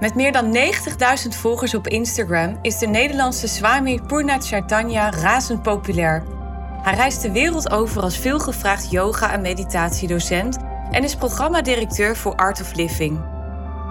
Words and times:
Met 0.00 0.14
meer 0.14 0.32
dan 0.32 0.56
90.000 0.56 0.62
volgers 1.28 1.74
op 1.74 1.88
Instagram 1.88 2.58
is 2.62 2.78
de 2.78 2.86
Nederlandse 2.86 3.48
Swami 3.48 4.00
Purna 4.06 4.40
Chaitanya 4.40 5.10
razend 5.10 5.62
populair. 5.62 6.22
Hij 6.82 6.94
reist 6.94 7.22
de 7.22 7.32
wereld 7.32 7.70
over 7.70 8.02
als 8.02 8.18
veelgevraagd 8.18 8.90
yoga- 8.90 9.32
en 9.32 9.40
meditatiedocent 9.40 10.58
en 10.90 11.04
is 11.04 11.16
programmadirecteur 11.16 12.16
voor 12.16 12.34
Art 12.34 12.60
of 12.60 12.74
Living. 12.74 13.20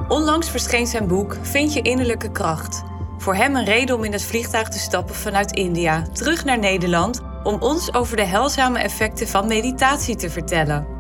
Onlangs 0.08 0.50
verscheen 0.50 0.88
zijn 0.88 1.08
boek 1.08 1.38
Vind 1.42 1.74
je 1.74 1.82
innerlijke 1.82 2.32
kracht. 2.32 2.84
Voor 3.18 3.36
hem 3.36 3.56
een 3.56 3.66
reden 3.66 3.96
om 3.96 4.04
in 4.04 4.12
het 4.12 4.24
vliegtuig 4.24 4.70
te 4.70 4.80
stappen 4.80 5.16
vanuit 5.16 5.52
India, 5.52 6.04
terug 6.14 6.46
naar 6.46 6.60
Nederland, 6.60 7.22
om 7.44 7.62
ons 7.62 7.94
over 7.94 8.18
de 8.18 8.26
heilzame 8.26 8.80
effecten 8.80 9.28
van 9.28 9.48
meditatie 9.48 10.16
te 10.16 10.30
vertellen. 10.30 10.99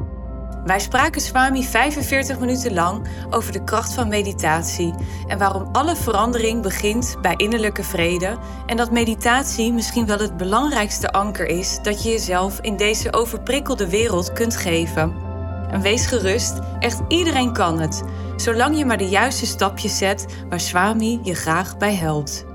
Wij 0.70 0.79
spraken 0.79 1.21
Swami 1.21 1.63
45 1.63 2.39
minuten 2.39 2.73
lang 2.73 3.07
over 3.29 3.52
de 3.52 3.63
kracht 3.63 3.93
van 3.93 4.07
meditatie 4.07 4.93
en 5.27 5.38
waarom 5.38 5.70
alle 5.71 5.95
verandering 5.95 6.61
begint 6.61 7.16
bij 7.21 7.34
innerlijke 7.38 7.84
vrede 7.84 8.38
en 8.66 8.77
dat 8.77 8.91
meditatie 8.91 9.73
misschien 9.73 10.05
wel 10.05 10.17
het 10.17 10.38
belangrijkste 10.38 11.11
anker 11.11 11.45
is 11.45 11.80
dat 11.81 12.03
je 12.03 12.09
jezelf 12.09 12.59
in 12.61 12.77
deze 12.77 13.13
overprikkelde 13.13 13.89
wereld 13.89 14.34
kunt 14.34 14.55
geven. 14.55 15.13
En 15.71 15.81
wees 15.81 16.05
gerust, 16.05 16.59
echt 16.80 17.02
iedereen 17.08 17.53
kan 17.53 17.80
het, 17.80 18.03
zolang 18.36 18.77
je 18.77 18.86
maar 18.86 18.97
de 18.97 19.09
juiste 19.09 19.45
stapjes 19.45 19.97
zet 19.97 20.25
waar 20.49 20.59
Swami 20.59 21.20
je 21.23 21.36
graag 21.36 21.77
bij 21.77 21.95
helpt. 21.95 22.45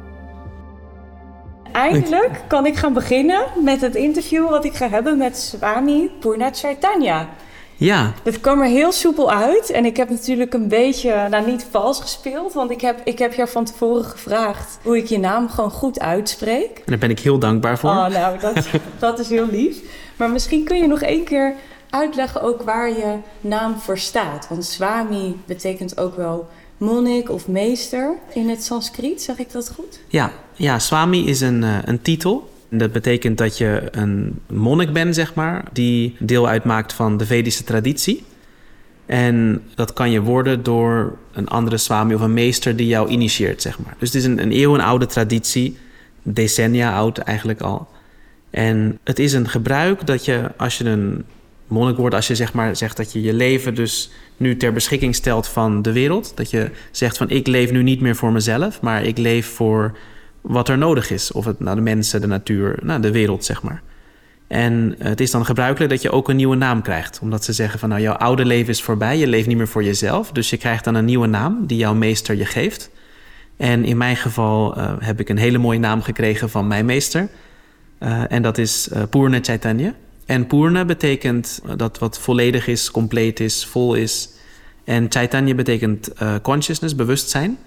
Eindelijk 1.72 2.42
kan 2.48 2.66
ik 2.66 2.76
gaan 2.76 2.92
beginnen 2.92 3.44
met 3.64 3.80
het 3.80 3.94
interview 3.94 4.48
wat 4.48 4.64
ik 4.64 4.74
ga 4.74 4.88
hebben 4.88 5.18
met 5.18 5.38
Swami 5.38 6.10
Purna 6.20 6.50
Chaitanya. 6.52 7.28
Ja. 7.84 8.12
Het 8.22 8.40
kwam 8.40 8.60
er 8.60 8.68
heel 8.68 8.92
soepel 8.92 9.30
uit. 9.32 9.70
En 9.70 9.84
ik 9.84 9.96
heb 9.96 10.10
natuurlijk 10.10 10.54
een 10.54 10.68
beetje, 10.68 11.26
nou 11.30 11.46
niet 11.46 11.66
vals 11.70 12.00
gespeeld. 12.00 12.52
Want 12.52 12.70
ik 12.70 12.80
heb, 12.80 13.00
ik 13.04 13.18
heb 13.18 13.34
jou 13.34 13.48
van 13.48 13.64
tevoren 13.64 14.04
gevraagd 14.04 14.78
hoe 14.82 14.96
ik 14.96 15.06
je 15.06 15.18
naam 15.18 15.48
gewoon 15.48 15.70
goed 15.70 16.00
uitspreek. 16.00 16.76
En 16.76 16.82
daar 16.84 16.98
ben 16.98 17.10
ik 17.10 17.20
heel 17.20 17.38
dankbaar 17.38 17.78
voor. 17.78 17.90
Oh, 17.90 18.06
nou, 18.06 18.38
dat, 18.38 18.54
dat 18.98 19.18
is 19.18 19.28
heel 19.28 19.48
lief. 19.50 19.78
Maar 20.16 20.30
misschien 20.30 20.64
kun 20.64 20.76
je 20.76 20.86
nog 20.86 21.00
één 21.00 21.24
keer 21.24 21.54
uitleggen 21.90 22.42
ook 22.42 22.62
waar 22.62 22.88
je 22.88 23.16
naam 23.40 23.78
voor 23.78 23.98
staat. 23.98 24.46
Want 24.48 24.64
Swami 24.64 25.40
betekent 25.46 25.98
ook 25.98 26.16
wel 26.16 26.48
monnik 26.78 27.30
of 27.30 27.48
meester 27.48 28.14
in 28.32 28.48
het 28.48 28.64
Sanskriet. 28.64 29.22
Zeg 29.22 29.38
ik 29.38 29.52
dat 29.52 29.72
goed? 29.74 30.00
Ja, 30.08 30.32
ja 30.54 30.78
Swami 30.78 31.26
is 31.26 31.40
een, 31.40 31.62
eh, 31.62 31.78
een 31.84 32.02
titel. 32.02 32.52
Dat 32.68 32.92
betekent 32.92 33.38
dat 33.38 33.58
je 33.58 33.88
een 33.90 34.40
monnik 34.52 34.92
bent, 34.92 35.14
zeg 35.14 35.34
maar, 35.34 35.64
die 35.72 36.16
deel 36.18 36.48
uitmaakt 36.48 36.92
van 36.92 37.16
de 37.16 37.26
Vedische 37.26 37.64
traditie. 37.64 38.24
En 39.06 39.62
dat 39.74 39.92
kan 39.92 40.10
je 40.10 40.20
worden 40.20 40.62
door 40.62 41.16
een 41.32 41.48
andere 41.48 41.76
swami 41.76 42.14
of 42.14 42.20
een 42.20 42.32
meester 42.32 42.76
die 42.76 42.86
jou 42.86 43.08
initieert, 43.08 43.62
zeg 43.62 43.78
maar. 43.78 43.96
Dus 43.98 44.08
het 44.08 44.18
is 44.18 44.24
een, 44.24 44.42
een 44.42 44.52
eeuwenoude 44.52 45.06
traditie, 45.06 45.76
decennia 46.22 46.94
oud 46.94 47.18
eigenlijk 47.18 47.60
al. 47.60 47.88
En 48.50 48.98
het 49.04 49.18
is 49.18 49.32
een 49.32 49.48
gebruik 49.48 50.06
dat 50.06 50.24
je, 50.24 50.50
als 50.56 50.78
je 50.78 50.84
een 50.84 51.24
monnik 51.66 51.96
wordt, 51.96 52.14
als 52.14 52.26
je 52.26 52.34
zeg 52.34 52.52
maar 52.52 52.76
zegt 52.76 52.96
dat 52.96 53.12
je 53.12 53.22
je 53.22 53.32
leven 53.32 53.74
dus 53.74 54.10
nu 54.36 54.56
ter 54.56 54.72
beschikking 54.72 55.14
stelt 55.14 55.48
van 55.48 55.82
de 55.82 55.92
wereld. 55.92 56.32
Dat 56.34 56.50
je 56.50 56.70
zegt 56.90 57.16
van 57.16 57.30
ik 57.30 57.46
leef 57.46 57.70
nu 57.70 57.82
niet 57.82 58.00
meer 58.00 58.16
voor 58.16 58.32
mezelf, 58.32 58.80
maar 58.80 59.04
ik 59.04 59.18
leef 59.18 59.46
voor 59.46 59.96
wat 60.44 60.68
er 60.68 60.78
nodig 60.78 61.10
is. 61.10 61.32
Of 61.32 61.44
het 61.44 61.60
nou 61.60 61.76
de 61.76 61.82
mensen, 61.82 62.20
de 62.20 62.26
natuur, 62.26 62.78
nou, 62.82 63.00
de 63.00 63.10
wereld, 63.10 63.44
zeg 63.44 63.62
maar. 63.62 63.82
En 64.46 64.94
het 64.98 65.20
is 65.20 65.30
dan 65.30 65.44
gebruikelijk 65.44 65.90
dat 65.90 66.02
je 66.02 66.10
ook 66.10 66.28
een 66.28 66.36
nieuwe 66.36 66.56
naam 66.56 66.82
krijgt. 66.82 67.18
Omdat 67.22 67.44
ze 67.44 67.52
zeggen 67.52 67.78
van 67.78 67.88
nou, 67.88 68.00
jouw 68.00 68.14
oude 68.14 68.44
leven 68.44 68.72
is 68.72 68.82
voorbij, 68.82 69.18
je 69.18 69.26
leeft 69.26 69.46
niet 69.46 69.56
meer 69.56 69.68
voor 69.68 69.84
jezelf. 69.84 70.32
Dus 70.32 70.50
je 70.50 70.56
krijgt 70.56 70.84
dan 70.84 70.94
een 70.94 71.04
nieuwe 71.04 71.26
naam 71.26 71.66
die 71.66 71.78
jouw 71.78 71.94
meester 71.94 72.36
je 72.36 72.44
geeft. 72.44 72.90
En 73.56 73.84
in 73.84 73.96
mijn 73.96 74.16
geval 74.16 74.78
uh, 74.78 74.92
heb 74.98 75.20
ik 75.20 75.28
een 75.28 75.38
hele 75.38 75.58
mooie 75.58 75.78
naam 75.78 76.02
gekregen 76.02 76.50
van 76.50 76.66
mijn 76.66 76.84
meester. 76.84 77.28
Uh, 78.00 78.32
en 78.32 78.42
dat 78.42 78.58
is 78.58 78.88
uh, 78.92 79.02
Purna 79.10 79.38
Chaitanya. 79.42 79.94
En 80.26 80.46
Purna 80.46 80.84
betekent 80.84 81.62
dat 81.76 81.98
wat 81.98 82.18
volledig 82.18 82.66
is, 82.66 82.90
compleet 82.90 83.40
is, 83.40 83.66
vol 83.66 83.94
is. 83.94 84.30
En 84.84 85.06
Chaitanya 85.08 85.54
betekent 85.54 86.12
consciousness, 86.42 86.94
bewustzijn. 86.94 87.58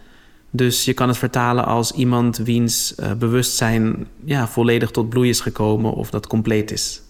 Dus 0.49 0.85
je 0.85 0.93
kan 0.93 1.07
het 1.07 1.17
vertalen 1.17 1.65
als 1.65 1.91
iemand 1.91 2.37
wiens 2.37 2.93
uh, 2.99 3.13
bewustzijn 3.13 4.07
ja, 4.23 4.47
volledig 4.47 4.91
tot 4.91 5.09
bloei 5.09 5.29
is 5.29 5.39
gekomen 5.39 5.93
of 5.93 6.09
dat 6.09 6.27
compleet 6.27 6.71
is. 6.71 7.01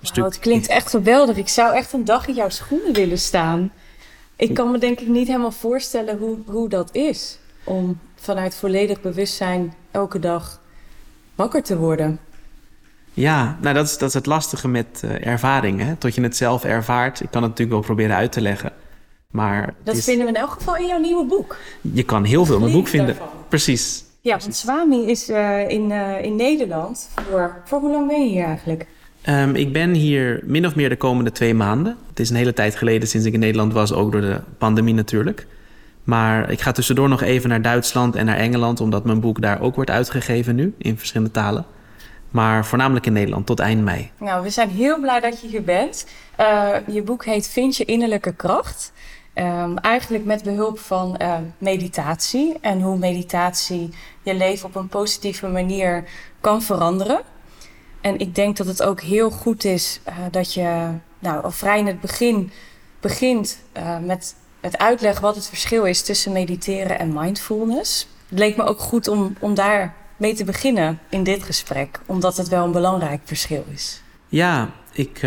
Wow, 0.00 0.24
het 0.24 0.38
klinkt 0.38 0.66
echt 0.66 0.90
geweldig. 0.90 1.36
Ik 1.36 1.48
zou 1.48 1.74
echt 1.74 1.92
een 1.92 2.04
dag 2.04 2.26
in 2.26 2.34
jouw 2.34 2.48
schoenen 2.48 2.92
willen 2.92 3.18
staan. 3.18 3.72
Ik 4.36 4.54
kan 4.54 4.70
me 4.70 4.78
denk 4.78 5.00
ik 5.00 5.08
niet 5.08 5.26
helemaal 5.26 5.50
voorstellen 5.50 6.18
hoe, 6.18 6.38
hoe 6.46 6.68
dat 6.68 6.94
is. 6.94 7.38
Om 7.64 7.98
vanuit 8.14 8.54
volledig 8.54 9.00
bewustzijn 9.00 9.74
elke 9.90 10.18
dag 10.18 10.60
wakker 11.34 11.62
te 11.62 11.76
worden. 11.76 12.20
Ja, 13.12 13.58
nou 13.60 13.74
dat 13.74 13.86
is, 13.86 13.98
dat 13.98 14.08
is 14.08 14.14
het 14.14 14.26
lastige 14.26 14.68
met 14.68 15.02
uh, 15.04 15.26
ervaring. 15.26 15.80
Hè? 15.80 15.96
Tot 15.96 16.14
je 16.14 16.22
het 16.22 16.36
zelf 16.36 16.64
ervaart. 16.64 17.20
Ik 17.20 17.30
kan 17.30 17.42
het 17.42 17.50
natuurlijk 17.50 17.70
wel 17.70 17.94
proberen 17.94 18.16
uit 18.16 18.32
te 18.32 18.40
leggen. 18.40 18.72
Maar 19.30 19.74
dat 19.82 20.04
vinden 20.04 20.26
we 20.26 20.32
in 20.32 20.38
elk 20.38 20.50
geval 20.50 20.76
in 20.76 20.86
jouw 20.86 20.98
nieuwe 20.98 21.24
boek. 21.24 21.56
Je 21.80 22.02
kan 22.02 22.24
heel 22.24 22.44
veel 22.44 22.54
in 22.54 22.60
mijn 22.60 22.72
boek 22.72 22.88
vinden. 22.88 23.16
Precies. 23.48 24.04
Ja, 24.20 24.38
want 24.38 24.56
Swami 24.56 25.06
is 25.06 25.28
uh, 25.28 25.68
in, 25.68 25.90
uh, 25.90 26.22
in 26.24 26.36
Nederland. 26.36 27.08
Voor, 27.30 27.62
voor 27.64 27.80
hoe 27.80 27.90
lang 27.90 28.08
ben 28.08 28.22
je 28.22 28.28
hier 28.28 28.44
eigenlijk? 28.44 28.86
Um, 29.28 29.54
ik 29.54 29.72
ben 29.72 29.94
hier 29.94 30.40
min 30.44 30.66
of 30.66 30.74
meer 30.74 30.88
de 30.88 30.96
komende 30.96 31.32
twee 31.32 31.54
maanden. 31.54 31.96
Het 32.08 32.20
is 32.20 32.30
een 32.30 32.36
hele 32.36 32.52
tijd 32.52 32.76
geleden 32.76 33.08
sinds 33.08 33.26
ik 33.26 33.32
in 33.32 33.40
Nederland 33.40 33.72
was, 33.72 33.92
ook 33.92 34.12
door 34.12 34.20
de 34.20 34.40
pandemie 34.58 34.94
natuurlijk. 34.94 35.46
Maar 36.04 36.50
ik 36.50 36.60
ga 36.60 36.72
tussendoor 36.72 37.08
nog 37.08 37.22
even 37.22 37.48
naar 37.48 37.62
Duitsland 37.62 38.16
en 38.16 38.26
naar 38.26 38.36
Engeland, 38.36 38.80
omdat 38.80 39.04
mijn 39.04 39.20
boek 39.20 39.40
daar 39.40 39.60
ook 39.60 39.74
wordt 39.74 39.90
uitgegeven 39.90 40.54
nu 40.54 40.74
in 40.78 40.98
verschillende 40.98 41.32
talen. 41.32 41.64
Maar 42.30 42.66
voornamelijk 42.66 43.06
in 43.06 43.12
Nederland 43.12 43.46
tot 43.46 43.60
eind 43.60 43.84
mei. 43.84 44.10
Nou, 44.18 44.42
we 44.42 44.50
zijn 44.50 44.68
heel 44.68 45.00
blij 45.00 45.20
dat 45.20 45.40
je 45.40 45.46
hier 45.48 45.64
bent. 45.64 46.06
Uh, 46.40 46.68
je 46.86 47.02
boek 47.02 47.24
heet 47.24 47.48
Vind 47.48 47.76
je 47.76 47.84
innerlijke 47.84 48.34
kracht. 48.34 48.92
Um, 49.34 49.78
eigenlijk 49.78 50.24
met 50.24 50.42
behulp 50.42 50.78
van 50.78 51.16
uh, 51.22 51.36
meditatie 51.58 52.56
en 52.60 52.80
hoe 52.80 52.98
meditatie 52.98 53.90
je 54.22 54.34
leven 54.34 54.68
op 54.68 54.74
een 54.74 54.88
positieve 54.88 55.46
manier 55.46 56.04
kan 56.40 56.62
veranderen. 56.62 57.20
En 58.00 58.18
ik 58.18 58.34
denk 58.34 58.56
dat 58.56 58.66
het 58.66 58.82
ook 58.82 59.00
heel 59.00 59.30
goed 59.30 59.64
is 59.64 60.00
uh, 60.08 60.14
dat 60.30 60.54
je 60.54 60.88
nou, 61.18 61.42
al 61.42 61.50
vrij 61.50 61.78
in 61.78 61.86
het 61.86 62.00
begin 62.00 62.50
begint 63.00 63.58
uh, 63.76 63.98
met 63.98 64.34
het 64.60 64.78
uitleggen 64.78 65.22
wat 65.22 65.34
het 65.34 65.46
verschil 65.46 65.84
is 65.84 66.02
tussen 66.02 66.32
mediteren 66.32 66.98
en 66.98 67.12
mindfulness. 67.12 68.08
Het 68.28 68.38
leek 68.38 68.56
me 68.56 68.64
ook 68.64 68.80
goed 68.80 69.08
om, 69.08 69.36
om 69.40 69.54
daar 69.54 69.94
mee 70.16 70.34
te 70.34 70.44
beginnen 70.44 70.98
in 71.08 71.22
dit 71.22 71.42
gesprek, 71.42 72.00
omdat 72.06 72.36
het 72.36 72.48
wel 72.48 72.64
een 72.64 72.72
belangrijk 72.72 73.20
verschil 73.24 73.64
is. 73.72 74.02
Ja, 74.28 74.70
ik, 74.92 75.22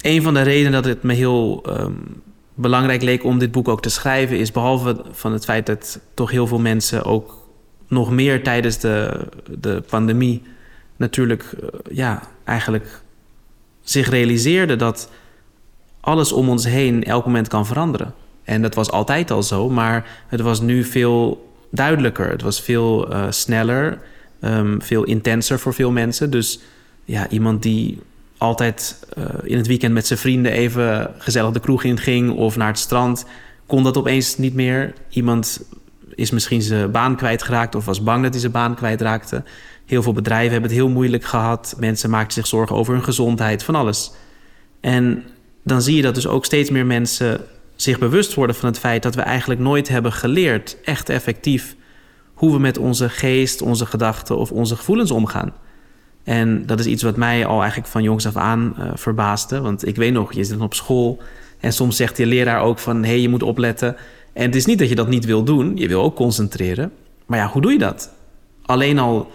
een 0.00 0.22
van 0.22 0.34
de 0.34 0.42
redenen 0.42 0.72
dat 0.72 0.84
het 0.84 1.02
me 1.02 1.14
heel 1.14 1.64
um 1.80 2.22
belangrijk 2.58 3.02
leek 3.02 3.24
om 3.24 3.38
dit 3.38 3.52
boek 3.52 3.68
ook 3.68 3.82
te 3.82 3.90
schrijven, 3.90 4.38
is 4.38 4.52
behalve 4.52 5.04
van 5.10 5.32
het 5.32 5.44
feit 5.44 5.66
dat 5.66 6.00
toch 6.14 6.30
heel 6.30 6.46
veel 6.46 6.58
mensen 6.58 7.04
ook 7.04 7.46
nog 7.88 8.10
meer 8.10 8.42
tijdens 8.42 8.78
de, 8.78 9.26
de 9.58 9.82
pandemie 9.88 10.42
natuurlijk 10.96 11.44
uh, 11.62 11.68
ja, 11.90 12.22
eigenlijk 12.44 13.02
zich 13.82 14.08
realiseerden 14.08 14.78
dat 14.78 15.10
alles 16.00 16.32
om 16.32 16.48
ons 16.48 16.64
heen 16.64 17.04
elk 17.04 17.24
moment 17.24 17.48
kan 17.48 17.66
veranderen. 17.66 18.14
En 18.44 18.62
dat 18.62 18.74
was 18.74 18.90
altijd 18.90 19.30
al 19.30 19.42
zo, 19.42 19.68
maar 19.68 20.24
het 20.28 20.40
was 20.40 20.60
nu 20.60 20.84
veel 20.84 21.50
duidelijker. 21.70 22.30
Het 22.30 22.42
was 22.42 22.60
veel 22.60 23.12
uh, 23.12 23.26
sneller, 23.30 24.00
um, 24.40 24.82
veel 24.82 25.04
intenser 25.04 25.58
voor 25.58 25.74
veel 25.74 25.90
mensen. 25.90 26.30
Dus 26.30 26.60
ja, 27.04 27.28
iemand 27.28 27.62
die 27.62 27.98
altijd 28.38 29.06
uh, 29.18 29.24
in 29.42 29.56
het 29.56 29.66
weekend 29.66 29.94
met 29.94 30.06
zijn 30.06 30.18
vrienden 30.18 30.52
even 30.52 31.14
gezellig 31.18 31.52
de 31.52 31.60
kroeg 31.60 31.84
in 31.84 31.98
ging 31.98 32.30
of 32.30 32.56
naar 32.56 32.68
het 32.68 32.78
strand, 32.78 33.24
kon 33.66 33.82
dat 33.82 33.96
opeens 33.96 34.38
niet 34.38 34.54
meer. 34.54 34.92
Iemand 35.08 35.60
is 36.14 36.30
misschien 36.30 36.62
zijn 36.62 36.90
baan 36.90 37.16
kwijtgeraakt 37.16 37.74
of 37.74 37.84
was 37.84 38.02
bang 38.02 38.22
dat 38.22 38.32
hij 38.32 38.40
zijn 38.40 38.52
baan 38.52 38.74
kwijtraakte. 38.74 39.42
Heel 39.86 40.02
veel 40.02 40.12
bedrijven 40.12 40.52
hebben 40.52 40.70
het 40.70 40.78
heel 40.78 40.88
moeilijk 40.88 41.24
gehad. 41.24 41.74
Mensen 41.78 42.10
maakten 42.10 42.32
zich 42.32 42.46
zorgen 42.46 42.76
over 42.76 42.94
hun 42.94 43.04
gezondheid, 43.04 43.62
van 43.62 43.74
alles. 43.74 44.12
En 44.80 45.24
dan 45.64 45.82
zie 45.82 45.96
je 45.96 46.02
dat 46.02 46.14
dus 46.14 46.26
ook 46.26 46.44
steeds 46.44 46.70
meer 46.70 46.86
mensen 46.86 47.40
zich 47.76 47.98
bewust 47.98 48.34
worden 48.34 48.56
van 48.56 48.68
het 48.68 48.78
feit 48.78 49.02
dat 49.02 49.14
we 49.14 49.20
eigenlijk 49.20 49.60
nooit 49.60 49.88
hebben 49.88 50.12
geleerd, 50.12 50.76
echt 50.84 51.08
effectief, 51.08 51.76
hoe 52.34 52.52
we 52.52 52.58
met 52.58 52.78
onze 52.78 53.08
geest, 53.08 53.62
onze 53.62 53.86
gedachten 53.86 54.36
of 54.36 54.52
onze 54.52 54.76
gevoelens 54.76 55.10
omgaan. 55.10 55.52
En 56.24 56.66
dat 56.66 56.80
is 56.80 56.86
iets 56.86 57.02
wat 57.02 57.16
mij 57.16 57.46
al 57.46 57.60
eigenlijk 57.60 57.90
van 57.90 58.02
jongs 58.02 58.26
af 58.26 58.36
aan 58.36 58.74
uh, 58.78 58.90
verbaasde. 58.94 59.60
Want 59.60 59.86
ik 59.86 59.96
weet 59.96 60.12
nog, 60.12 60.32
je 60.32 60.44
zit 60.44 60.56
dan 60.56 60.66
op 60.66 60.74
school 60.74 61.18
en 61.60 61.72
soms 61.72 61.96
zegt 61.96 62.16
je 62.16 62.26
leraar 62.26 62.60
ook 62.60 62.78
van... 62.78 63.02
hé, 63.02 63.08
hey, 63.08 63.20
je 63.20 63.28
moet 63.28 63.42
opletten. 63.42 63.96
En 64.32 64.44
het 64.44 64.54
is 64.54 64.66
niet 64.66 64.78
dat 64.78 64.88
je 64.88 64.94
dat 64.94 65.08
niet 65.08 65.24
wil 65.24 65.44
doen, 65.44 65.76
je 65.76 65.88
wil 65.88 66.02
ook 66.02 66.14
concentreren. 66.14 66.92
Maar 67.26 67.38
ja, 67.38 67.46
hoe 67.46 67.62
doe 67.62 67.72
je 67.72 67.78
dat? 67.78 68.12
Alleen 68.62 68.98
al 68.98 69.30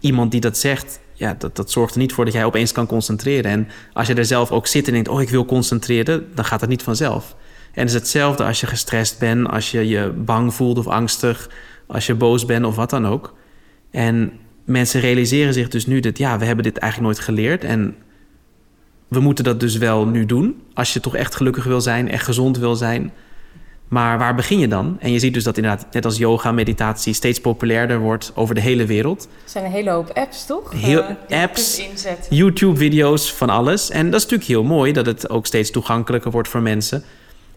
iemand 0.00 0.30
die 0.30 0.40
dat 0.40 0.58
zegt, 0.58 1.00
ja, 1.12 1.34
dat, 1.38 1.56
dat 1.56 1.70
zorgt 1.70 1.94
er 1.94 2.00
niet 2.00 2.12
voor 2.12 2.24
dat 2.24 2.34
jij 2.34 2.44
opeens 2.44 2.72
kan 2.72 2.86
concentreren. 2.86 3.50
En 3.50 3.68
als 3.92 4.06
je 4.06 4.14
er 4.14 4.24
zelf 4.24 4.50
ook 4.50 4.66
zit 4.66 4.86
en 4.86 4.92
denkt, 4.92 5.08
oh, 5.08 5.22
ik 5.22 5.28
wil 5.28 5.44
concentreren, 5.44 6.26
dan 6.34 6.44
gaat 6.44 6.60
dat 6.60 6.68
niet 6.68 6.82
vanzelf. 6.82 7.36
En 7.72 7.80
het 7.80 7.88
is 7.88 7.94
hetzelfde 7.94 8.44
als 8.44 8.60
je 8.60 8.66
gestrest 8.66 9.18
bent, 9.18 9.48
als 9.48 9.70
je 9.70 9.88
je 9.88 10.10
bang 10.10 10.54
voelt 10.54 10.78
of 10.78 10.86
angstig, 10.86 11.50
als 11.86 12.06
je 12.06 12.14
boos 12.14 12.44
bent 12.44 12.64
of 12.64 12.76
wat 12.76 12.90
dan 12.90 13.06
ook. 13.06 13.34
En 13.90 14.32
mensen 14.64 15.00
realiseren 15.00 15.52
zich 15.52 15.68
dus 15.68 15.86
nu 15.86 16.00
dat 16.00 16.18
ja, 16.18 16.38
we 16.38 16.44
hebben 16.44 16.64
dit 16.64 16.78
eigenlijk 16.78 17.12
nooit 17.12 17.24
geleerd. 17.24 17.64
En 17.64 17.96
we 19.08 19.20
moeten 19.20 19.44
dat 19.44 19.60
dus 19.60 19.76
wel 19.76 20.06
nu 20.06 20.26
doen. 20.26 20.62
Als 20.74 20.92
je 20.92 21.00
toch 21.00 21.16
echt 21.16 21.34
gelukkig 21.34 21.64
wil 21.64 21.80
zijn, 21.80 22.10
echt 22.10 22.24
gezond 22.24 22.58
wil 22.58 22.76
zijn. 22.76 23.12
Maar 23.88 24.18
waar 24.18 24.34
begin 24.34 24.58
je 24.58 24.68
dan? 24.68 24.96
En 25.00 25.12
je 25.12 25.18
ziet 25.18 25.34
dus 25.34 25.44
dat 25.44 25.56
inderdaad, 25.56 25.86
net 25.92 26.04
als 26.04 26.16
yoga, 26.16 26.52
meditatie 26.52 27.14
steeds 27.14 27.40
populairder 27.40 27.98
wordt 27.98 28.32
over 28.34 28.54
de 28.54 28.60
hele 28.60 28.86
wereld. 28.86 29.22
Er 29.44 29.50
zijn 29.50 29.64
een 29.64 29.70
hele 29.70 29.90
hoop 29.90 30.10
apps, 30.14 30.46
toch? 30.46 30.72
Heel 30.72 31.02
uh, 31.28 31.42
apps, 31.42 31.82
YouTube-video's, 32.30 33.32
van 33.32 33.50
alles. 33.50 33.90
En 33.90 34.04
dat 34.04 34.14
is 34.14 34.22
natuurlijk 34.22 34.50
heel 34.50 34.64
mooi 34.64 34.92
dat 34.92 35.06
het 35.06 35.30
ook 35.30 35.46
steeds 35.46 35.70
toegankelijker 35.70 36.30
wordt 36.30 36.48
voor 36.48 36.62
mensen. 36.62 37.02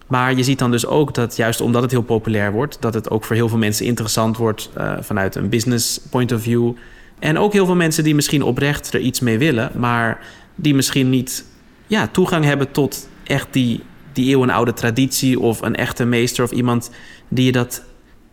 Maar 0.07 0.35
je 0.35 0.43
ziet 0.43 0.59
dan 0.59 0.71
dus 0.71 0.85
ook 0.85 1.13
dat 1.13 1.35
juist 1.35 1.61
omdat 1.61 1.81
het 1.81 1.91
heel 1.91 2.01
populair 2.01 2.51
wordt, 2.51 2.77
dat 2.81 2.93
het 2.93 3.09
ook 3.09 3.23
voor 3.23 3.35
heel 3.35 3.49
veel 3.49 3.57
mensen 3.57 3.85
interessant 3.85 4.37
wordt 4.37 4.69
uh, 4.77 4.97
vanuit 4.99 5.35
een 5.35 5.49
business 5.49 5.99
point 6.09 6.31
of 6.31 6.41
view. 6.41 6.71
En 7.19 7.37
ook 7.37 7.53
heel 7.53 7.65
veel 7.65 7.75
mensen 7.75 8.03
die 8.03 8.15
misschien 8.15 8.41
oprecht 8.41 8.93
er 8.93 8.99
iets 8.99 9.19
mee 9.19 9.37
willen, 9.37 9.71
maar 9.75 10.19
die 10.55 10.75
misschien 10.75 11.09
niet 11.09 11.45
ja, 11.87 12.07
toegang 12.07 12.45
hebben 12.45 12.71
tot 12.71 13.09
echt 13.23 13.47
die, 13.51 13.83
die 14.13 14.29
eeuwenoude 14.29 14.73
traditie 14.73 15.39
of 15.39 15.61
een 15.61 15.75
echte 15.75 16.05
meester 16.05 16.43
of 16.43 16.51
iemand 16.51 16.91
die 17.27 17.45
je 17.45 17.51
dat 17.51 17.83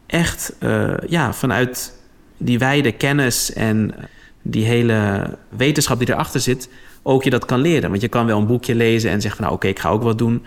echt 0.07 0.57
uh, 0.61 0.95
ja, 1.09 1.33
vanuit 1.33 2.03
die 2.37 2.59
wijde 2.59 2.93
kennis 2.93 3.53
en 3.53 3.95
die 4.43 4.65
hele 4.65 5.29
wetenschap 5.57 5.99
die 5.99 6.11
erachter 6.11 6.41
zit, 6.41 6.69
ook 7.03 7.25
je 7.25 7.31
dat 7.31 7.45
kan 7.45 7.61
leren. 7.61 7.91
Want 7.91 8.03
je 8.03 8.09
kan 8.09 8.27
wel 8.27 8.39
een 8.39 8.47
boekje 8.47 8.75
lezen 8.75 9.11
en 9.11 9.21
zeggen 9.21 9.37
van 9.41 9.45
nou 9.45 9.57
oké, 9.57 9.69
ik 9.69 9.79
ga 9.79 9.89
ook 9.89 10.03
wat 10.03 10.19
doen. 10.19 10.43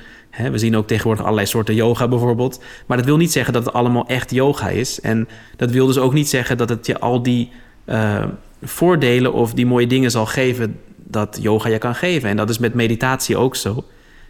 we 0.52 0.58
zien 0.58 0.78
ook 0.78 0.88
tegenwoordig 0.88 1.24
allerlei 1.24 1.48
soorten 1.48 1.76
yoga 1.76 2.08
bijvoorbeeld. 2.08 2.64
Maar 2.86 2.98
dat 2.98 3.06
wil 3.06 3.18
niet 3.18 3.32
zeggen 3.32 3.54
dat 3.54 3.66
het 3.66 3.74
allemaal 3.74 4.08
echt 4.08 4.32
yoga 4.32 4.70
is. 4.70 5.02
En 5.02 5.28
dat 5.56 5.72
wil 5.72 5.88
dus 5.88 5.98
ook 5.98 6.14
niet 6.14 6.30
zeggen 6.30 6.58
dat 6.58 6.70
het 6.70 6.86
je 6.86 7.00
al 7.00 7.24
die 7.24 7.52
uh, 7.90 8.24
voordelen 8.62 9.34
of 9.34 9.54
die 9.54 9.66
mooie 9.66 9.88
dingen 9.88 10.12
zal 10.12 10.26
geven 10.26 10.80
dat 10.96 11.38
yoga 11.42 11.70
je 11.70 11.78
kan 11.78 11.96
geven. 11.96 12.30
En 12.30 12.38
dat 12.38 12.50
is 12.50 12.58
met 12.58 12.74
meditatie 12.74 13.38
ook 13.38 13.56
zo. 13.56 13.84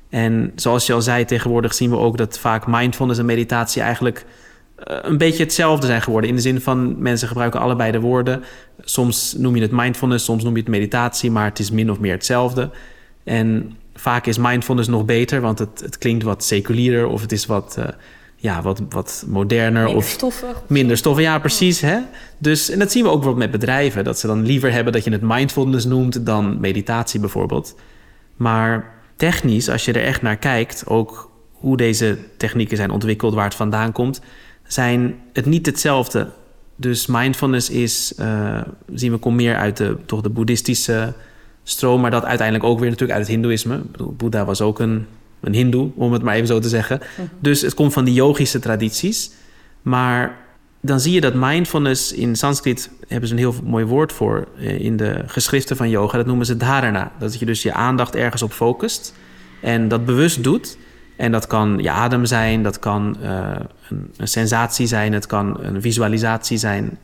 En 0.10 0.52
zoals 0.56 0.86
je 0.86 0.94
al 0.94 1.02
zei, 1.02 1.26
tegenwoordig 1.26 1.74
zien 1.74 1.90
we 1.90 1.98
ook 1.98 2.18
dat 2.18 2.40
vaak 2.40 2.68
mindfulness 2.68 3.20
en 3.20 3.26
meditatie 3.26 3.82
eigenlijk 3.82 4.26
eh, 4.76 4.98
een 5.02 5.18
beetje 5.18 5.44
hetzelfde 5.44 5.88
zijn 5.88 6.02
geworden. 6.02 6.30
In 6.30 6.36
de 6.36 6.42
zin 6.42 6.62
van 6.62 7.02
mensen 7.02 7.28
gebruiken 7.28 7.60
allebei 7.60 7.92
de 7.92 8.00
woorden. 8.00 8.44
Soms 8.82 9.36
noem 9.38 9.56
je 9.56 9.62
het 9.62 9.72
mindfulness, 9.72 10.26
soms 10.26 10.44
noem 10.44 10.54
je 10.54 10.60
het 10.60 10.70
meditatie, 10.70 11.32
maar 11.32 11.46
het 11.46 11.60
is 11.60 11.72
min 11.72 11.92
of 11.92 12.00
meer 12.00 12.12
hetzelfde. 12.12 12.70
En 13.24 13.78
vaak 13.94 14.26
is 14.26 14.38
mindfulness 14.38 14.88
nog 14.88 15.06
beter, 15.06 15.42
want 15.42 15.60
het, 15.60 15.82
het 15.84 15.98
klinkt 15.98 16.24
wat 16.24 16.44
seculierer 16.44 17.08
of 17.08 17.22
het 17.22 17.32
is 17.32 17.46
wat, 17.46 17.76
uh, 17.80 17.86
ja, 18.48 18.62
wat, 18.62 18.82
wat 18.90 19.24
moderner. 19.28 19.84
Minder 19.84 19.98
of 19.98 20.08
stoffig. 20.08 20.62
Minder 20.68 20.98
stoffen, 20.98 21.24
ja, 21.24 21.40
precies. 21.40 21.82
Hè? 21.82 22.00
Dus, 22.38 22.70
en 22.70 22.80
dat 22.80 22.92
zien 22.92 23.04
we 23.04 23.10
ook 23.10 23.16
bijvoorbeeld 23.16 23.52
met 23.52 23.60
bedrijven, 23.60 24.04
dat 24.04 24.20
ze 24.20 24.28
dan 24.28 24.46
liever 24.46 24.72
hebben 24.72 24.94
dat 24.94 25.04
je 25.04 25.12
het 25.12 25.22
mindfulness 25.22 25.86
noemt 25.86 26.26
dan 26.26 26.60
meditatie 26.60 27.20
bijvoorbeeld. 27.20 27.76
Maar 28.36 28.94
technisch, 29.16 29.70
als 29.70 29.86
je 29.86 29.94
er 29.94 30.04
echt 30.04 30.22
naar 30.22 30.38
kijkt, 30.38 30.84
ook 30.88 31.32
hoe 31.52 31.78
deze 31.78 32.18
technieken 32.38 32.78
zijn 32.78 32.92
ontwikkeld, 32.92 33.34
waar 33.34 33.44
het 33.44 33.56
vandaan 33.56 33.92
komt, 33.92 34.22
zijn 34.68 35.16
het 35.34 35.46
niet 35.46 35.66
hetzelfde. 35.66 36.30
Dus 36.76 37.06
mindfulness 37.08 37.70
is, 37.70 38.14
uh, 38.20 38.62
zien 38.94 39.12
we, 39.12 39.18
komt 39.18 39.36
meer 39.36 39.56
uit 39.56 39.78
de, 39.78 39.98
toch 40.06 40.22
de 40.22 40.30
boeddhistische 40.30 41.14
stroom, 41.64 42.02
maar 42.02 42.12
dat 42.12 42.26
uiteindelijk 42.26 42.68
ook 42.68 42.80
weer 42.80 42.90
natuurlijk 42.90 43.18
uit 43.18 43.28
het 43.28 43.36
hindoeïsme. 43.36 43.82
Boeddha 44.18 44.46
was 44.46 44.62
ook 44.62 44.80
een, 44.80 45.06
een 45.42 45.54
hindoe, 45.54 45.90
om 45.96 46.14
het 46.14 46.22
maar 46.22 46.36
even 46.36 46.48
zo 46.48 46.60
te 46.60 46.70
zeggen. 46.70 47.00
Mhm. 47.00 47.28
Dus 47.40 47.62
het 47.62 47.74
komt 47.74 47.94
van 47.94 48.06
die 48.06 48.14
yogische 48.14 48.60
tradities. 48.60 49.32
Maar 49.82 50.38
dan 50.82 51.00
zie 51.00 51.14
je 51.14 51.22
dat 51.22 51.34
mindfulness 51.34 52.14
in 52.14 52.36
Sanskriet 52.36 52.92
hebben 53.08 53.28
ze 53.28 53.34
een 53.34 53.40
heel 53.40 53.56
mooi 53.64 53.86
woord 53.86 54.12
voor 54.12 54.48
eh, 54.58 54.80
in 54.80 54.98
de 54.98 55.24
geschriften 55.26 55.78
van 55.78 55.90
yoga. 55.90 56.18
Dat 56.18 56.26
noemen 56.26 56.46
ze 56.46 56.58
dharana. 56.58 57.12
Dat 57.20 57.40
je 57.40 57.46
dus 57.46 57.62
je 57.62 57.74
aandacht 57.74 58.16
ergens 58.16 58.42
op 58.42 58.52
focust 58.52 59.14
en 59.62 59.88
dat 59.88 60.06
bewust 60.06 60.44
doet. 60.44 60.78
En 61.16 61.32
dat 61.32 61.48
kan 61.48 61.78
je 61.82 61.90
adem 61.92 62.26
zijn, 62.26 62.64
dat 62.64 62.80
kan 62.80 63.18
uh, 63.22 63.56
een, 63.90 64.12
een, 64.18 64.28
sensatie 64.28 64.88
zijn, 64.88 65.14
het 65.14 65.26
kan 65.26 65.64
een 65.64 65.82
visualisatie 65.82 66.58
zijn. 66.58 66.98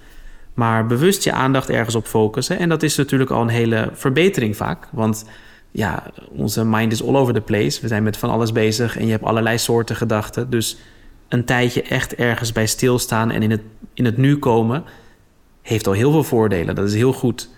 Maar 0.54 0.86
bewust 0.86 1.24
je 1.24 1.32
aandacht 1.32 1.70
ergens 1.70 1.96
op 1.96 2.06
focussen. 2.06 2.60
En 2.60 2.70
dat 2.70 2.84
is 2.84 2.96
natuurlijk 2.96 3.30
al 3.30 3.42
een 3.42 3.48
hele 3.48 3.90
verbetering 3.94 4.56
vaak. 4.56 4.88
Want 4.92 5.26
ja, 5.74 6.04
onze 6.30 6.66
mind 6.66 6.92
is 6.92 7.04
all 7.04 7.16
over 7.16 7.34
the 7.34 7.42
place. 7.42 7.82
We 7.82 7.88
zijn 7.88 8.04
met 8.04 8.18
van 8.18 8.30
alles 8.30 8.52
bezig 8.52 8.98
en 8.98 9.06
je 9.06 9.12
hebt 9.12 9.24
allerlei 9.24 9.58
soorten 9.58 9.96
gedachten. 9.96 10.50
Dus 10.50 10.78
een 11.28 11.46
tijdje 11.46 11.82
echt 11.82 12.16
ergens 12.16 12.52
bij 12.52 12.66
stilstaan 12.66 13.32
en 13.32 13.42
in 13.42 13.52
het, 13.52 13.62
in 13.94 14.06
het 14.06 14.18
nu 14.18 14.38
komen, 14.38 14.84
heeft 15.62 15.88
al 15.88 15.94
heel 15.94 16.12
veel 16.12 16.24
voordelen. 16.24 16.76
Dat 16.76 16.88
is 16.88 16.94
heel 16.94 17.14
goed. 17.14 17.50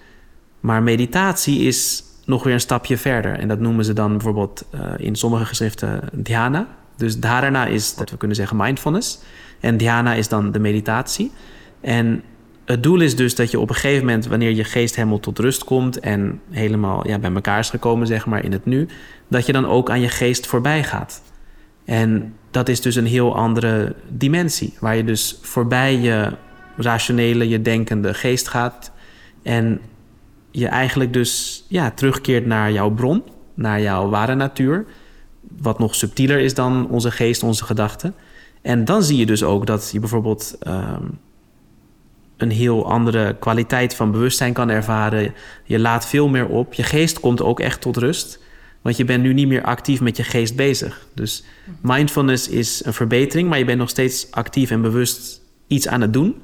Maar 0.60 0.84
meditatie 0.84 1.60
is 1.60 2.04
nog 2.26 2.44
weer 2.44 2.54
een 2.54 2.60
stapje 2.60 2.98
verder. 2.98 3.40
En 3.40 3.48
dat 3.48 3.60
noemen 3.60 3.86
ze 3.86 3.94
dan 3.94 4.12
bijvoorbeeld 4.12 4.66
uh, 4.76 4.82
in 4.98 5.16
sommige 5.16 5.46
geschriften 5.46 6.02
dhyana. 6.14 6.68
Dus 6.98 7.20
dharana 7.20 7.66
is 7.66 7.96
dat 7.96 8.10
we 8.10 8.18
kunnen 8.18 8.38
zeggen 8.38 8.58
mindfulness. 8.58 9.20
En 9.60 9.78
dhyana 9.78 10.14
is 10.14 10.28
dan 10.28 10.52
de 10.52 10.60
meditatie. 10.60 11.32
En 11.82 12.24
het 12.66 12.84
doel 12.84 13.02
is 13.02 13.16
dus 13.16 13.36
dat 13.36 13.52
je 13.52 13.60
op 13.60 13.70
een 13.70 13.76
gegeven 13.76 14.06
moment, 14.06 14.26
wanneer 14.26 14.52
je 14.52 14.64
geest 14.64 14.96
helemaal 14.96 15.20
tot 15.20 15.40
rust 15.40 15.64
komt 15.64 16.00
en 16.00 16.42
helemaal 16.50 17.08
ja, 17.08 17.20
bij 17.20 17.34
elkaar 17.34 17.60
is 17.60 17.70
gekomen, 17.70 18.08
zeg 18.08 18.26
maar, 18.26 18.44
in 18.44 18.52
het 18.52 18.66
nu, 18.66 18.88
dat 19.28 19.46
je 19.46 19.52
dan 19.52 19.66
ook 19.66 19.90
aan 19.90 20.02
je 20.02 20.10
geest 20.10 20.48
voorbij 20.48 20.84
gaat. 20.84 21.22
En 21.86 22.34
dat 22.52 22.70
is 22.70 22.82
dus 22.82 22.96
een 22.96 23.06
heel 23.06 23.36
andere 23.36 23.96
dimensie, 24.10 24.74
waar 24.80 24.96
je 24.96 25.04
dus 25.04 25.40
voorbij 25.42 26.00
je 26.00 26.32
rationele, 26.78 27.50
je 27.50 27.62
denkende 27.62 28.14
geest 28.14 28.48
gaat 28.48 28.92
en 29.44 29.82
je 30.52 30.68
eigenlijk 30.68 31.14
dus 31.14 31.66
ja, 31.68 31.92
terugkeert 31.92 32.46
naar 32.46 32.72
jouw 32.72 32.90
bron, 32.90 33.24
naar 33.54 33.82
jouw 33.82 34.10
ware 34.10 34.36
natuur, 34.36 34.86
wat 35.62 35.80
nog 35.80 35.96
subtieler 35.96 36.40
is 36.40 36.54
dan 36.54 36.90
onze 36.90 37.12
geest, 37.12 37.44
onze 37.44 37.66
gedachten. 37.66 38.16
En 38.62 38.86
dan 38.86 39.04
zie 39.04 39.18
je 39.18 39.26
dus 39.26 39.44
ook 39.44 39.66
dat 39.66 39.90
je 39.92 40.00
bijvoorbeeld 40.00 40.58
um, 40.68 41.20
een 42.38 42.52
heel 42.52 42.92
andere 42.92 43.36
kwaliteit 43.40 43.96
van 43.96 44.12
bewustzijn 44.12 44.54
kan 44.54 44.70
ervaren. 44.70 45.34
Je 45.64 45.80
laat 45.80 46.08
veel 46.08 46.28
meer 46.28 46.48
op. 46.48 46.74
Je 46.74 46.84
geest 46.84 47.20
komt 47.20 47.42
ook 47.42 47.60
echt 47.60 47.82
tot 47.82 47.98
rust. 47.98 48.40
Want 48.82 48.98
je 48.98 49.06
bent 49.06 49.24
nu 49.24 49.34
niet 49.34 49.48
meer 49.48 49.64
actief 49.64 50.02
met 50.02 50.18
je 50.18 50.24
geest 50.24 50.56
bezig. 50.56 51.08
Dus 51.14 51.44
mindfulness 51.82 52.48
is 52.48 52.86
een 52.86 52.94
verbetering, 52.94 53.50
maar 53.50 53.58
je 53.58 53.66
bent 53.66 53.80
nog 53.80 53.90
steeds 53.90 54.32
actief 54.32 54.72
en 54.72 54.82
bewust 54.82 55.42
iets 55.68 55.88
aan 55.88 56.02
het 56.02 56.14
doen. 56.14 56.36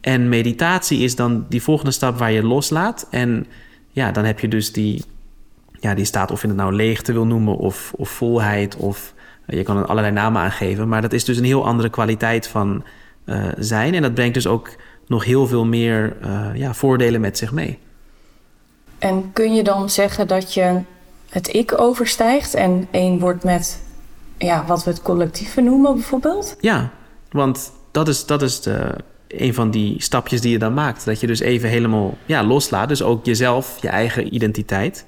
En 0.00 0.28
meditatie 0.28 0.98
is 0.98 1.16
dan 1.16 1.46
die 1.48 1.62
volgende 1.62 1.90
stap 1.90 2.18
waar 2.18 2.32
je 2.32 2.42
loslaat. 2.42 3.06
En 3.10 3.46
ja, 3.90 4.12
dan 4.12 4.24
heb 4.24 4.40
je 4.40 4.48
dus 4.48 4.72
die, 4.72 5.04
ja, 5.80 5.94
die 5.94 6.04
staat, 6.04 6.30
of 6.30 6.40
je 6.40 6.46
het 6.48 6.56
nou 6.56 6.74
leegte 6.74 7.12
wil 7.12 7.26
noemen, 7.26 7.56
of, 7.56 7.92
of 7.96 8.08
volheid, 8.08 8.76
of 8.76 9.14
je 9.46 9.62
kan 9.62 9.76
er 9.76 9.86
allerlei 9.86 10.14
namen 10.14 10.42
aangeven. 10.42 10.88
Maar 10.88 11.02
dat 11.02 11.12
is 11.12 11.24
dus 11.24 11.36
een 11.36 11.44
heel 11.44 11.66
andere 11.66 11.90
kwaliteit 11.90 12.48
van 12.48 12.84
uh, 13.26 13.44
zijn. 13.58 13.94
En 13.94 14.02
dat 14.02 14.14
brengt 14.14 14.34
dus 14.34 14.46
ook 14.46 14.76
nog 15.10 15.24
heel 15.24 15.46
veel 15.46 15.64
meer 15.64 16.16
uh, 16.24 16.46
ja, 16.54 16.74
voordelen 16.74 17.20
met 17.20 17.38
zich 17.38 17.52
mee. 17.52 17.78
En 18.98 19.32
kun 19.32 19.54
je 19.54 19.62
dan 19.62 19.90
zeggen 19.90 20.26
dat 20.26 20.54
je 20.54 20.80
het 21.28 21.54
ik 21.54 21.80
overstijgt 21.80 22.54
en 22.54 22.88
één 22.90 23.18
wordt 23.18 23.44
met 23.44 23.82
ja, 24.38 24.64
wat 24.66 24.84
we 24.84 24.90
het 24.90 25.02
collectieve 25.02 25.60
noemen 25.60 25.94
bijvoorbeeld? 25.94 26.56
Ja, 26.60 26.90
want 27.30 27.72
dat 27.90 28.08
is, 28.08 28.26
dat 28.26 28.42
is 28.42 28.60
de, 28.60 28.94
een 29.28 29.54
van 29.54 29.70
die 29.70 30.02
stapjes 30.02 30.40
die 30.40 30.50
je 30.50 30.58
dan 30.58 30.74
maakt. 30.74 31.04
Dat 31.04 31.20
je 31.20 31.26
dus 31.26 31.40
even 31.40 31.68
helemaal 31.68 32.16
ja, 32.26 32.44
loslaat. 32.44 32.88
Dus 32.88 33.02
ook 33.02 33.24
jezelf, 33.24 33.78
je 33.80 33.88
eigen 33.88 34.34
identiteit. 34.34 35.06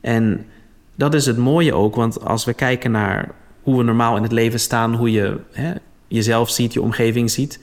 En 0.00 0.46
dat 0.94 1.14
is 1.14 1.26
het 1.26 1.36
mooie 1.36 1.74
ook, 1.74 1.94
want 1.94 2.24
als 2.24 2.44
we 2.44 2.54
kijken 2.54 2.90
naar 2.90 3.30
hoe 3.62 3.76
we 3.76 3.82
normaal 3.82 4.16
in 4.16 4.22
het 4.22 4.32
leven 4.32 4.60
staan, 4.60 4.94
hoe 4.94 5.10
je 5.10 5.38
hè, 5.52 5.72
jezelf 6.08 6.50
ziet, 6.50 6.72
je 6.72 6.82
omgeving 6.82 7.30
ziet, 7.30 7.60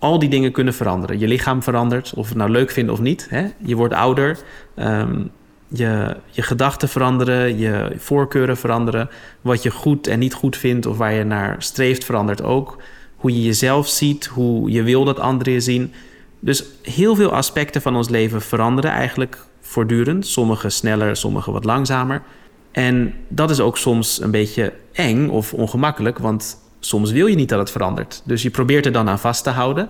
al 0.00 0.18
die 0.18 0.28
dingen 0.28 0.52
kunnen 0.52 0.74
veranderen. 0.74 1.18
Je 1.18 1.28
lichaam 1.28 1.62
verandert, 1.62 2.12
of 2.14 2.22
je 2.22 2.28
het 2.28 2.38
nou 2.38 2.50
leuk 2.50 2.70
vindt 2.70 2.90
of 2.90 3.00
niet. 3.00 3.26
Hè? 3.30 3.46
Je 3.58 3.76
wordt 3.76 3.94
ouder, 3.94 4.38
um, 4.76 5.30
je, 5.68 6.16
je 6.30 6.42
gedachten 6.42 6.88
veranderen, 6.88 7.58
je 7.58 7.92
voorkeuren 7.96 8.56
veranderen. 8.56 9.08
Wat 9.40 9.62
je 9.62 9.70
goed 9.70 10.06
en 10.06 10.18
niet 10.18 10.34
goed 10.34 10.56
vindt 10.56 10.86
of 10.86 10.96
waar 10.96 11.12
je 11.12 11.24
naar 11.24 11.56
streeft 11.58 12.04
verandert 12.04 12.42
ook. 12.42 12.82
Hoe 13.16 13.32
je 13.32 13.42
jezelf 13.42 13.88
ziet, 13.88 14.26
hoe 14.26 14.70
je 14.70 14.82
wil 14.82 15.04
dat 15.04 15.18
anderen 15.18 15.52
je 15.52 15.60
zien. 15.60 15.92
Dus 16.38 16.64
heel 16.82 17.14
veel 17.16 17.32
aspecten 17.32 17.82
van 17.82 17.96
ons 17.96 18.08
leven 18.08 18.42
veranderen 18.42 18.90
eigenlijk 18.90 19.44
voortdurend. 19.60 20.26
Sommige 20.26 20.68
sneller, 20.68 21.16
sommige 21.16 21.52
wat 21.52 21.64
langzamer. 21.64 22.22
En 22.72 23.14
dat 23.28 23.50
is 23.50 23.60
ook 23.60 23.78
soms 23.78 24.20
een 24.22 24.30
beetje 24.30 24.72
eng 24.92 25.28
of 25.28 25.52
ongemakkelijk, 25.54 26.18
want 26.18 26.58
soms 26.80 27.10
wil 27.10 27.26
je 27.26 27.36
niet 27.36 27.48
dat 27.48 27.58
het 27.58 27.70
verandert. 27.70 28.22
Dus 28.24 28.42
je 28.42 28.50
probeert 28.50 28.86
er 28.86 28.92
dan 28.92 29.08
aan 29.08 29.18
vast 29.18 29.44
te 29.44 29.50
houden. 29.50 29.88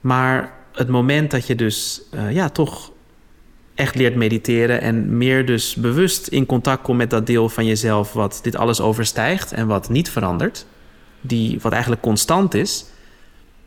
Maar 0.00 0.52
het 0.72 0.88
moment 0.88 1.30
dat 1.30 1.46
je 1.46 1.54
dus 1.54 2.02
uh, 2.14 2.32
ja, 2.32 2.48
toch 2.48 2.92
echt 3.74 3.94
leert 3.94 4.14
mediteren 4.14 4.80
en 4.80 5.16
meer 5.16 5.46
dus 5.46 5.74
bewust 5.74 6.26
in 6.26 6.46
contact 6.46 6.82
komt 6.82 6.98
met 6.98 7.10
dat 7.10 7.26
deel 7.26 7.48
van 7.48 7.66
jezelf 7.66 8.12
wat 8.12 8.40
dit 8.42 8.56
alles 8.56 8.80
overstijgt 8.80 9.52
en 9.52 9.66
wat 9.66 9.88
niet 9.88 10.10
verandert, 10.10 10.66
die 11.20 11.58
wat 11.60 11.72
eigenlijk 11.72 12.02
constant 12.02 12.54
is, 12.54 12.84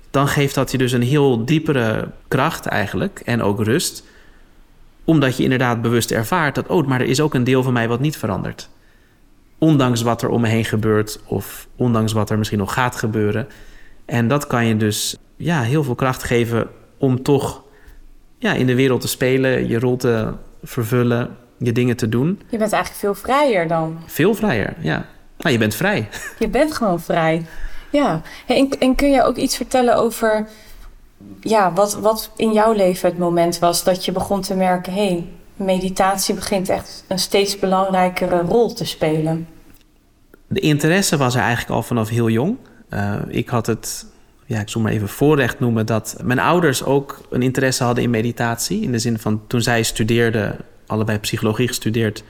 dan 0.09 0.27
geeft 0.27 0.55
dat 0.55 0.71
je 0.71 0.77
dus 0.77 0.91
een 0.91 1.01
heel 1.01 1.45
diepere 1.45 2.11
kracht 2.27 2.65
eigenlijk 2.65 3.21
en 3.25 3.41
ook 3.41 3.63
rust, 3.63 4.03
omdat 5.03 5.37
je 5.37 5.43
inderdaad 5.43 5.81
bewust 5.81 6.11
ervaart 6.11 6.55
dat, 6.55 6.67
oh, 6.67 6.87
maar 6.87 7.01
er 7.01 7.07
is 7.07 7.21
ook 7.21 7.33
een 7.33 7.43
deel 7.43 7.63
van 7.63 7.73
mij 7.73 7.87
wat 7.87 7.99
niet 7.99 8.17
verandert. 8.17 8.69
Ondanks 9.57 10.01
wat 10.01 10.21
er 10.21 10.29
om 10.29 10.41
me 10.41 10.47
heen 10.47 10.65
gebeurt 10.65 11.19
of 11.25 11.67
ondanks 11.75 12.13
wat 12.13 12.29
er 12.29 12.37
misschien 12.37 12.59
nog 12.59 12.73
gaat 12.73 12.95
gebeuren. 12.95 13.47
En 14.05 14.27
dat 14.27 14.47
kan 14.47 14.65
je 14.65 14.77
dus 14.77 15.17
ja, 15.35 15.61
heel 15.61 15.83
veel 15.83 15.95
kracht 15.95 16.23
geven 16.23 16.67
om 16.97 17.23
toch 17.23 17.63
ja, 18.37 18.53
in 18.53 18.65
de 18.65 18.75
wereld 18.75 19.01
te 19.01 19.07
spelen, 19.07 19.67
je 19.67 19.79
rol 19.79 19.97
te 19.97 20.33
vervullen, 20.63 21.37
je 21.57 21.71
dingen 21.71 21.97
te 21.97 22.09
doen. 22.09 22.41
Je 22.49 22.57
bent 22.57 22.71
eigenlijk 22.71 23.01
veel 23.03 23.15
vrijer 23.15 23.67
dan. 23.67 23.97
Veel 24.05 24.33
vrijer, 24.33 24.75
ja. 24.79 25.05
Nou, 25.37 25.51
je 25.51 25.57
bent 25.57 25.75
vrij. 25.75 26.09
Je 26.39 26.47
bent 26.47 26.73
gewoon 26.73 27.01
vrij. 27.01 27.45
Ja. 27.91 28.21
En, 28.47 28.69
en 28.79 28.95
kun 28.95 29.11
je 29.11 29.23
ook 29.23 29.35
iets 29.35 29.55
vertellen 29.55 29.95
over 29.95 30.47
ja, 31.39 31.73
wat, 31.73 31.93
wat 31.93 32.31
in 32.35 32.51
jouw 32.51 32.73
leven 32.73 33.09
het 33.09 33.17
moment 33.17 33.59
was 33.59 33.83
dat 33.83 34.05
je 34.05 34.11
begon 34.11 34.41
te 34.41 34.55
merken: 34.55 34.93
hé, 34.93 35.07
hey, 35.07 35.27
meditatie 35.55 36.35
begint 36.35 36.69
echt 36.69 37.03
een 37.07 37.19
steeds 37.19 37.59
belangrijkere 37.59 38.41
rol 38.41 38.73
te 38.73 38.85
spelen? 38.85 39.47
De 40.47 40.59
interesse 40.59 41.17
was 41.17 41.35
er 41.35 41.41
eigenlijk 41.41 41.71
al 41.71 41.83
vanaf 41.83 42.09
heel 42.09 42.29
jong. 42.29 42.57
Uh, 42.89 43.15
ik 43.27 43.49
had 43.49 43.65
het 43.65 44.05
ja, 44.45 44.59
ik 44.59 44.69
zal 44.69 44.81
maar 44.81 44.91
even 44.91 45.09
voorrecht 45.09 45.59
noemen 45.59 45.85
dat 45.85 46.15
mijn 46.23 46.39
ouders 46.39 46.83
ook 46.83 47.21
een 47.29 47.41
interesse 47.41 47.83
hadden 47.83 48.03
in 48.03 48.09
meditatie. 48.09 48.81
In 48.81 48.91
de 48.91 48.99
zin 48.99 49.19
van 49.19 49.47
toen 49.47 49.61
zij 49.61 49.83
studeerden, 49.83 50.57
allebei 50.87 51.17
psychologie 51.17 51.67
gestudeerd, 51.67 52.23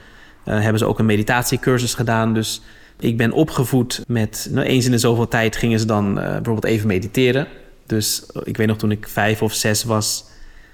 uh, 0.44 0.60
hebben 0.60 0.78
ze 0.78 0.86
ook 0.86 0.98
een 0.98 1.06
meditatiecursus 1.06 1.94
gedaan. 1.94 2.34
Dus 2.34 2.62
ik 2.98 3.16
ben 3.16 3.32
opgevoed 3.32 4.04
met, 4.06 4.48
nou, 4.50 4.66
eens 4.66 4.84
in 4.84 4.90
de 4.90 4.98
zoveel 4.98 5.28
tijd 5.28 5.56
gingen 5.56 5.78
ze 5.78 5.86
dan 5.86 6.08
uh, 6.08 6.24
bijvoorbeeld 6.24 6.64
even 6.64 6.86
mediteren. 6.86 7.46
Dus 7.86 8.26
eh, 8.26 8.42
ik 8.44 8.56
weet 8.56 8.66
nog 8.66 8.76
toen 8.76 8.90
ik 8.90 9.08
vijf 9.08 9.42
of 9.42 9.52
zes 9.52 9.84
was, 9.84 10.24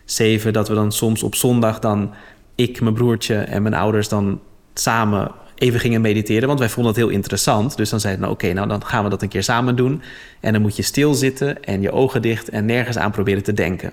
zeven, 0.04 0.52
dat 0.52 0.68
we 0.68 0.74
dan 0.74 0.92
soms 0.92 1.22
op 1.22 1.34
zondag 1.34 1.78
dan 1.78 2.14
ik, 2.54 2.80
mijn 2.80 2.94
broertje 2.94 3.34
en 3.34 3.62
mijn 3.62 3.74
ouders 3.74 4.08
dan 4.08 4.40
samen 4.74 5.30
even 5.54 5.80
gingen 5.80 6.00
mediteren. 6.00 6.46
Want 6.48 6.58
wij 6.58 6.68
vonden 6.68 6.92
het 6.92 7.02
heel 7.02 7.10
interessant. 7.10 7.76
Dus 7.76 7.90
dan 7.90 8.00
zeiden 8.00 8.22
we, 8.22 8.28
nou, 8.28 8.38
oké, 8.40 8.52
nou 8.52 8.68
dan 8.68 8.84
gaan 8.84 9.04
we 9.04 9.10
dat 9.10 9.22
een 9.22 9.28
keer 9.28 9.42
samen 9.42 9.76
doen. 9.76 10.02
En 10.40 10.52
dan 10.52 10.62
moet 10.62 10.76
je 10.76 10.82
stilzitten 10.82 11.64
en 11.64 11.82
je 11.82 11.92
ogen 11.92 12.22
dicht 12.22 12.48
en 12.48 12.64
nergens 12.64 12.98
aan 12.98 13.10
proberen 13.10 13.42
te 13.42 13.52
denken. 13.52 13.92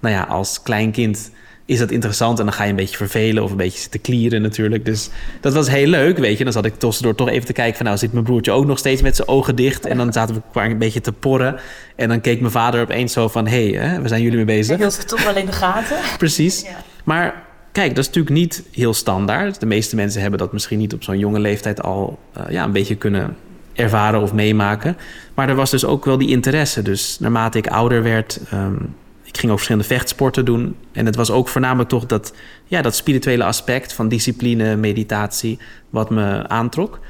Nou 0.00 0.14
ja, 0.14 0.22
als 0.22 0.62
klein 0.62 0.90
kind 0.90 1.30
is 1.64 1.78
dat 1.78 1.90
interessant 1.90 2.38
en 2.38 2.44
dan 2.44 2.54
ga 2.54 2.64
je 2.64 2.70
een 2.70 2.76
beetje 2.76 2.96
vervelen 2.96 3.42
of 3.42 3.50
een 3.50 3.56
beetje 3.56 3.78
zitten 3.78 4.00
klieren 4.00 4.42
natuurlijk. 4.42 4.84
Dus 4.84 5.10
dat 5.40 5.52
was 5.52 5.68
heel 5.68 5.86
leuk, 5.86 6.18
weet 6.18 6.38
je. 6.38 6.44
Dan 6.44 6.52
zat 6.52 6.64
ik 6.64 6.74
tussendoor 6.78 7.14
toch 7.14 7.28
even 7.28 7.46
te 7.46 7.52
kijken 7.52 7.76
van 7.76 7.86
nou 7.86 7.98
zit 7.98 8.12
mijn 8.12 8.24
broertje 8.24 8.52
ook 8.52 8.66
nog 8.66 8.78
steeds 8.78 9.02
met 9.02 9.16
zijn 9.16 9.28
ogen 9.28 9.56
dicht. 9.56 9.86
En 9.86 9.96
dan 9.96 10.12
zaten 10.12 10.42
we 10.52 10.60
een 10.60 10.78
beetje 10.78 11.00
te 11.00 11.12
porren. 11.12 11.56
En 11.96 12.08
dan 12.08 12.20
keek 12.20 12.40
mijn 12.40 12.52
vader 12.52 12.82
opeens 12.82 13.12
zo 13.12 13.28
van 13.28 13.46
hé, 13.46 13.70
hey, 13.70 14.02
we 14.02 14.08
zijn 14.08 14.22
jullie 14.22 14.36
mee 14.36 14.44
bezig. 14.44 14.74
Ik 14.74 14.80
hield 14.80 14.96
het 14.96 15.08
toch 15.08 15.24
wel 15.24 15.36
in 15.36 15.46
de 15.46 15.52
gaten. 15.52 15.96
Precies. 16.18 16.64
Maar 17.04 17.48
Kijk, 17.72 17.88
dat 17.88 17.98
is 17.98 18.06
natuurlijk 18.06 18.34
niet 18.34 18.62
heel 18.70 18.94
standaard. 18.94 19.60
De 19.60 19.66
meeste 19.66 19.96
mensen 19.96 20.20
hebben 20.20 20.38
dat 20.38 20.52
misschien 20.52 20.78
niet 20.78 20.94
op 20.94 21.02
zo'n 21.02 21.18
jonge 21.18 21.38
leeftijd 21.38 21.82
al 21.82 22.18
uh, 22.38 22.44
ja, 22.50 22.64
een 22.64 22.72
beetje 22.72 22.96
kunnen 22.96 23.36
ervaren 23.72 24.20
of 24.20 24.32
meemaken. 24.32 24.96
Maar 25.34 25.48
er 25.48 25.54
was 25.54 25.70
dus 25.70 25.84
ook 25.84 26.04
wel 26.04 26.18
die 26.18 26.28
interesse. 26.28 26.82
Dus 26.82 27.18
naarmate 27.18 27.58
ik 27.58 27.66
ouder 27.66 28.02
werd, 28.02 28.40
um, 28.52 28.94
ik 29.22 29.38
ging 29.38 29.50
ook 29.52 29.58
verschillende 29.58 29.88
vechtsporten 29.88 30.44
doen. 30.44 30.76
En 30.92 31.06
het 31.06 31.16
was 31.16 31.30
ook 31.30 31.48
voornamelijk 31.48 31.88
toch 31.88 32.06
dat, 32.06 32.34
ja, 32.66 32.82
dat 32.82 32.96
spirituele 32.96 33.44
aspect 33.44 33.92
van 33.92 34.08
discipline, 34.08 34.76
meditatie, 34.76 35.58
wat 35.90 36.10
me 36.10 36.48
aantrok. 36.48 37.00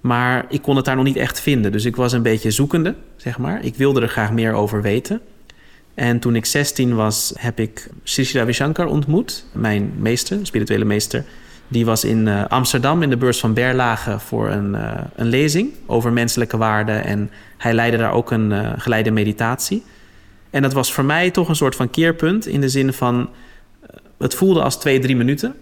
Maar 0.00 0.44
ik 0.48 0.62
kon 0.62 0.76
het 0.76 0.84
daar 0.84 0.96
nog 0.96 1.04
niet 1.04 1.16
echt 1.16 1.40
vinden. 1.40 1.72
Dus 1.72 1.84
ik 1.84 1.96
was 1.96 2.12
een 2.12 2.22
beetje 2.22 2.50
zoekende, 2.50 2.94
zeg 3.16 3.38
maar. 3.38 3.64
Ik 3.64 3.74
wilde 3.74 4.00
er 4.00 4.08
graag 4.08 4.32
meer 4.32 4.52
over 4.52 4.82
weten. 4.82 5.20
En 5.98 6.18
toen 6.18 6.36
ik 6.36 6.44
16 6.44 6.94
was, 6.94 7.32
heb 7.36 7.60
ik 7.60 7.88
Sri 8.02 8.38
Ravi 8.38 8.52
Shankar 8.52 8.86
ontmoet, 8.86 9.44
mijn 9.52 9.92
meester, 9.96 10.38
spirituele 10.42 10.84
meester. 10.84 11.24
Die 11.68 11.84
was 11.84 12.04
in 12.04 12.26
uh, 12.26 12.44
Amsterdam 12.46 13.02
in 13.02 13.10
de 13.10 13.16
beurs 13.16 13.40
van 13.40 13.54
Berlage 13.54 14.18
voor 14.18 14.50
een, 14.50 14.74
uh, 14.74 14.92
een 15.16 15.26
lezing 15.26 15.72
over 15.86 16.12
menselijke 16.12 16.56
waarden. 16.56 17.04
En 17.04 17.30
hij 17.56 17.74
leidde 17.74 17.98
daar 17.98 18.12
ook 18.12 18.30
een 18.30 18.50
uh, 18.50 18.72
geleide 18.76 19.10
meditatie. 19.10 19.82
En 20.50 20.62
dat 20.62 20.72
was 20.72 20.92
voor 20.92 21.04
mij 21.04 21.30
toch 21.30 21.48
een 21.48 21.56
soort 21.56 21.76
van 21.76 21.90
keerpunt 21.90 22.46
in 22.46 22.60
de 22.60 22.68
zin 22.68 22.92
van... 22.92 23.28
het 24.18 24.34
voelde 24.34 24.62
als 24.62 24.78
twee, 24.78 24.98
drie 24.98 25.16
minuten, 25.16 25.54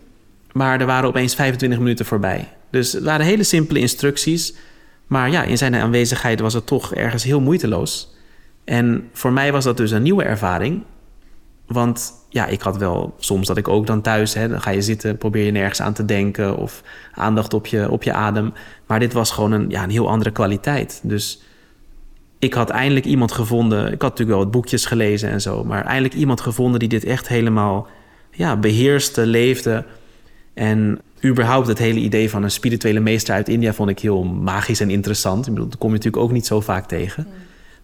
maar 0.52 0.80
er 0.80 0.86
waren 0.86 1.08
opeens 1.08 1.34
25 1.34 1.78
minuten 1.78 2.06
voorbij. 2.06 2.48
Dus 2.70 2.92
het 2.92 3.04
waren 3.04 3.26
hele 3.26 3.42
simpele 3.42 3.78
instructies. 3.78 4.54
Maar 5.06 5.30
ja, 5.30 5.42
in 5.42 5.58
zijn 5.58 5.74
aanwezigheid 5.74 6.40
was 6.40 6.54
het 6.54 6.66
toch 6.66 6.94
ergens 6.94 7.24
heel 7.24 7.40
moeiteloos. 7.40 8.15
En 8.66 9.08
voor 9.12 9.32
mij 9.32 9.52
was 9.52 9.64
dat 9.64 9.76
dus 9.76 9.90
een 9.90 10.02
nieuwe 10.02 10.24
ervaring. 10.24 10.82
Want 11.66 12.12
ja, 12.28 12.46
ik 12.46 12.60
had 12.60 12.76
wel 12.76 13.14
soms 13.18 13.46
dat 13.46 13.56
ik 13.56 13.68
ook 13.68 13.86
dan 13.86 14.02
thuis, 14.02 14.34
hè, 14.34 14.48
dan 14.48 14.60
ga 14.60 14.70
je 14.70 14.82
zitten, 14.82 15.16
probeer 15.16 15.44
je 15.44 15.50
nergens 15.50 15.80
aan 15.80 15.92
te 15.92 16.04
denken 16.04 16.56
of 16.56 16.82
aandacht 17.14 17.54
op 17.54 17.66
je, 17.66 17.90
op 17.90 18.02
je 18.02 18.12
adem. 18.12 18.52
Maar 18.86 18.98
dit 18.98 19.12
was 19.12 19.30
gewoon 19.30 19.52
een, 19.52 19.70
ja, 19.70 19.82
een 19.82 19.90
heel 19.90 20.08
andere 20.08 20.30
kwaliteit. 20.30 21.00
Dus 21.02 21.42
ik 22.38 22.54
had 22.54 22.70
eindelijk 22.70 23.06
iemand 23.06 23.32
gevonden. 23.32 23.84
Ik 23.84 24.02
had 24.02 24.10
natuurlijk 24.10 24.28
wel 24.28 24.38
wat 24.38 24.50
boekjes 24.50 24.86
gelezen 24.86 25.30
en 25.30 25.40
zo, 25.40 25.64
maar 25.64 25.84
eindelijk 25.84 26.14
iemand 26.14 26.40
gevonden 26.40 26.78
die 26.78 26.88
dit 26.88 27.04
echt 27.04 27.28
helemaal 27.28 27.88
ja, 28.30 28.56
beheerste, 28.56 29.26
leefde. 29.26 29.84
En 30.54 31.00
überhaupt 31.24 31.66
het 31.66 31.78
hele 31.78 32.00
idee 32.00 32.30
van 32.30 32.42
een 32.42 32.50
spirituele 32.50 33.00
meester 33.00 33.34
uit 33.34 33.48
India 33.48 33.72
vond 33.72 33.90
ik 33.90 33.98
heel 33.98 34.24
magisch 34.24 34.80
en 34.80 34.90
interessant. 34.90 35.46
Ik 35.46 35.52
bedoel, 35.52 35.68
dat 35.68 35.78
kom 35.78 35.88
je 35.88 35.96
natuurlijk 35.96 36.22
ook 36.22 36.32
niet 36.32 36.46
zo 36.46 36.60
vaak 36.60 36.88
tegen. 36.88 37.26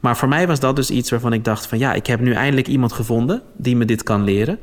Maar 0.02 0.16
voor 0.16 0.28
mij 0.28 0.46
was 0.46 0.60
dat 0.60 0.76
dus 0.76 0.90
iets 0.90 1.10
waarvan 1.10 1.32
ik 1.32 1.44
dacht 1.44 1.66
van 1.66 1.78
ja, 1.78 1.92
ik 1.92 2.06
heb 2.06 2.20
nu 2.20 2.32
eindelijk 2.32 2.68
iemand 2.68 2.92
gevonden 2.92 3.42
die 3.56 3.76
me 3.76 3.84
dit 3.84 4.02
kan 4.02 4.24
leren. 4.24 4.58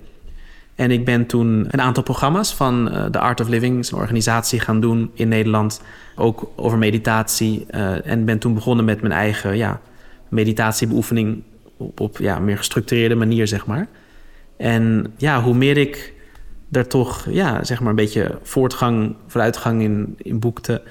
En 0.76 0.92
ik 0.92 1.06
ben 1.06 1.26
toen 1.26 1.68
een 1.70 1.82
aantal 1.82 2.04
programma's 2.04 2.54
van 2.54 2.88
uh, 2.88 3.06
The 3.06 3.20
Art 3.20 3.42
of 3.42 3.48
Living, 3.48 3.88
een 3.88 3.98
organisatie, 3.98 4.60
gaan 4.60 4.80
doen 4.80 5.12
in 5.14 5.28
Nederland. 5.28 5.82
Ook 6.16 6.52
over 6.56 6.78
meditatie. 6.78 7.66
Uh, 7.72 8.08
en 8.08 8.26
ben 8.26 8.40
toen 8.40 8.54
begonnen 8.54 8.86
met 8.86 9.02
mijn 9.02 9.14
eigen 9.14 9.58
ja, 9.58 9.82
meditatiebeoefening 10.30 11.44
op, 11.78 12.00
op 12.00 12.18
ja, 12.18 12.40
meer 12.40 12.58
gestructureerde 12.58 13.16
manier, 13.16 13.48
zeg 13.48 13.66
maar. 13.66 13.88
En 14.58 15.14
ja, 15.18 15.42
hoe 15.42 15.56
meer 15.56 15.78
ik 15.78 16.14
daar 16.68 16.88
toch 16.88 17.26
ja, 17.30 17.64
zeg 17.64 17.80
maar 17.80 17.90
een 17.90 17.96
beetje 17.96 18.40
voortgang, 18.44 19.16
vooruitgang 19.28 19.82
in, 19.82 20.16
in 20.18 20.40
boekte, 20.40 20.82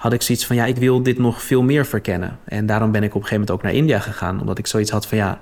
had 0.00 0.12
ik 0.12 0.22
zoiets 0.22 0.46
van 0.46 0.56
ja, 0.56 0.64
ik 0.64 0.76
wil 0.76 1.02
dit 1.02 1.18
nog 1.18 1.42
veel 1.42 1.62
meer 1.62 1.86
verkennen. 1.86 2.38
En 2.44 2.66
daarom 2.66 2.92
ben 2.92 3.02
ik 3.02 3.08
op 3.08 3.14
een 3.14 3.28
gegeven 3.28 3.40
moment 3.40 3.56
ook 3.56 3.62
naar 3.62 3.80
India 3.80 3.98
gegaan. 3.98 4.40
Omdat 4.40 4.58
ik 4.58 4.66
zoiets 4.66 4.90
had 4.90 5.06
van 5.06 5.18
ja, 5.18 5.40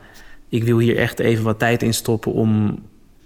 ik 0.48 0.64
wil 0.64 0.78
hier 0.78 0.96
echt 0.96 1.18
even 1.18 1.44
wat 1.44 1.58
tijd 1.58 1.82
in 1.82 1.94
stoppen 1.94 2.32
om 2.32 2.78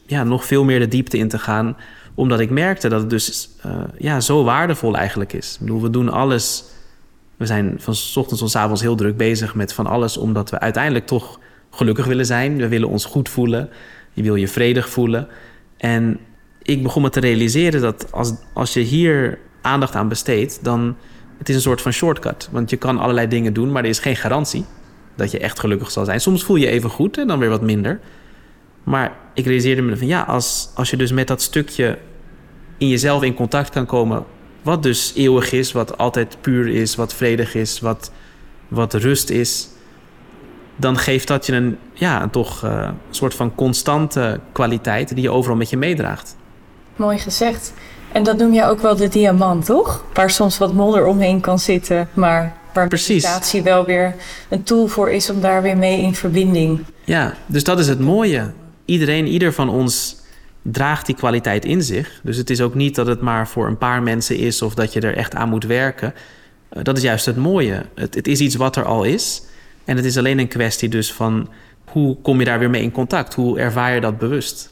ja, 0.07 0.25
nog 0.25 0.45
veel 0.45 0.65
meer 0.65 0.79
de 0.79 0.89
diepte 0.89 1.19
in 1.19 1.29
te 1.29 1.39
gaan. 1.39 1.77
Omdat 2.15 2.41
ik 2.41 2.51
merkte 2.51 2.89
dat 2.89 3.01
het 3.01 3.11
dus 3.11 3.51
uh, 3.67 3.73
ja, 3.99 4.21
zo 4.21 4.45
waardevol 4.45 4.97
eigenlijk 4.97 5.33
is. 5.33 5.53
Ik 5.53 5.61
bedoel, 5.61 5.83
we 5.83 5.91
doen 5.91 6.09
alles. 6.09 6.65
We 7.37 7.47
zijn 7.47 7.75
van 7.79 7.95
s 7.95 8.17
ochtends 8.17 8.41
tot 8.41 8.51
s 8.51 8.57
avonds 8.57 8.83
heel 8.83 8.97
druk 8.97 9.17
bezig 9.17 9.55
met 9.55 9.73
van 9.73 9.87
alles, 9.87 10.17
omdat 10.17 10.51
we 10.51 10.61
uiteindelijk 10.61 11.07
toch 11.07 11.39
gelukkig 11.71 12.07
willen 12.07 12.27
zijn. 12.27 12.57
We 12.57 12.69
willen 12.69 12.89
ons 12.89 13.05
goed 13.05 13.29
voelen. 13.29 13.69
Je 14.13 14.23
wil 14.23 14.35
je 14.35 14.49
vredig 14.49 14.89
voelen. 14.89 15.29
En 15.77 16.19
ik 16.63 16.83
begon 16.83 17.03
me 17.03 17.11
te 17.11 17.21
realiseren 17.21 17.81
dat 17.81 18.13
als, 18.13 18.33
als 18.55 18.73
je 18.73 18.81
hier 18.81 19.39
aandacht 19.63 19.95
aan 19.95 20.09
besteedt, 20.09 20.65
dan 20.65 20.97
het 21.43 21.51
is 21.51 21.57
een 21.57 21.63
soort 21.63 21.83
van 21.83 21.93
shortcut. 21.93 22.49
Want 22.51 22.71
je 22.71 22.77
kan 22.77 22.99
allerlei 22.99 23.29
dingen 23.29 23.53
doen, 23.53 23.73
maar 23.73 23.83
er 23.83 23.89
is 23.89 23.99
geen 23.99 24.17
garantie 24.17 24.65
dat 25.15 25.31
je 25.31 25.39
echt 25.39 25.61
gelukkig 25.61 25.91
zal 25.91 26.05
zijn. 26.05 26.21
Soms 26.21 26.45
voel 26.45 26.57
je 26.57 26.67
even 26.67 26.91
goed 26.91 27.19
en 27.19 27.27
dan 27.27 27.39
weer 27.39 27.49
wat 27.49 27.63
minder. 27.63 28.01
Maar 28.85 29.17
ik 29.35 29.45
realiseerde 29.45 29.83
me 29.83 29.97
van 29.97 30.07
ja, 30.07 30.23
als, 30.23 30.71
als 30.75 30.91
je 30.91 30.97
dus 30.97 31.13
met 31.13 31.27
dat 31.27 31.43
stukje 31.43 31.99
in 32.79 32.89
jezelf 32.89 33.23
in 33.23 33.35
contact 33.35 33.71
kan 33.71 33.87
komen, 33.87 34.25
wat 34.63 34.83
dus 34.83 35.13
eeuwig 35.15 35.53
is, 35.53 35.73
wat 35.73 35.99
altijd 35.99 36.37
puur 36.41 36.69
is, 36.69 36.95
wat 36.95 37.15
vredig 37.15 37.55
is, 37.55 37.81
wat, 37.81 38.13
wat 38.69 38.95
rust 38.95 39.31
is, 39.31 39.69
dan 40.77 40.97
geeft 40.97 41.29
dat 41.29 41.47
je 41.47 41.53
een, 41.53 41.79
ja, 41.93 42.23
een 42.23 42.31
toch 42.31 42.65
uh, 42.65 42.91
soort 43.11 43.35
van 43.35 43.55
constante 43.55 44.41
kwaliteit 44.53 45.09
die 45.15 45.23
je 45.23 45.31
overal 45.31 45.57
met 45.57 45.71
je 45.71 45.77
meedraagt. 45.77 46.37
Mooi 46.97 47.19
gezegd. 47.19 47.73
En 48.13 48.23
dat 48.23 48.39
noem 48.39 48.53
je 48.53 48.65
ook 48.65 48.81
wel 48.81 48.97
de 48.97 49.09
diamant, 49.09 49.65
toch? 49.65 50.05
Waar 50.13 50.31
soms 50.31 50.59
wat 50.59 50.73
modder 50.73 51.07
omheen 51.07 51.41
kan 51.41 51.59
zitten, 51.59 52.09
maar 52.13 52.57
waar 52.73 52.89
Precies. 52.89 53.23
meditatie 53.23 53.63
wel 53.63 53.85
weer 53.85 54.15
een 54.49 54.63
tool 54.63 54.87
voor 54.87 55.11
is 55.11 55.31
om 55.31 55.41
daar 55.41 55.63
weer 55.63 55.77
mee 55.77 56.01
in 56.01 56.15
verbinding. 56.15 56.85
Ja, 57.05 57.35
dus 57.47 57.65
dat 57.65 57.79
is 57.79 57.89
het 57.89 58.01
mooie. 58.01 58.51
Iedereen, 58.85 59.27
ieder 59.27 59.53
van 59.53 59.69
ons 59.69 60.17
draagt 60.63 61.07
die 61.07 61.15
kwaliteit 61.15 61.65
in 61.65 61.83
zich. 61.83 62.21
Dus 62.23 62.37
het 62.37 62.51
is 62.51 62.61
ook 62.61 62.75
niet 62.75 62.95
dat 62.95 63.07
het 63.07 63.21
maar 63.21 63.49
voor 63.49 63.67
een 63.67 63.79
paar 63.79 64.03
mensen 64.03 64.37
is 64.37 64.63
of 64.63 64.75
dat 64.75 64.93
je 64.93 65.01
er 65.01 65.17
echt 65.17 65.35
aan 65.35 65.49
moet 65.49 65.65
werken. 65.65 66.15
Eh, 66.69 66.83
dat 66.83 66.97
is 66.97 67.03
juist 67.03 67.27
het 67.27 67.37
mooie. 67.37 67.83
Het, 67.95 68.15
het 68.15 68.27
is 68.29 68.41
iets 68.41 68.55
wat 68.55 68.77
er 68.77 68.85
al 68.85 69.05
is. 69.05 69.43
En 69.85 69.97
het 69.97 70.05
is 70.05 70.19
alleen 70.19 70.39
een 70.39 70.49
kwestie 70.49 70.89
dus 70.89 71.13
van 71.13 71.49
hoe 71.85 72.17
kom 72.23 72.39
je 72.39 72.45
daar 72.45 72.59
weer 72.59 72.71
mee 72.71 72.83
in 72.83 72.93
contact? 72.93 73.35
Hoe 73.35 73.59
ervaar 73.59 73.95
je 73.95 74.01
dat 74.01 74.19
bewust? 74.19 74.72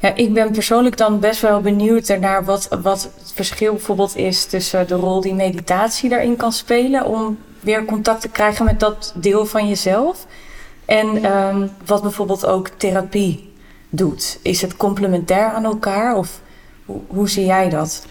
Ja, 0.00 0.14
ik 0.14 0.32
ben 0.32 0.52
persoonlijk 0.52 0.96
dan 0.96 1.20
best 1.20 1.40
wel 1.40 1.60
benieuwd 1.60 2.18
naar 2.20 2.44
wat, 2.44 2.68
wat 2.82 3.02
het 3.02 3.32
verschil 3.34 3.72
bijvoorbeeld 3.72 4.16
is 4.16 4.44
tussen 4.44 4.86
de 4.88 4.94
rol 4.94 5.20
die 5.20 5.34
meditatie 5.34 6.08
daarin 6.08 6.36
kan 6.36 6.52
spelen 6.52 7.04
om 7.04 7.38
weer 7.60 7.84
contact 7.84 8.20
te 8.20 8.28
krijgen 8.28 8.64
met 8.64 8.80
dat 8.80 9.12
deel 9.16 9.46
van 9.46 9.68
jezelf. 9.68 10.26
En 10.84 11.24
ehm, 11.24 11.66
wat 11.86 12.02
bijvoorbeeld 12.02 12.46
ook 12.46 12.68
therapie 12.68 13.52
doet. 13.88 14.38
Is 14.42 14.62
het 14.62 14.76
complementair 14.76 15.50
aan 15.50 15.64
elkaar 15.64 16.16
of 16.16 16.40
hoe, 16.84 17.00
hoe 17.06 17.28
zie 17.28 17.44
jij 17.44 17.68
dat? 17.68 18.06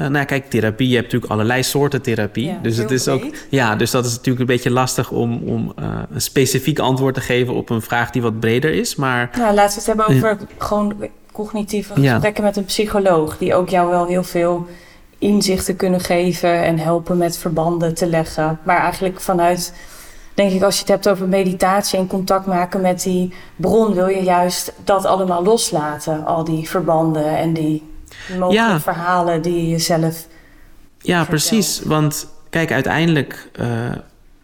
Uh, 0.00 0.06
nou, 0.06 0.24
kijk, 0.24 0.50
therapie, 0.50 0.88
je 0.88 0.94
hebt 0.94 1.04
natuurlijk 1.06 1.32
allerlei 1.32 1.62
soorten 1.62 2.02
therapie. 2.02 2.58
dus 2.62 2.76
het 2.76 2.90
is 2.90 3.08
ook. 3.08 3.22
Ja, 3.48 3.76
dus 3.76 3.90
dat 3.90 4.04
is 4.04 4.10
natuurlijk 4.10 4.40
een 4.40 4.54
beetje 4.54 4.70
lastig 4.70 5.10
om, 5.10 5.42
om 5.46 5.72
uh, 5.78 5.98
een 6.10 6.20
specifiek 6.20 6.78
antwoord 6.78 7.14
te 7.14 7.20
geven 7.20 7.54
op 7.54 7.70
een 7.70 7.82
vraag 7.82 8.10
die 8.10 8.22
wat 8.22 8.40
breder 8.40 8.72
is. 8.72 8.96
Maar. 8.96 9.30
Nou, 9.38 9.54
laten 9.54 9.82
we 9.82 9.90
het 9.90 9.98
hebben 9.98 10.06
over 10.06 10.38
gewoon 10.58 10.94
cognitieve 11.32 11.94
gesprekken 11.94 12.44
met 12.44 12.56
een 12.56 12.64
psycholoog, 12.64 13.38
die 13.38 13.54
ook 13.54 13.68
jou 13.68 13.90
wel 13.90 14.06
heel 14.06 14.22
veel 14.22 14.66
inzichten 15.18 15.76
kunnen 15.76 16.00
geven 16.00 16.62
en 16.62 16.78
helpen 16.78 17.16
met 17.16 17.38
verbanden 17.38 17.94
te 17.94 18.06
leggen. 18.06 18.58
Maar 18.62 18.78
eigenlijk 18.78 19.20
vanuit, 19.20 19.74
denk 20.34 20.52
ik, 20.52 20.62
als 20.62 20.74
je 20.74 20.80
het 20.80 20.90
hebt 20.90 21.08
over 21.08 21.28
meditatie 21.28 21.98
en 21.98 22.06
contact 22.06 22.46
maken 22.46 22.80
met 22.80 23.02
die 23.02 23.32
bron, 23.56 23.94
wil 23.94 24.08
je 24.08 24.22
juist 24.22 24.72
dat 24.84 25.04
allemaal 25.04 25.42
loslaten. 25.42 26.24
Al 26.24 26.44
die 26.44 26.68
verbanden 26.68 27.36
en 27.36 27.52
die 27.52 27.82
mogelijke 28.28 28.54
ja. 28.54 28.80
verhalen 28.80 29.42
die 29.42 29.54
je 29.54 29.68
jezelf. 29.68 30.26
Ja, 30.98 31.24
precies. 31.24 31.80
Want 31.84 32.28
kijk, 32.50 32.72
uiteindelijk, 32.72 33.50
uh, 33.60 33.92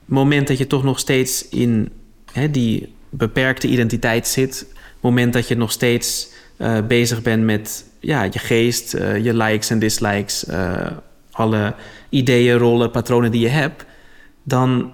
moment 0.05 0.49
dat 0.49 0.59
je 0.59 0.67
toch 0.67 0.83
nog 0.83 0.99
steeds 0.99 1.49
in 1.49 1.93
hè, 2.33 2.51
die 2.51 2.95
beperkte 3.09 3.67
identiteit 3.67 4.29
zit, 4.29 4.67
moment 5.01 5.33
dat 5.33 5.49
je 5.49 5.57
nog 5.57 5.73
steeds 5.73 6.29
uh, 6.59 6.79
bezig 6.87 7.23
bent 7.23 7.45
met 7.45 7.85
ja, 8.01 8.23
je 8.23 8.39
geest, 8.39 8.95
uh, 8.95 9.25
je 9.25 9.35
likes 9.35 9.71
en 9.71 9.79
dislikes, 9.79 10.47
alle 11.31 11.75
ideeën, 12.09 12.57
rollen, 12.57 12.91
patronen 12.91 13.31
die 13.31 13.41
je 13.41 13.49
hebt, 13.49 13.85
dan 14.43 14.93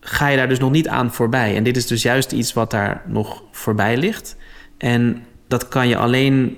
ga 0.00 0.28
je 0.28 0.36
daar 0.36 0.48
dus 0.48 0.58
nog 0.58 0.70
niet 0.70 0.88
aan 0.88 1.12
voorbij. 1.12 1.56
En 1.56 1.62
dit 1.62 1.76
is 1.76 1.86
dus 1.86 2.02
juist 2.02 2.32
iets 2.32 2.52
wat 2.52 2.70
daar 2.70 3.02
nog 3.06 3.42
voorbij 3.52 3.96
ligt. 3.96 4.36
En 4.78 5.24
dat 5.48 5.68
kan 5.68 5.88
je 5.88 5.96
alleen 5.96 6.56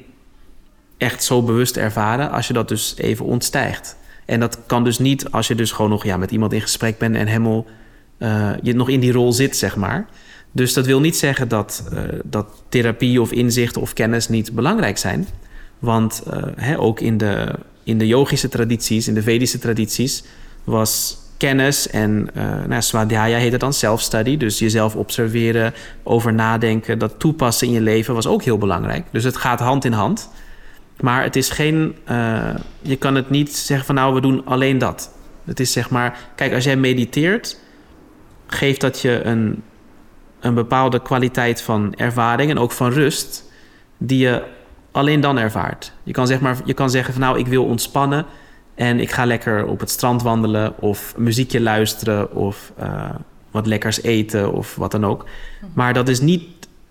echt 1.01 1.25
zo 1.25 1.43
bewust 1.43 1.77
ervaren 1.77 2.31
als 2.31 2.47
je 2.47 2.53
dat 2.53 2.69
dus 2.69 2.95
even 2.97 3.25
ontstijgt. 3.25 3.97
En 4.25 4.41
dat 4.41 4.59
kan 4.67 4.85
dus 4.85 4.99
niet 4.99 5.31
als 5.31 5.49
je 5.49 5.55
dus 5.55 5.73
gewoon 5.73 5.91
nog 5.91 6.05
ja, 6.05 6.17
met 6.17 6.31
iemand 6.31 6.53
in 6.53 6.61
gesprek 6.61 6.99
bent 6.99 7.17
en 7.17 7.27
helemaal 7.27 7.67
uh, 8.19 8.51
je 8.63 8.75
nog 8.75 8.89
in 8.89 9.01
die 9.01 9.13
rol 9.13 9.33
zit, 9.33 9.57
zeg 9.57 9.77
maar. 9.77 10.07
Dus 10.53 10.73
dat 10.73 10.87
wil 10.87 11.01
niet 11.01 11.17
zeggen 11.17 11.49
dat, 11.49 11.85
uh, 11.93 12.01
dat 12.25 12.47
therapie 12.69 13.21
of 13.21 13.33
inzichten 13.33 13.81
of 13.81 13.93
kennis 13.93 14.29
niet 14.29 14.53
belangrijk 14.53 14.99
zijn. 14.99 15.27
Want 15.79 16.23
uh, 16.27 16.43
hè, 16.57 16.79
ook 16.79 17.01
in 17.01 17.19
de, 17.19 17.55
in 17.85 17.99
de 17.99 18.07
yogische 18.07 18.49
tradities, 18.49 19.09
in 19.09 19.15
de 19.15 19.23
Vedische 19.23 19.59
tradities, 19.59 20.25
was 20.65 21.19
kennis 21.37 21.89
en 21.89 22.29
uh, 22.69 22.81
swadhyaya 22.81 23.39
heet 23.39 23.53
het 23.53 23.61
dan 23.61 23.73
self-study. 23.73 24.37
Dus 24.37 24.59
jezelf 24.59 24.97
observeren, 24.97 25.75
over 26.03 26.33
nadenken, 26.33 26.99
dat 26.99 27.19
toepassen 27.19 27.67
in 27.67 27.73
je 27.73 27.81
leven 27.81 28.15
was 28.15 28.27
ook 28.27 28.43
heel 28.43 28.59
belangrijk. 28.59 29.07
Dus 29.11 29.25
het 29.25 29.37
gaat 29.37 29.61
hand 29.61 29.85
in 29.85 29.93
hand. 29.93 30.31
Maar 31.01 31.23
het 31.23 31.37
is 31.37 31.51
geen, 31.51 31.97
uh, 32.11 32.55
je 32.81 32.97
kan 32.97 33.15
het 33.15 33.31
niet 33.31 33.57
zeggen 33.57 33.87
van 33.87 33.95
nou 33.95 34.15
we 34.15 34.21
doen 34.21 34.47
alleen 34.47 34.79
dat. 34.79 35.11
Het 35.45 35.61
is 35.61 35.73
zeg 35.73 35.91
maar, 35.91 36.19
kijk 36.35 36.55
als 36.55 36.65
jij 36.65 36.77
mediteert, 36.77 37.59
geeft 38.47 38.81
dat 38.81 39.01
je 39.01 39.23
een 39.25 39.63
een 40.41 40.55
bepaalde 40.55 41.03
kwaliteit 41.03 41.63
van 41.63 41.95
ervaring 41.97 42.51
en 42.51 42.59
ook 42.59 42.73
van 42.73 42.91
rust 42.91 43.45
die 43.99 44.19
je 44.19 44.43
alleen 44.91 45.21
dan 45.21 45.39
ervaart. 45.39 45.93
Je 46.03 46.13
kan, 46.13 46.27
zeg 46.27 46.41
maar, 46.41 46.57
je 46.65 46.75
kan 46.75 46.91
zeggen 46.91 47.13
van 47.13 47.23
nou, 47.23 47.39
ik 47.39 47.47
wil 47.47 47.65
ontspannen 47.65 48.27
en 48.75 49.01
ik 49.01 49.11
ga 49.11 49.25
lekker 49.25 49.67
op 49.67 49.81
het 49.81 49.91
strand 49.91 50.23
wandelen 50.23 50.83
of 50.83 51.15
muziekje 51.17 51.61
luisteren 51.61 52.35
of 52.35 52.73
uh, 52.81 53.11
wat 53.51 53.67
lekkers 53.67 54.03
eten 54.03 54.53
of 54.53 54.77
wat 54.77 54.91
dan 54.91 55.07
ook. 55.07 55.25
Maar 55.73 55.95
dat 55.95 56.09
is 56.09 56.21
niet 56.21 56.43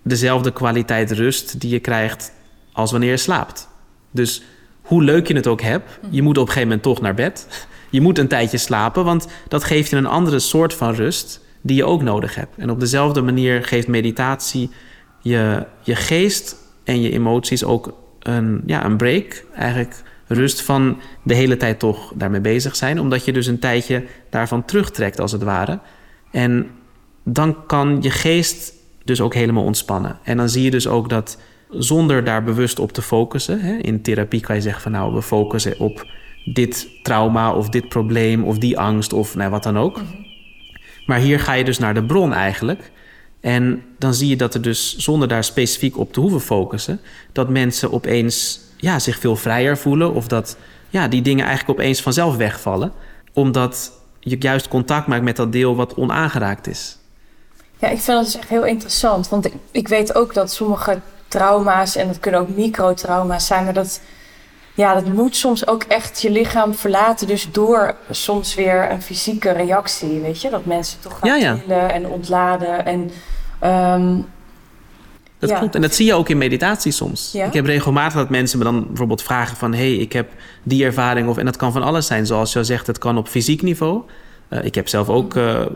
dezelfde 0.02 0.52
kwaliteit 0.52 1.10
rust 1.10 1.60
die 1.60 1.70
je 1.70 1.80
krijgt 1.80 2.32
als 2.72 2.90
wanneer 2.90 3.10
je 3.10 3.16
slaapt. 3.16 3.68
Dus 4.10 4.42
hoe 4.82 5.02
leuk 5.02 5.28
je 5.28 5.34
het 5.34 5.46
ook 5.46 5.60
hebt, 5.60 5.98
je 6.10 6.22
moet 6.22 6.38
op 6.38 6.46
een 6.46 6.52
gegeven 6.52 6.68
moment 6.68 6.82
toch 6.82 7.00
naar 7.00 7.14
bed. 7.14 7.46
Je 7.90 8.00
moet 8.00 8.18
een 8.18 8.28
tijdje 8.28 8.58
slapen, 8.58 9.04
want 9.04 9.26
dat 9.48 9.64
geeft 9.64 9.90
je 9.90 9.96
een 9.96 10.06
andere 10.06 10.38
soort 10.38 10.74
van 10.74 10.94
rust 10.94 11.40
die 11.60 11.76
je 11.76 11.84
ook 11.84 12.02
nodig 12.02 12.34
hebt. 12.34 12.56
En 12.56 12.70
op 12.70 12.80
dezelfde 12.80 13.20
manier 13.20 13.64
geeft 13.64 13.88
meditatie 13.88 14.70
je, 15.20 15.66
je 15.82 15.96
geest 15.96 16.56
en 16.84 17.00
je 17.00 17.10
emoties 17.10 17.64
ook 17.64 17.94
een, 18.20 18.62
ja, 18.66 18.84
een 18.84 18.96
break. 18.96 19.44
Eigenlijk 19.54 20.02
rust 20.26 20.62
van 20.62 21.00
de 21.22 21.34
hele 21.34 21.56
tijd 21.56 21.78
toch 21.78 22.12
daarmee 22.14 22.40
bezig 22.40 22.76
zijn. 22.76 23.00
Omdat 23.00 23.24
je 23.24 23.32
dus 23.32 23.46
een 23.46 23.58
tijdje 23.58 24.04
daarvan 24.30 24.64
terugtrekt 24.64 25.20
als 25.20 25.32
het 25.32 25.42
ware. 25.42 25.78
En 26.30 26.70
dan 27.24 27.66
kan 27.66 27.98
je 28.00 28.10
geest 28.10 28.72
dus 29.04 29.20
ook 29.20 29.34
helemaal 29.34 29.64
ontspannen. 29.64 30.18
En 30.22 30.36
dan 30.36 30.48
zie 30.48 30.62
je 30.62 30.70
dus 30.70 30.88
ook 30.88 31.08
dat 31.08 31.38
zonder 31.70 32.24
daar 32.24 32.44
bewust 32.44 32.78
op 32.78 32.92
te 32.92 33.02
focussen. 33.02 33.60
Hè, 33.60 33.76
in 33.76 34.02
therapie 34.02 34.40
kan 34.40 34.54
je 34.54 34.62
zeggen 34.62 34.82
van 34.82 34.92
nou, 34.92 35.14
we 35.14 35.22
focussen 35.22 35.78
op 35.78 36.06
dit 36.44 36.88
trauma 37.02 37.54
of 37.54 37.68
dit 37.68 37.88
probleem 37.88 38.44
of 38.44 38.58
die 38.58 38.78
angst 38.78 39.12
of 39.12 39.34
nou, 39.34 39.50
wat 39.50 39.62
dan 39.62 39.78
ook. 39.78 39.96
Mhm. 39.96 40.06
Maar 41.06 41.18
hier 41.18 41.40
ga 41.40 41.52
je 41.52 41.64
dus 41.64 41.78
naar 41.78 41.94
de 41.94 42.04
bron 42.04 42.32
eigenlijk. 42.32 42.90
En 43.40 43.82
dan 43.98 44.14
zie 44.14 44.28
je 44.28 44.36
dat 44.36 44.54
er 44.54 44.62
dus, 44.62 44.96
zonder 44.96 45.28
daar 45.28 45.44
specifiek 45.44 45.98
op 45.98 46.12
te 46.12 46.20
hoeven 46.20 46.40
focussen, 46.40 47.00
dat 47.32 47.48
mensen 47.48 47.92
opeens 47.92 48.60
ja, 48.76 48.98
zich 48.98 49.18
veel 49.18 49.36
vrijer 49.36 49.78
voelen. 49.78 50.14
Of 50.14 50.28
dat 50.28 50.56
ja, 50.90 51.08
die 51.08 51.22
dingen 51.22 51.46
eigenlijk 51.46 51.78
opeens 51.78 52.02
vanzelf 52.02 52.36
wegvallen. 52.36 52.92
Omdat 53.32 53.92
je 54.20 54.36
juist 54.38 54.68
contact 54.68 55.06
maakt 55.06 55.22
met 55.22 55.36
dat 55.36 55.52
deel 55.52 55.76
wat 55.76 55.94
onaangeraakt 55.94 56.66
is. 56.66 56.98
Ja, 57.78 57.88
ik 57.88 58.00
vind 58.00 58.16
dat 58.16 58.24
dus 58.24 58.36
echt 58.36 58.48
heel 58.48 58.64
interessant. 58.64 59.28
Want 59.28 59.46
ik, 59.46 59.52
ik 59.70 59.88
weet 59.88 60.14
ook 60.14 60.34
dat 60.34 60.52
sommige 60.52 61.00
trauma's, 61.30 61.96
en 61.96 62.06
dat 62.06 62.20
kunnen 62.20 62.40
ook 62.40 62.56
microtrauma's 62.56 63.46
zijn, 63.46 63.64
maar 63.64 63.74
dat 63.74 64.00
ja, 64.74 64.94
dat 64.94 65.04
moet 65.04 65.36
soms 65.36 65.66
ook 65.66 65.82
echt 65.82 66.22
je 66.22 66.30
lichaam 66.30 66.74
verlaten. 66.74 67.26
Dus 67.26 67.48
door 67.52 67.94
soms 68.10 68.54
weer 68.54 68.90
een 68.90 69.02
fysieke 69.02 69.50
reactie, 69.50 70.20
weet 70.20 70.42
je? 70.42 70.50
Dat 70.50 70.64
mensen 70.64 71.00
toch 71.00 71.18
gaan 71.18 71.40
ja, 71.40 71.88
en 71.88 72.06
ontladen. 72.06 72.84
En, 72.84 73.10
um, 74.00 74.26
dat 75.38 75.52
klopt. 75.58 75.74
En 75.74 75.80
dat 75.80 75.94
zie 75.94 76.06
je 76.06 76.14
ook 76.14 76.28
in 76.28 76.38
meditatie 76.38 76.92
soms. 76.92 77.34
Ik 77.34 77.52
heb 77.52 77.66
regelmatig 77.66 78.18
dat 78.18 78.30
mensen 78.30 78.58
me 78.58 78.64
dan 78.64 78.86
bijvoorbeeld 78.86 79.22
vragen 79.22 79.56
van... 79.56 79.72
hé, 79.72 79.78
hey, 79.78 79.94
ik 79.94 80.12
heb 80.12 80.30
die 80.62 80.84
ervaring. 80.84 81.28
Of, 81.28 81.36
en 81.36 81.44
dat 81.44 81.56
kan 81.56 81.72
van 81.72 81.82
alles 81.82 82.06
zijn. 82.06 82.26
Zoals 82.26 82.52
je 82.52 82.64
zegt, 82.64 82.86
het 82.86 82.98
kan 82.98 83.18
op 83.18 83.28
fysiek 83.28 83.62
niveau. 83.62 84.02
Uh, 84.48 84.64
ik 84.64 84.74
heb 84.74 84.88
zelf 84.88 85.08
ook 85.08 85.34
uh, 85.34 85.44
uh, 85.44 85.66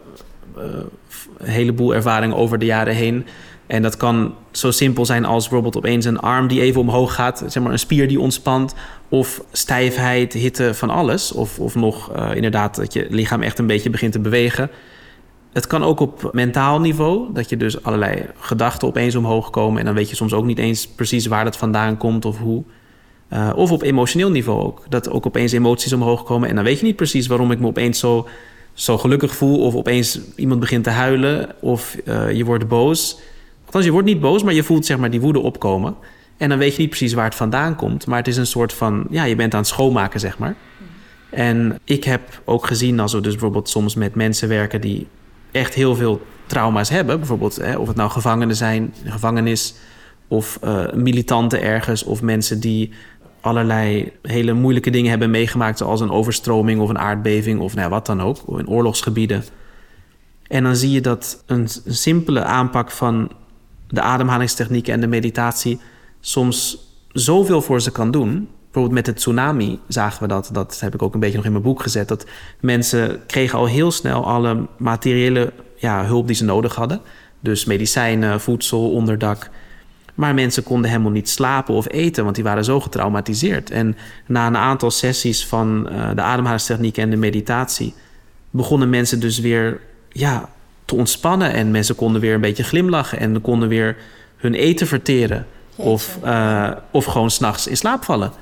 een 1.38 1.50
heleboel 1.50 1.94
ervaring 1.94 2.34
over 2.34 2.58
de 2.58 2.66
jaren 2.66 2.94
heen... 2.94 3.26
En 3.66 3.82
dat 3.82 3.96
kan 3.96 4.34
zo 4.50 4.70
simpel 4.70 5.06
zijn 5.06 5.24
als 5.24 5.42
bijvoorbeeld 5.42 5.76
opeens 5.76 6.04
een 6.04 6.20
arm 6.20 6.48
die 6.48 6.60
even 6.60 6.80
omhoog 6.80 7.14
gaat, 7.14 7.44
zeg 7.46 7.62
maar 7.62 7.72
een 7.72 7.78
spier 7.78 8.08
die 8.08 8.20
ontspant, 8.20 8.74
of 9.08 9.44
stijfheid, 9.52 10.32
hitte 10.32 10.74
van 10.74 10.90
alles, 10.90 11.32
of, 11.32 11.58
of 11.58 11.74
nog 11.74 12.16
uh, 12.16 12.34
inderdaad 12.34 12.76
dat 12.76 12.92
je 12.92 13.06
lichaam 13.10 13.42
echt 13.42 13.58
een 13.58 13.66
beetje 13.66 13.90
begint 13.90 14.12
te 14.12 14.18
bewegen. 14.18 14.70
Het 15.52 15.66
kan 15.66 15.84
ook 15.84 16.00
op 16.00 16.28
mentaal 16.32 16.80
niveau, 16.80 17.32
dat 17.32 17.48
je 17.48 17.56
dus 17.56 17.82
allerlei 17.82 18.26
gedachten 18.38 18.88
opeens 18.88 19.14
omhoog 19.14 19.50
komen 19.50 19.78
en 19.78 19.84
dan 19.84 19.94
weet 19.94 20.10
je 20.10 20.16
soms 20.16 20.32
ook 20.32 20.44
niet 20.44 20.58
eens 20.58 20.88
precies 20.88 21.26
waar 21.26 21.44
dat 21.44 21.56
vandaan 21.56 21.96
komt 21.96 22.24
of 22.24 22.38
hoe. 22.38 22.62
Uh, 23.32 23.50
of 23.54 23.70
op 23.70 23.82
emotioneel 23.82 24.30
niveau 24.30 24.62
ook, 24.62 24.84
dat 24.88 25.10
ook 25.10 25.26
opeens 25.26 25.52
emoties 25.52 25.92
omhoog 25.92 26.22
komen 26.22 26.48
en 26.48 26.54
dan 26.54 26.64
weet 26.64 26.78
je 26.78 26.84
niet 26.84 26.96
precies 26.96 27.26
waarom 27.26 27.50
ik 27.50 27.60
me 27.60 27.66
opeens 27.66 27.98
zo, 27.98 28.28
zo 28.72 28.98
gelukkig 28.98 29.34
voel, 29.34 29.60
of 29.60 29.74
opeens 29.74 30.20
iemand 30.36 30.60
begint 30.60 30.84
te 30.84 30.90
huilen, 30.90 31.48
of 31.60 31.96
uh, 32.04 32.32
je 32.32 32.44
wordt 32.44 32.68
boos. 32.68 33.18
Althans, 33.74 33.94
je 33.94 34.00
wordt 34.00 34.14
niet 34.14 34.30
boos, 34.30 34.42
maar 34.42 34.54
je 34.54 34.62
voelt 34.62 34.86
zeg 34.86 34.98
maar 34.98 35.10
die 35.10 35.20
woede 35.20 35.38
opkomen. 35.38 35.96
En 36.36 36.48
dan 36.48 36.58
weet 36.58 36.74
je 36.74 36.80
niet 36.80 36.88
precies 36.88 37.12
waar 37.12 37.24
het 37.24 37.34
vandaan 37.34 37.76
komt. 37.76 38.06
Maar 38.06 38.18
het 38.18 38.28
is 38.28 38.36
een 38.36 38.46
soort 38.46 38.72
van, 38.72 39.06
ja, 39.10 39.24
je 39.24 39.36
bent 39.36 39.52
aan 39.52 39.60
het 39.60 39.68
schoonmaken, 39.68 40.20
zeg 40.20 40.38
maar. 40.38 40.54
En 41.30 41.78
ik 41.84 42.04
heb 42.04 42.42
ook 42.44 42.66
gezien, 42.66 43.00
als 43.00 43.12
we 43.12 43.20
dus 43.20 43.32
bijvoorbeeld 43.32 43.68
soms 43.68 43.94
met 43.94 44.14
mensen 44.14 44.48
werken 44.48 44.80
die 44.80 45.06
echt 45.50 45.74
heel 45.74 45.94
veel 45.94 46.26
trauma's 46.46 46.88
hebben. 46.88 47.18
Bijvoorbeeld, 47.18 47.56
hè, 47.56 47.76
of 47.76 47.86
het 47.86 47.96
nou 47.96 48.10
gevangenen 48.10 48.56
zijn, 48.56 48.94
gevangenis, 49.04 49.74
of 50.28 50.58
uh, 50.64 50.92
militanten 50.92 51.62
ergens, 51.62 52.04
of 52.04 52.22
mensen 52.22 52.60
die 52.60 52.90
allerlei 53.40 54.12
hele 54.22 54.52
moeilijke 54.52 54.90
dingen 54.90 55.10
hebben 55.10 55.30
meegemaakt, 55.30 55.78
zoals 55.78 56.00
een 56.00 56.10
overstroming 56.10 56.80
of 56.80 56.88
een 56.88 56.98
aardbeving 56.98 57.60
of 57.60 57.74
nou, 57.74 57.90
wat 57.90 58.06
dan 58.06 58.22
ook, 58.22 58.58
in 58.58 58.68
oorlogsgebieden. 58.68 59.44
En 60.46 60.62
dan 60.62 60.76
zie 60.76 60.90
je 60.90 61.00
dat 61.00 61.42
een 61.46 61.68
simpele 61.86 62.42
aanpak 62.42 62.90
van 62.90 63.30
de 63.94 64.00
ademhalingstechnieken 64.00 64.92
en 64.92 65.00
de 65.00 65.06
meditatie 65.06 65.80
soms 66.20 66.78
zoveel 67.12 67.62
voor 67.62 67.80
ze 67.80 67.92
kan 67.92 68.10
doen. 68.10 68.48
Bijvoorbeeld 68.62 68.94
met 68.94 69.04
de 69.04 69.20
tsunami 69.20 69.78
zagen 69.88 70.22
we 70.22 70.28
dat. 70.28 70.48
Dat 70.52 70.80
heb 70.80 70.94
ik 70.94 71.02
ook 71.02 71.14
een 71.14 71.20
beetje 71.20 71.36
nog 71.36 71.44
in 71.44 71.52
mijn 71.52 71.64
boek 71.64 71.82
gezet. 71.82 72.08
Dat 72.08 72.26
mensen 72.60 73.20
kregen 73.26 73.58
al 73.58 73.66
heel 73.66 73.90
snel 73.90 74.26
alle 74.26 74.66
materiële 74.76 75.52
ja, 75.76 76.04
hulp 76.04 76.26
die 76.26 76.36
ze 76.36 76.44
nodig 76.44 76.74
hadden. 76.74 77.00
Dus 77.40 77.64
medicijnen, 77.64 78.40
voedsel, 78.40 78.90
onderdak. 78.90 79.50
Maar 80.14 80.34
mensen 80.34 80.62
konden 80.62 80.90
helemaal 80.90 81.12
niet 81.12 81.28
slapen 81.28 81.74
of 81.74 81.88
eten, 81.88 82.24
want 82.24 82.34
die 82.34 82.44
waren 82.44 82.64
zo 82.64 82.80
getraumatiseerd. 82.80 83.70
En 83.70 83.96
na 84.26 84.46
een 84.46 84.56
aantal 84.56 84.90
sessies 84.90 85.46
van 85.46 85.88
uh, 85.90 86.10
de 86.14 86.22
ademhalingstechniek 86.22 86.96
en 86.96 87.10
de 87.10 87.16
meditatie 87.16 87.94
begonnen 88.50 88.90
mensen 88.90 89.20
dus 89.20 89.38
weer 89.38 89.80
ja, 90.08 90.48
te 90.84 90.94
ontspannen. 90.94 91.52
En 91.52 91.70
mensen 91.70 91.94
konden 91.94 92.20
weer 92.20 92.34
een 92.34 92.40
beetje 92.40 92.64
glimlachen 92.64 93.18
en 93.18 93.40
konden 93.40 93.68
weer 93.68 93.96
hun 94.36 94.54
eten 94.54 94.86
verteren. 94.86 95.46
Of, 95.76 96.18
uh, 96.24 96.70
of 96.90 97.04
gewoon 97.04 97.30
s'nachts 97.30 97.66
in 97.66 97.76
slaap 97.76 98.04
vallen. 98.04 98.32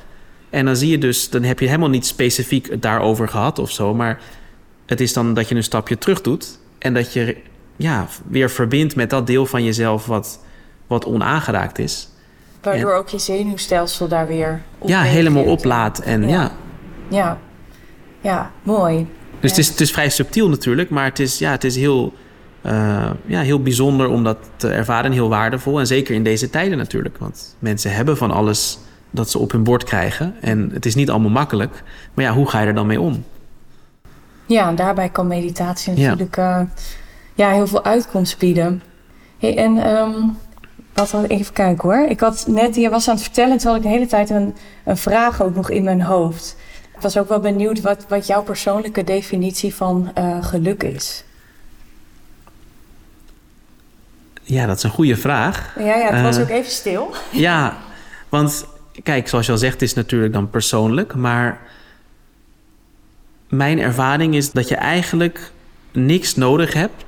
En 0.51 0.65
dan 0.65 0.77
zie 0.77 0.91
je 0.91 0.99
dus, 0.99 1.31
dan 1.31 1.43
heb 1.43 1.59
je 1.59 1.67
helemaal 1.67 1.89
niet 1.89 2.07
specifiek 2.07 2.71
het 2.71 2.83
daarover 2.83 3.29
gehad 3.29 3.59
of 3.59 3.71
zo. 3.71 3.95
Maar 3.95 4.21
het 4.87 5.01
is 5.01 5.13
dan 5.13 5.35
dat 5.35 5.49
je 5.49 5.55
een 5.55 5.63
stapje 5.63 5.99
terug 5.99 6.21
doet. 6.21 6.59
En 6.79 6.95
dat 6.95 7.13
je 7.13 7.37
ja, 7.77 8.07
weer 8.29 8.51
verbindt 8.51 8.97
met 8.97 9.11
dat 9.11 9.27
deel 9.27 9.47
van 9.47 9.65
jezelf 9.65 10.07
wat, 10.07 10.41
wat 10.87 11.05
onaangeraakt 11.05 11.79
is. 11.79 12.09
Waardoor 12.63 12.93
ook 12.93 13.09
je 13.09 13.19
zenuwstelsel 13.19 14.09
daar 14.09 14.27
weer 14.27 14.63
op 14.79 14.89
Ja, 14.89 15.03
helemaal 15.03 15.45
oplaat. 15.45 15.99
En, 15.99 16.29
ja. 16.29 16.53
ja. 17.09 17.39
Ja, 18.21 18.51
mooi. 18.63 19.07
Dus 19.41 19.51
het, 19.51 19.59
is, 19.59 19.69
het 19.69 19.81
is 19.81 19.91
vrij 19.91 20.09
subtiel 20.09 20.49
natuurlijk, 20.49 20.91
maar 20.91 21.05
het 21.05 21.19
is, 21.19 21.39
ja, 21.39 21.51
het 21.51 21.65
is 21.65 21.77
heel, 21.77 22.15
uh, 22.67 23.11
ja, 23.27 23.41
heel 23.41 23.63
bijzonder 23.63 24.09
om 24.09 24.25
dat 24.25 24.39
te 24.57 24.69
ervaren 24.69 25.05
en 25.05 25.13
heel 25.13 25.29
waardevol. 25.29 25.79
En 25.79 25.87
zeker 25.87 26.15
in 26.15 26.25
deze 26.25 26.51
tijden 26.51 26.79
natuurlijk, 26.79 27.19
want 27.19 27.57
mensen 27.59 27.95
hebben 27.95 28.17
van 28.17 28.31
alles 28.31 28.79
dat 29.11 29.31
ze 29.31 29.39
op 29.39 29.53
hun 29.53 29.63
bord 29.63 29.85
krijgen. 29.85 30.35
En 30.41 30.71
het 30.73 30.87
is 30.87 30.95
niet 30.95 31.11
allemaal 31.11 31.31
makkelijk. 31.31 31.83
Maar 32.15 32.25
ja, 32.25 32.33
hoe 32.33 32.49
ga 32.49 32.61
je 32.61 32.67
er 32.67 32.75
dan 32.75 32.87
mee 32.87 33.01
om? 33.01 33.25
Ja, 34.47 34.69
en 34.69 34.75
daarbij 34.75 35.09
kan 35.09 35.27
meditatie 35.27 35.93
natuurlijk 35.95 36.37
ja. 36.37 36.61
Uh, 36.61 36.67
ja 37.35 37.51
heel 37.51 37.67
veel 37.67 37.85
uitkomst 37.85 38.39
bieden. 38.39 38.83
Hey, 39.39 39.57
en 39.57 39.97
um, 39.97 40.37
wat 40.95 41.11
had 41.11 41.29
even 41.29 41.53
kijken 41.53 41.89
hoor. 41.89 42.09
Ik 42.09 42.21
had 42.21 42.45
net, 42.47 42.75
je 42.75 42.91
was 42.91 43.09
aan 43.09 43.15
het 43.15 43.25
vertellen, 43.25 43.57
terwijl 43.57 43.77
ik 43.77 43.83
de 43.83 43.89
hele 43.89 44.07
tijd 44.07 44.31
een, 44.31 44.55
een 44.85 44.97
vraag 44.97 45.43
ook 45.43 45.55
nog 45.55 45.71
in 45.71 45.85
mijn 45.85 46.03
hoofd. 46.03 46.57
Ik 46.95 47.01
was 47.01 47.19
ook 47.19 47.29
wel 47.29 47.41
benieuwd 47.41 47.81
wat, 47.81 48.07
wat 48.09 48.27
jouw 48.27 48.43
persoonlijke 48.43 49.05
definitie 49.05 49.75
van 49.75 50.13
uh, 50.19 50.45
geluk 50.45 50.83
is. 50.83 51.25
Ja, 54.53 54.67
dat 54.67 54.77
is 54.77 54.83
een 54.83 54.91
goede 54.91 55.17
vraag. 55.17 55.75
Ja, 55.79 55.97
ja 55.97 56.13
het 56.13 56.23
was 56.23 56.37
uh, 56.37 56.43
ook 56.43 56.49
even 56.49 56.71
stil. 56.71 57.15
Ja, 57.31 57.77
want 58.29 58.67
kijk, 59.03 59.29
zoals 59.29 59.47
je 59.47 59.53
al 59.53 59.59
zegt, 59.59 59.83
is 59.83 59.89
het 59.89 59.99
natuurlijk 59.99 60.33
dan 60.33 60.51
persoonlijk. 60.51 61.15
Maar 61.15 61.61
mijn 63.49 63.79
ervaring 63.79 64.35
is 64.35 64.53
dat 64.53 64.69
je 64.69 64.77
eigenlijk 64.77 65.53
niks 65.93 66.35
nodig 66.35 66.73
hebt 66.73 67.05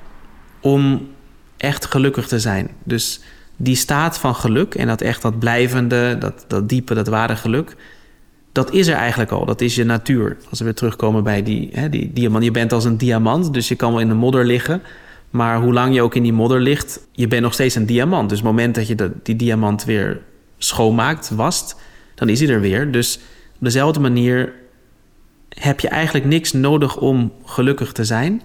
om 0.61 1.09
echt 1.57 1.85
gelukkig 1.85 2.27
te 2.27 2.41
zijn. 2.41 2.69
Dus 2.83 3.21
die 3.57 3.77
staat 3.77 4.19
van 4.19 4.35
geluk 4.35 4.75
en 4.75 4.87
dat 4.87 5.01
echt 5.01 5.23
dat 5.23 5.39
blijvende, 5.39 6.17
dat, 6.19 6.45
dat 6.49 6.69
diepe, 6.69 6.95
dat 6.95 7.07
ware 7.07 7.37
geluk, 7.37 7.77
dat 8.53 8.73
is 8.73 8.87
er 8.87 8.97
eigenlijk 8.97 9.31
al. 9.31 9.45
Dat 9.45 9.61
is 9.61 9.75
je 9.75 9.85
natuur. 9.85 10.37
Als 10.51 10.59
we 10.59 10.65
weer 10.65 10.75
terugkomen 10.75 11.25
bij 11.25 11.43
die, 11.43 11.71
hè, 11.73 11.89
die 11.89 12.13
diamant. 12.13 12.45
Je 12.45 12.51
bent 12.51 12.73
als 12.73 12.85
een 12.85 12.99
diamant, 12.99 13.55
dus 13.55 13.69
je 13.69 13.75
kan 13.75 13.91
wel 13.91 14.01
in 14.01 14.09
de 14.09 14.15
modder 14.15 14.45
liggen. 14.45 14.83
Maar 15.35 15.61
hoe 15.61 15.73
lang 15.73 15.95
je 15.95 16.03
ook 16.03 16.15
in 16.15 16.23
die 16.23 16.33
modder 16.33 16.61
ligt, 16.61 17.07
je 17.13 17.29
bent 17.29 17.43
nog 17.43 17.53
steeds 17.53 17.75
een 17.75 17.87
diamant. 17.87 18.29
Dus 18.29 18.39
het 18.39 18.47
moment 18.47 18.75
dat 18.75 18.87
je 18.87 19.13
die 19.23 19.37
diamant 19.37 19.85
weer 19.85 20.21
schoonmaakt, 20.59 21.31
wast, 21.31 21.77
dan 22.15 22.29
is 22.29 22.41
hij 22.41 22.49
er 22.49 22.61
weer. 22.61 22.93
Dus 22.93 23.17
op 23.55 23.65
dezelfde 23.65 24.01
manier 24.01 24.53
heb 25.49 25.81
je 25.81 25.89
eigenlijk 25.89 26.25
niks 26.25 26.53
nodig 26.53 26.97
om 26.97 27.33
gelukkig 27.45 27.93
te 27.93 28.05
zijn. 28.05 28.43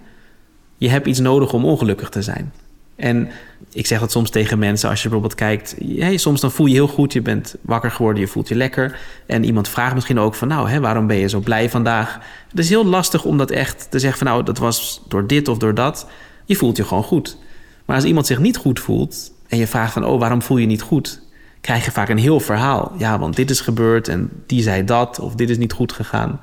Je 0.78 0.90
hebt 0.90 1.08
iets 1.08 1.20
nodig 1.20 1.54
om 1.54 1.66
ongelukkig 1.66 2.10
te 2.10 2.22
zijn. 2.22 2.54
En 2.96 3.30
ik 3.72 3.86
zeg 3.86 4.00
dat 4.00 4.12
soms 4.12 4.30
tegen 4.30 4.60
mensen 4.60 4.90
als 4.90 5.02
je 5.02 5.10
bijvoorbeeld 5.10 5.40
kijkt. 5.40 5.76
Soms 6.16 6.42
dan 6.42 6.52
voel 6.52 6.66
je 6.66 6.74
heel 6.74 6.88
goed, 6.88 7.14
je 7.14 7.22
bent 7.22 7.56
wakker 7.62 7.92
geworden, 7.92 8.22
je 8.22 8.28
voelt 8.28 8.48
je 8.48 8.56
lekker. 8.56 9.00
En 9.26 9.44
iemand 9.44 9.68
vraagt 9.68 9.94
misschien 9.94 10.20
ook 10.20 10.36
van 10.36 10.48
nou, 10.48 10.80
waarom 10.80 11.08
ben 11.08 11.18
je 11.18 11.30
zo 11.30 11.40
blij 11.40 11.70
vandaag? 11.70 12.20
Het 12.50 12.60
is 12.60 12.70
heel 12.70 12.86
lastig 12.86 13.24
om 13.26 13.38
dat 13.38 13.52
echt 13.52 13.88
te 13.92 14.00
zeggen 14.00 14.20
van 14.20 14.28
nou, 14.28 14.44
dat 14.44 14.58
was 14.58 15.02
door 15.08 15.28
dit 15.28 15.48
of 15.48 15.58
door 15.58 15.74
dat. 15.74 16.08
Je 16.50 16.56
voelt 16.56 16.78
je 16.78 16.84
gewoon 16.84 17.04
goed. 17.04 17.38
Maar 17.86 17.96
als 17.96 18.06
iemand 18.06 18.28
zich 18.28 18.40
niet 18.40 18.58
goed 18.58 18.80
voelt 18.80 19.32
en 19.48 19.58
je 19.58 19.68
vraagt 19.68 19.94
van 19.94 20.06
oh, 20.06 20.20
waarom 20.20 20.42
voel 20.42 20.58
je 20.58 20.66
niet 20.66 20.82
goed? 20.82 21.22
krijg 21.62 21.86
je 21.86 21.92
vaak 21.92 22.10
een 22.10 22.18
heel 22.18 22.40
verhaal. 22.40 22.94
Ja, 22.98 23.20
want 23.20 23.36
dit 23.36 23.50
is 23.50 23.62
gebeurd 23.62 24.08
en 24.08 24.30
die 24.46 24.62
zei 24.62 24.84
dat 24.84 25.20
of 25.20 25.36
dit 25.36 25.50
is 25.50 25.58
niet 25.58 25.74
goed 25.74 25.92
gegaan. 25.92 26.42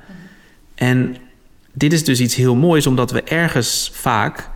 En 0.75 1.15
dit 1.73 1.93
is 1.93 2.03
dus 2.03 2.19
iets 2.19 2.35
heel 2.35 2.55
moois, 2.55 2.87
omdat 2.87 3.11
we 3.11 3.23
ergens 3.23 3.91
vaak 3.93 4.49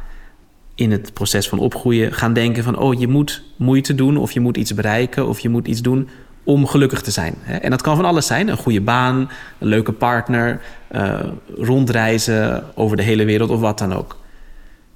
in 0.76 0.92
het 0.92 1.14
proces 1.14 1.50
van 1.50 1.60
opgroeien 1.60 2.14
gaan 2.14 2.34
denken 2.34 2.64
van 2.64 2.78
oh, 2.78 3.00
je 3.00 3.08
moet 3.08 3.44
moeite 3.56 3.96
doen 3.96 4.18
of 4.18 4.32
je 4.32 4.40
moet 4.40 4.58
iets 4.58 4.74
bereiken 4.74 5.28
of 5.28 5.40
je 5.40 5.50
moet 5.50 5.68
iets 5.68 5.82
doen 5.82 6.10
om 6.44 6.68
gelukkig 6.68 7.02
te 7.02 7.12
zijn. 7.12 7.36
En 7.46 7.70
dat 7.70 7.82
kan 7.82 7.96
van 7.96 8.06
alles 8.06 8.28
zijn: 8.28 8.48
een 8.48 8.58
goede 8.58 8.82
baan, 8.82 9.30
een 9.60 9.68
leuke 9.68 9.92
partner, 9.92 10.62
uh, 10.92 11.20
rondreizen 11.58 12.64
over 12.76 12.98
de 12.98 13.04
hele 13.04 13.26
wereld 13.26 13.50
of 13.50 13.60
wat 13.60 13.78
dan 13.78 13.94
ook. 13.94 14.21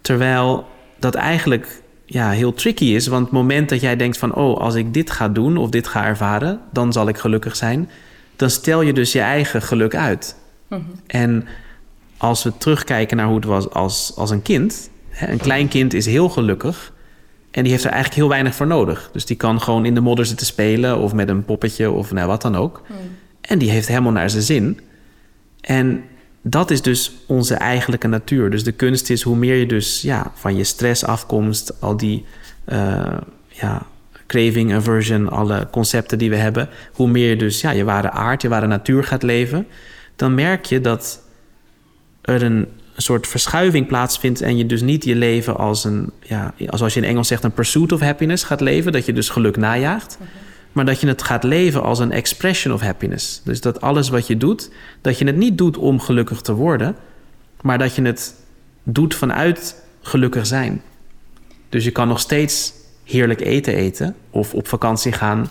Terwijl 0.05 0.67
dat 0.99 1.15
eigenlijk 1.15 1.81
ja, 2.05 2.29
heel 2.29 2.53
tricky 2.53 2.85
is. 2.85 3.07
Want 3.07 3.23
het 3.23 3.33
moment 3.33 3.69
dat 3.69 3.81
jij 3.81 3.95
denkt 3.95 4.17
van... 4.17 4.35
oh, 4.35 4.59
als 4.59 4.75
ik 4.75 4.93
dit 4.93 5.11
ga 5.11 5.29
doen 5.29 5.57
of 5.57 5.69
dit 5.69 5.87
ga 5.87 6.05
ervaren... 6.05 6.59
dan 6.71 6.93
zal 6.93 7.07
ik 7.07 7.17
gelukkig 7.17 7.55
zijn. 7.55 7.89
Dan 8.35 8.49
stel 8.49 8.81
je 8.81 8.93
dus 8.93 9.11
je 9.11 9.19
eigen 9.19 9.61
geluk 9.61 9.95
uit. 9.95 10.35
Mhm. 10.67 10.81
En 11.07 11.47
als 12.17 12.43
we 12.43 12.57
terugkijken 12.57 13.17
naar 13.17 13.25
hoe 13.25 13.35
het 13.35 13.45
was 13.45 13.69
als, 13.69 14.13
als 14.15 14.29
een 14.29 14.41
kind... 14.41 14.89
Hè, 15.09 15.31
een 15.31 15.37
klein 15.37 15.67
kind 15.67 15.93
is 15.93 16.05
heel 16.05 16.29
gelukkig... 16.29 16.93
en 17.51 17.63
die 17.63 17.71
heeft 17.71 17.83
er 17.83 17.91
eigenlijk 17.91 18.21
heel 18.21 18.29
weinig 18.29 18.55
voor 18.55 18.67
nodig. 18.67 19.09
Dus 19.13 19.25
die 19.25 19.37
kan 19.37 19.61
gewoon 19.61 19.85
in 19.85 19.93
de 19.93 20.01
modder 20.01 20.25
zitten 20.25 20.45
spelen... 20.45 20.97
of 20.97 21.13
met 21.13 21.29
een 21.29 21.45
poppetje 21.45 21.91
of 21.91 22.11
nou, 22.11 22.27
wat 22.27 22.41
dan 22.41 22.55
ook. 22.55 22.81
Mhm. 22.87 22.99
En 23.41 23.57
die 23.59 23.69
heeft 23.69 23.87
helemaal 23.87 24.11
naar 24.11 24.29
zijn 24.29 24.43
zin. 24.43 24.79
En 25.61 26.03
dat 26.47 26.71
is 26.71 26.81
dus 26.81 27.11
onze 27.25 27.53
eigenlijke 27.53 28.07
natuur. 28.07 28.49
Dus 28.49 28.63
de 28.63 28.71
kunst 28.71 29.09
is 29.09 29.21
hoe 29.21 29.35
meer 29.35 29.55
je 29.55 29.65
dus 29.65 30.01
ja, 30.01 30.31
van 30.33 30.55
je 30.55 30.63
stress 30.63 31.05
afkomst, 31.05 31.81
al 31.81 31.97
die 31.97 32.25
uh, 32.67 33.17
ja, 33.47 33.85
craving, 34.27 34.73
aversion, 34.73 35.29
alle 35.29 35.67
concepten 35.71 36.17
die 36.17 36.29
we 36.29 36.35
hebben, 36.35 36.69
hoe 36.93 37.07
meer 37.07 37.29
je 37.29 37.35
dus 37.35 37.61
ja, 37.61 37.71
je 37.71 37.83
ware 37.83 38.11
aard, 38.11 38.41
je 38.41 38.49
ware 38.49 38.67
natuur 38.67 39.03
gaat 39.03 39.23
leven, 39.23 39.67
dan 40.15 40.33
merk 40.33 40.65
je 40.65 40.81
dat 40.81 41.21
er 42.21 42.43
een 42.43 42.67
soort 42.95 43.27
verschuiving 43.27 43.87
plaatsvindt 43.87 44.41
en 44.41 44.57
je 44.57 44.65
dus 44.65 44.81
niet 44.81 45.03
je 45.03 45.15
leven 45.15 45.57
als 45.57 45.83
een, 45.83 46.11
ja, 46.21 46.53
zoals 46.57 46.93
je 46.93 46.99
in 46.99 47.07
Engels 47.07 47.27
zegt, 47.27 47.43
een 47.43 47.51
pursuit 47.51 47.91
of 47.91 47.99
happiness 47.99 48.43
gaat 48.43 48.61
leven, 48.61 48.91
dat 48.91 49.05
je 49.05 49.13
dus 49.13 49.29
geluk 49.29 49.57
najaagt. 49.57 50.17
Mhm 50.19 50.29
maar 50.75 50.85
dat 50.85 51.01
je 51.01 51.07
het 51.07 51.23
gaat 51.23 51.43
leven 51.43 51.83
als 51.83 51.99
een 51.99 52.11
expression 52.11 52.73
of 52.73 52.81
happiness. 52.81 53.41
Dus 53.43 53.61
dat 53.61 53.81
alles 53.81 54.09
wat 54.09 54.27
je 54.27 54.37
doet, 54.37 54.71
dat 55.01 55.17
je 55.17 55.25
het 55.25 55.35
niet 55.35 55.57
doet 55.57 55.77
om 55.77 55.99
gelukkig 55.99 56.41
te 56.41 56.53
worden, 56.53 56.95
maar 57.61 57.77
dat 57.77 57.95
je 57.95 58.01
het 58.01 58.35
doet 58.83 59.15
vanuit 59.15 59.83
gelukkig 60.01 60.45
zijn. 60.45 60.81
Dus 61.69 61.83
je 61.83 61.91
kan 61.91 62.07
nog 62.07 62.19
steeds 62.19 62.73
heerlijk 63.03 63.41
eten 63.41 63.75
eten, 63.75 64.15
of 64.29 64.53
op 64.53 64.67
vakantie 64.67 65.11
gaan, 65.11 65.47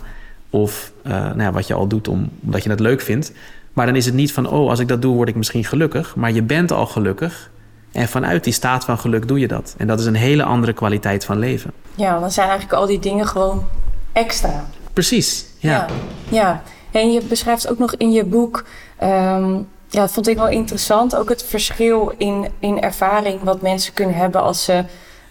of 0.49 0.91
uh, 1.03 1.11
nou 1.11 1.41
ja, 1.41 1.51
wat 1.51 1.67
je 1.67 1.73
al 1.73 1.87
doet 1.87 2.07
om, 2.07 2.29
omdat 2.43 2.63
je 2.63 2.69
het 2.69 2.79
leuk 2.79 3.01
vindt. 3.01 3.31
Maar 3.73 3.85
dan 3.85 3.95
is 3.95 4.05
het 4.05 4.13
niet 4.13 4.33
van, 4.33 4.49
oh, 4.49 4.69
als 4.69 4.79
ik 4.79 4.87
dat 4.87 5.01
doe, 5.01 5.15
word 5.15 5.29
ik 5.29 5.35
misschien 5.35 5.65
gelukkig. 5.65 6.15
Maar 6.15 6.31
je 6.31 6.43
bent 6.43 6.71
al 6.71 6.85
gelukkig. 6.85 7.51
En 7.91 8.07
vanuit 8.07 8.43
die 8.43 8.53
staat 8.53 8.85
van 8.85 8.97
geluk 8.97 9.27
doe 9.27 9.39
je 9.39 9.47
dat. 9.47 9.75
En 9.77 9.87
dat 9.87 9.99
is 9.99 10.05
een 10.05 10.15
hele 10.15 10.43
andere 10.43 10.73
kwaliteit 10.73 11.25
van 11.25 11.39
leven. 11.39 11.71
Ja, 11.95 12.19
dan 12.19 12.31
zijn 12.31 12.49
eigenlijk 12.49 12.79
al 12.79 12.87
die 12.87 12.99
dingen 12.99 13.27
gewoon 13.27 13.63
extra. 14.11 14.65
Precies, 14.95 15.45
ja. 15.57 15.87
ja. 16.29 16.63
En 16.91 17.11
je 17.11 17.21
beschrijft 17.21 17.67
ook 17.67 17.77
nog 17.77 17.95
in 17.95 18.11
je 18.11 18.23
boek, 18.23 18.65
um, 19.03 19.67
ja, 19.89 20.01
dat 20.01 20.11
vond 20.11 20.27
ik 20.27 20.37
wel 20.37 20.49
interessant, 20.49 21.15
ook 21.15 21.29
het 21.29 21.43
verschil 21.43 22.13
in, 22.17 22.47
in 22.59 22.81
ervaring 22.81 23.41
wat 23.41 23.61
mensen 23.61 23.93
kunnen 23.93 24.15
hebben 24.15 24.41
als 24.41 24.63
ze 24.63 24.83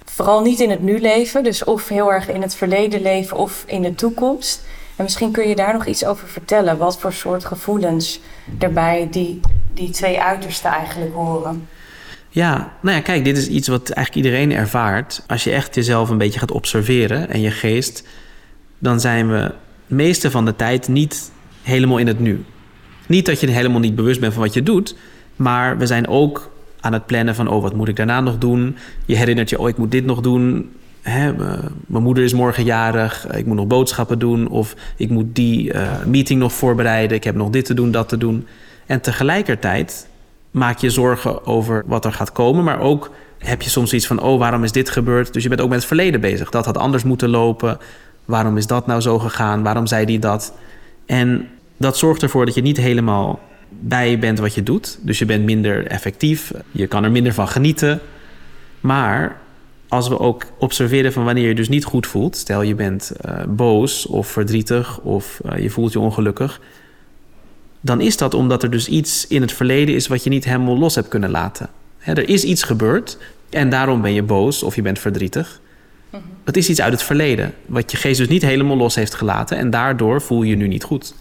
vooral 0.05 0.43
niet 0.43 0.61
in 0.61 0.71
het 0.71 0.83
nu 0.83 1.01
leven, 1.01 1.43
dus 1.43 1.65
of 1.65 1.89
heel 1.89 2.13
erg 2.13 2.29
in 2.29 2.43
het 2.43 2.55
verleden 2.55 3.03
leven 3.03 3.37
of 3.37 3.65
in 3.67 3.83
de 3.83 3.95
toekomst. 3.95 4.63
En 4.97 5.05
misschien 5.05 5.31
kun 5.31 5.49
je 5.49 5.57
daar 5.57 5.73
nog 5.73 5.87
iets 5.87 6.05
over 6.05 6.29
vertellen, 6.29 6.79
wat 6.79 6.99
voor 6.99 7.13
soort 7.13 7.45
gevoelens 7.45 8.21
erbij 8.59 9.09
die, 9.11 9.41
die 9.75 9.91
twee 9.91 10.21
uitersten 10.21 10.71
eigenlijk 10.71 11.15
horen. 11.15 11.69
Ja, 12.29 12.73
nou 12.81 12.97
ja, 12.97 13.03
kijk, 13.03 13.25
dit 13.25 13.37
is 13.37 13.49
iets 13.49 13.69
wat 13.69 13.91
eigenlijk 13.91 14.27
iedereen 14.27 14.53
ervaart. 14.53 15.23
Als 15.27 15.45
je 15.45 15.53
echt 15.53 15.75
jezelf 15.75 16.09
een 16.09 16.19
beetje 16.19 16.39
gaat 16.39 16.51
observeren 16.51 17.31
en 17.31 17.41
je 17.41 17.51
geest, 17.51 18.05
dan 18.85 19.01
zijn 19.01 19.29
we 19.31 19.51
meeste 19.87 20.31
van 20.31 20.45
de 20.45 20.57
tijd 20.57 20.89
niet 20.89 21.31
helemaal 21.63 21.99
in 21.99 22.07
het 22.07 22.21
nu. 22.21 22.45
Niet 23.07 23.27
dat 23.27 23.41
je 23.41 23.51
helemaal 23.51 23.81
niet 23.81 23.95
bewust 23.95 24.21
bent 24.21 24.33
van 24.33 24.43
wat 24.43 24.55
je 24.55 24.63
doet, 24.63 24.97
maar 25.37 25.79
we 25.79 25.87
zijn 25.87 26.09
ook 26.09 26.51
aan 26.81 26.93
het 26.93 27.07
plannen 27.07 27.35
van, 27.35 27.49
oh, 27.49 27.63
wat 27.63 27.75
moet 27.75 27.89
ik 27.89 27.97
daarna 27.97 28.21
nog 28.21 28.39
doen? 28.39 28.77
Je 29.07 29.17
herinnert 29.17 29.51
je, 29.51 29.59
oh, 29.59 29.69
ik 29.69 29.77
moet 29.77 29.91
dit 29.91 30.05
nog 30.05 30.21
doen. 30.21 30.71
Hè, 31.03 31.33
mijn 31.87 32.03
moeder 32.03 32.25
is 32.25 32.33
morgen 32.33 32.65
jarig, 32.65 33.27
ik 33.37 33.47
moet 33.47 33.57
nog 33.57 33.67
boodschappen 33.67 34.19
doen, 34.19 34.49
of 34.49 34.75
ik 34.97 35.11
moet 35.11 35.35
die 35.35 35.73
uh, 35.73 36.05
meeting 36.07 36.41
nog 36.41 36.53
voorbereiden, 36.53 37.17
ik 37.17 37.25
heb 37.25 37.35
nog 37.35 37.51
dit 37.51 37.65
te 37.65 37.75
doen, 37.75 37.91
dat 37.91 38.09
te 38.09 38.19
doen. 38.19 38.47
En 38.87 39.01
tegelijkertijd 39.01 40.09
maak 40.51 40.79
je 40.79 40.91
zorgen 40.91 41.47
over 41.47 41.85
wat 41.87 42.05
er 42.05 42.13
gaat 42.13 42.33
komen, 42.33 42.65
maar 42.65 42.81
ook 42.81 43.11
heb 43.39 43.63
je 43.63 43.71
soms 43.71 43.93
iets 43.93 44.07
van, 44.07 44.21
oh, 44.21 44.39
waarom 44.39 44.65
is 44.65 44.73
dit 44.73 44.91
gebeurd? 44.91 45.33
Dus 45.33 45.43
je 45.43 45.49
bent 45.49 45.61
ook 45.61 45.69
met 45.69 45.79
het 45.79 45.87
verleden 45.87 46.21
bezig. 46.21 46.51
Dat 46.51 46.65
had 46.65 46.79
anders 46.79 47.05
moeten 47.05 47.29
lopen. 47.29 47.79
Waarom 48.25 48.57
is 48.57 48.67
dat 48.67 48.87
nou 48.87 49.01
zo 49.01 49.19
gegaan? 49.19 49.63
Waarom 49.63 49.87
zei 49.87 50.05
die 50.05 50.19
dat? 50.19 50.55
En 51.07 51.49
dat 51.77 51.99
zorgt 51.99 52.23
ervoor 52.23 52.47
dat 52.47 52.55
je 52.55 52.63
niet 52.63 52.77
helemaal 52.77 53.41
bij 53.69 54.19
bent 54.19 54.39
wat 54.39 54.55
je 54.55 54.63
doet. 54.63 54.99
Dus 55.01 55.19
je 55.19 55.25
bent 55.25 55.45
minder 55.45 55.87
effectief, 55.87 56.53
je 56.71 56.87
kan 56.87 57.05
er 57.05 57.11
minder 57.11 57.35
van 57.35 57.49
genieten. 57.49 58.01
Maar 58.81 59.37
als 59.89 60.09
we 60.09 60.19
ook 60.19 60.45
observeren 60.59 61.13
van 61.13 61.25
wanneer 61.25 61.49
je 61.49 61.55
dus 61.55 61.69
niet 61.69 61.85
goed 61.85 62.07
voelt, 62.07 62.37
stel 62.37 62.63
je 62.63 62.75
bent 62.75 63.13
uh, 63.27 63.43
boos 63.49 64.07
of 64.07 64.27
verdrietig 64.27 65.01
of 65.01 65.41
uh, 65.47 65.59
je 65.59 65.71
voelt 65.71 65.93
je 65.93 66.01
ongelukkig, 66.01 66.61
dan 67.81 68.01
is 68.01 68.17
dat 68.17 68.35
omdat 68.35 68.63
er 68.63 68.71
dus 68.71 68.89
iets 68.89 69.27
in 69.27 69.41
het 69.41 69.53
verleden 69.53 69.95
is 69.95 70.07
wat 70.07 70.25
je 70.25 70.31
niet 70.31 70.45
helemaal 70.45 70.79
los 70.79 70.95
hebt 70.95 71.09
kunnen 71.09 71.31
laten. 71.31 71.69
He, 71.99 72.13
er 72.13 72.29
is 72.29 72.45
iets 72.45 72.63
gebeurd 72.63 73.19
en 73.51 73.69
daarom 73.71 74.03
ben 74.03 74.13
je 74.13 74.23
boos 74.23 74.63
of 74.63 74.75
je 74.75 74.83
bent 74.83 74.99
verdrietig. 74.99 75.61
Mm 76.19 76.23
Het 76.45 76.57
is 76.57 76.69
iets 76.69 76.81
uit 76.81 76.93
het 76.93 77.03
verleden, 77.03 77.55
wat 77.67 77.91
je 77.91 77.97
geest 77.97 78.19
dus 78.19 78.29
niet 78.29 78.43
helemaal 78.43 78.77
los 78.77 78.95
heeft 78.95 79.15
gelaten 79.15 79.57
en 79.57 79.71
daardoor 79.71 80.23
voel 80.23 80.43
je 80.43 80.51
je 80.51 80.57
nu 80.57 80.69
niet 80.69 80.85
goed. 80.85 81.15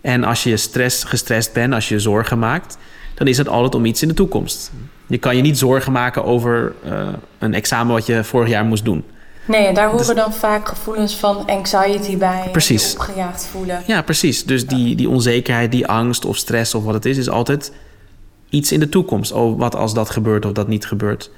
En 0.00 0.24
als 0.24 0.42
je 0.42 0.56
stress, 0.56 1.04
gestrest 1.04 1.52
bent, 1.52 1.74
als 1.74 1.88
je 1.88 1.94
je 1.94 2.00
zorgen 2.00 2.38
maakt, 2.38 2.78
dan 3.14 3.26
is 3.26 3.38
het 3.38 3.48
altijd 3.48 3.74
om 3.74 3.84
iets 3.84 4.02
in 4.02 4.08
de 4.08 4.14
toekomst. 4.14 4.70
Je 5.06 5.18
kan 5.18 5.36
je 5.36 5.42
niet 5.42 5.58
zorgen 5.58 5.92
maken 5.92 6.24
over 6.24 6.74
uh, 6.84 7.08
een 7.38 7.54
examen 7.54 7.94
wat 7.94 8.06
je 8.06 8.24
vorig 8.24 8.48
jaar 8.48 8.64
moest 8.64 8.84
doen. 8.84 9.04
Nee, 9.44 9.66
en 9.66 9.74
daar 9.74 9.90
horen 9.90 10.06
dus, 10.06 10.16
dan 10.16 10.32
vaak 10.32 10.68
gevoelens 10.68 11.16
van 11.16 11.46
anxiety 11.46 12.16
bij. 12.16 12.48
Precies. 12.52 12.92
Opgejaagd 12.92 13.46
voelen. 13.46 13.82
Ja, 13.86 14.02
precies. 14.02 14.44
Dus 14.44 14.66
die, 14.66 14.94
die 14.96 15.08
onzekerheid, 15.08 15.72
die 15.72 15.86
angst 15.86 16.24
of 16.24 16.36
stress 16.36 16.74
of 16.74 16.84
wat 16.84 16.94
het 16.94 17.04
is, 17.04 17.16
is 17.16 17.28
altijd 17.28 17.72
iets 18.48 18.72
in 18.72 18.80
de 18.80 18.88
toekomst. 18.88 19.32
Oh, 19.32 19.58
wat 19.58 19.74
als 19.74 19.94
dat 19.94 20.10
gebeurt 20.10 20.46
of 20.46 20.52
dat 20.52 20.68
niet 20.68 20.86
gebeurt. 20.86 21.30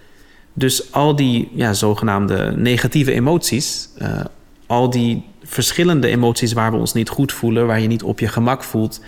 Dus 0.61 0.93
al 0.93 1.17
die 1.17 1.49
ja, 1.55 1.73
zogenaamde 1.73 2.53
negatieve 2.57 3.13
emoties, 3.13 3.89
uh, 4.03 4.21
al 4.67 4.91
die 4.91 5.25
verschillende 5.43 6.09
emoties 6.09 6.53
waar 6.53 6.73
we 6.73 6.79
ons 6.79 6.93
niet 6.93 7.09
goed 7.09 7.33
voelen, 7.33 7.67
waar 7.67 7.81
je 7.81 7.87
niet 7.87 8.03
op 8.03 8.21
je 8.21 8.29
gemak 8.29 8.63
voelt, 8.63 9.01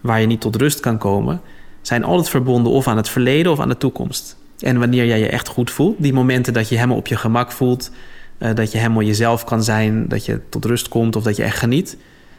waar 0.00 0.20
je 0.20 0.26
niet 0.26 0.40
tot 0.40 0.56
rust 0.56 0.80
kan 0.80 0.98
komen, 0.98 1.40
zijn 1.82 2.04
altijd 2.04 2.28
verbonden 2.28 2.72
of 2.72 2.86
aan 2.86 2.96
het 2.96 3.08
verleden 3.08 3.52
of 3.52 3.60
aan 3.60 3.68
de 3.68 3.76
toekomst. 3.76 4.36
En 4.58 4.78
wanneer 4.78 5.06
jij 5.06 5.18
je 5.18 5.28
echt 5.28 5.48
goed 5.48 5.70
voelt, 5.70 5.96
die 5.98 6.12
momenten 6.12 6.52
dat 6.52 6.68
je 6.68 6.74
helemaal 6.74 6.96
op 6.96 7.06
je 7.06 7.16
gemak 7.16 7.52
voelt, 7.52 7.90
uh, 8.38 8.54
dat 8.54 8.72
je 8.72 8.78
helemaal 8.78 9.02
jezelf 9.02 9.44
kan 9.44 9.62
zijn, 9.62 10.08
dat 10.08 10.24
je 10.24 10.40
tot 10.48 10.64
rust 10.64 10.88
komt 10.88 11.16
of 11.16 11.22
dat 11.22 11.36
je 11.36 11.42
echt 11.42 11.58
geniet, 11.58 11.96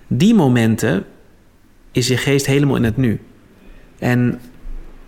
die 0.07 0.35
momenten 0.35 1.05
is 1.91 2.07
je 2.07 2.17
geest 2.17 2.45
helemaal 2.45 2.75
in 2.75 2.83
het 2.83 2.97
nu. 2.97 3.19
En 3.99 4.41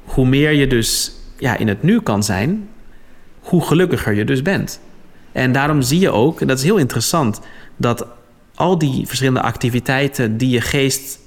hoe 0.04 0.28
meer 0.28 0.52
je 0.52 0.68
dus 0.68 1.12
ja, 1.38 1.58
in 1.58 1.68
het 1.68 1.84
nu 1.84 2.00
kan 2.00 2.24
zijn, 2.24 2.70
hoe 3.42 3.66
gelukkiger 3.66 4.14
je 4.14 4.26
dus 4.26 4.42
bent. 4.42 4.80
En 5.32 5.52
daarom 5.52 5.82
zie 5.82 6.00
je 6.00 6.12
ook, 6.12 6.42
en 6.42 6.48
dat 6.48 6.58
is 6.58 6.64
heel 6.64 6.78
interessant, 6.78 7.42
dat 7.78 8.06
al 8.56 8.78
die 8.78 9.08
verschillende 9.08 9.42
activiteiten 9.42 10.38
die 10.38 10.50
je 10.50 10.62
geest 10.62 11.20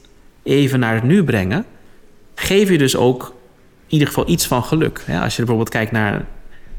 even 0.43 0.81
naar 0.81 0.95
het 0.95 1.05
nu 1.05 1.25
brengen, 1.25 1.65
geven 2.35 2.73
je 2.73 2.79
dus 2.79 2.97
ook 2.97 3.35
in 3.87 3.93
ieder 3.93 4.09
geval 4.09 4.29
iets 4.29 4.47
van 4.47 4.65
geluk. 4.65 5.05
als 5.23 5.33
je 5.33 5.39
bijvoorbeeld 5.39 5.69
kijkt 5.69 5.93
naar 5.93 6.25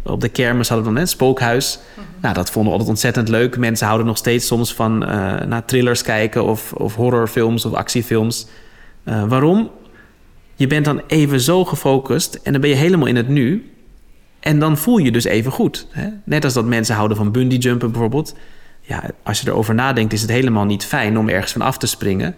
op 0.03 0.21
de 0.21 0.29
kermis 0.29 0.67
hadden 0.67 0.87
we 0.87 0.93
dan 0.93 1.01
net 1.01 1.11
spookhuis. 1.11 1.79
Mhm. 1.93 2.05
Nou, 2.21 2.33
dat 2.33 2.51
vonden 2.51 2.71
we 2.71 2.77
altijd 2.77 2.89
ontzettend 2.89 3.29
leuk. 3.29 3.57
Mensen 3.57 3.85
houden 3.85 4.07
nog 4.07 4.17
steeds 4.17 4.47
soms 4.47 4.73
van 4.73 5.03
uh, 5.03 5.09
naar 5.41 5.65
thrillers 5.65 6.01
kijken 6.01 6.43
of, 6.43 6.73
of 6.73 6.95
horrorfilms 6.95 7.65
of 7.65 7.73
actiefilms. 7.73 8.47
Uh, 9.05 9.23
waarom? 9.23 9.71
Je 10.55 10.67
bent 10.67 10.85
dan 10.85 11.01
even 11.07 11.39
zo 11.39 11.65
gefocust 11.65 12.39
en 12.43 12.51
dan 12.51 12.61
ben 12.61 12.69
je 12.69 12.75
helemaal 12.75 13.07
in 13.07 13.15
het 13.15 13.27
nu. 13.27 13.74
En 14.45 14.59
dan 14.59 14.77
voel 14.77 14.97
je 14.97 15.11
dus 15.11 15.23
even 15.23 15.51
goed. 15.51 15.87
Hè? 15.91 16.07
Net 16.23 16.43
als 16.43 16.53
dat 16.53 16.65
mensen 16.65 16.95
houden 16.95 17.17
van 17.17 17.31
bungee 17.31 17.57
jumpen 17.57 17.91
bijvoorbeeld. 17.91 18.35
Ja, 18.81 19.03
als 19.23 19.41
je 19.41 19.47
erover 19.47 19.75
nadenkt, 19.75 20.13
is 20.13 20.21
het 20.21 20.29
helemaal 20.29 20.65
niet 20.65 20.85
fijn 20.85 21.17
om 21.17 21.29
ergens 21.29 21.51
van 21.51 21.61
af 21.61 21.77
te 21.77 21.87
springen. 21.87 22.35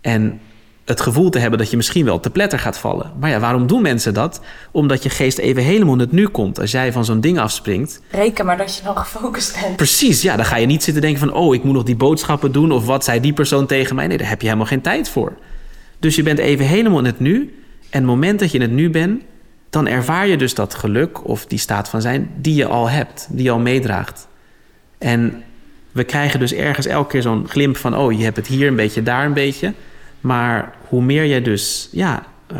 En 0.00 0.40
het 0.84 1.00
gevoel 1.00 1.30
te 1.30 1.38
hebben 1.38 1.58
dat 1.58 1.70
je 1.70 1.76
misschien 1.76 2.04
wel 2.04 2.20
te 2.20 2.30
pletter 2.30 2.58
gaat 2.58 2.78
vallen. 2.78 3.12
Maar 3.20 3.30
ja, 3.30 3.40
waarom 3.40 3.66
doen 3.66 3.82
mensen 3.82 4.14
dat? 4.14 4.40
Omdat 4.70 5.02
je 5.02 5.10
geest 5.10 5.38
even 5.38 5.62
helemaal 5.62 5.94
in 5.94 6.00
het 6.00 6.12
nu 6.12 6.28
komt. 6.28 6.60
Als 6.60 6.70
jij 6.70 6.92
van 6.92 7.04
zo'n 7.04 7.20
ding 7.20 7.38
afspringt. 7.38 8.00
Reken 8.10 8.46
maar 8.46 8.56
dat 8.56 8.76
je 8.76 8.82
nog 8.84 8.98
gefocust 8.98 9.60
bent. 9.60 9.76
Precies, 9.76 10.22
ja. 10.22 10.36
Dan 10.36 10.44
ga 10.44 10.56
je 10.56 10.66
niet 10.66 10.82
zitten 10.82 11.02
denken 11.02 11.20
van... 11.20 11.32
oh, 11.32 11.54
ik 11.54 11.64
moet 11.64 11.74
nog 11.74 11.84
die 11.84 11.96
boodschappen 11.96 12.52
doen... 12.52 12.72
of 12.72 12.86
wat 12.86 13.04
zei 13.04 13.20
die 13.20 13.32
persoon 13.32 13.66
tegen 13.66 13.96
mij. 13.96 14.06
Nee, 14.06 14.18
daar 14.18 14.28
heb 14.28 14.40
je 14.40 14.46
helemaal 14.46 14.68
geen 14.68 14.80
tijd 14.80 15.08
voor. 15.08 15.32
Dus 15.98 16.16
je 16.16 16.22
bent 16.22 16.38
even 16.38 16.66
helemaal 16.66 16.98
in 16.98 17.04
het 17.04 17.20
nu. 17.20 17.54
En 17.90 17.98
het 17.98 18.04
moment 18.04 18.38
dat 18.38 18.50
je 18.50 18.58
in 18.58 18.62
het 18.62 18.72
nu 18.72 18.90
bent... 18.90 19.22
dan 19.70 19.86
ervaar 19.86 20.26
je 20.26 20.36
dus 20.36 20.54
dat 20.54 20.74
geluk 20.74 21.28
of 21.28 21.46
die 21.46 21.58
staat 21.58 21.88
van 21.88 22.00
zijn... 22.00 22.30
die 22.36 22.54
je 22.54 22.66
al 22.66 22.90
hebt, 22.90 23.28
die 23.30 23.44
je 23.44 23.50
al 23.50 23.58
meedraagt. 23.58 24.28
En 24.98 25.42
we 25.92 26.04
krijgen 26.04 26.40
dus 26.40 26.52
ergens 26.52 26.86
elke 26.86 27.10
keer 27.10 27.22
zo'n 27.22 27.48
glimp 27.48 27.76
van... 27.76 27.96
oh, 27.96 28.12
je 28.12 28.24
hebt 28.24 28.36
het 28.36 28.46
hier 28.46 28.68
een 28.68 28.76
beetje, 28.76 29.02
daar 29.02 29.24
een 29.24 29.32
beetje... 29.32 29.74
Maar 30.20 30.74
hoe 30.88 31.02
meer 31.02 31.26
jij 31.26 31.42
dus, 31.42 31.88
ja, 31.92 32.26
uh, 32.52 32.58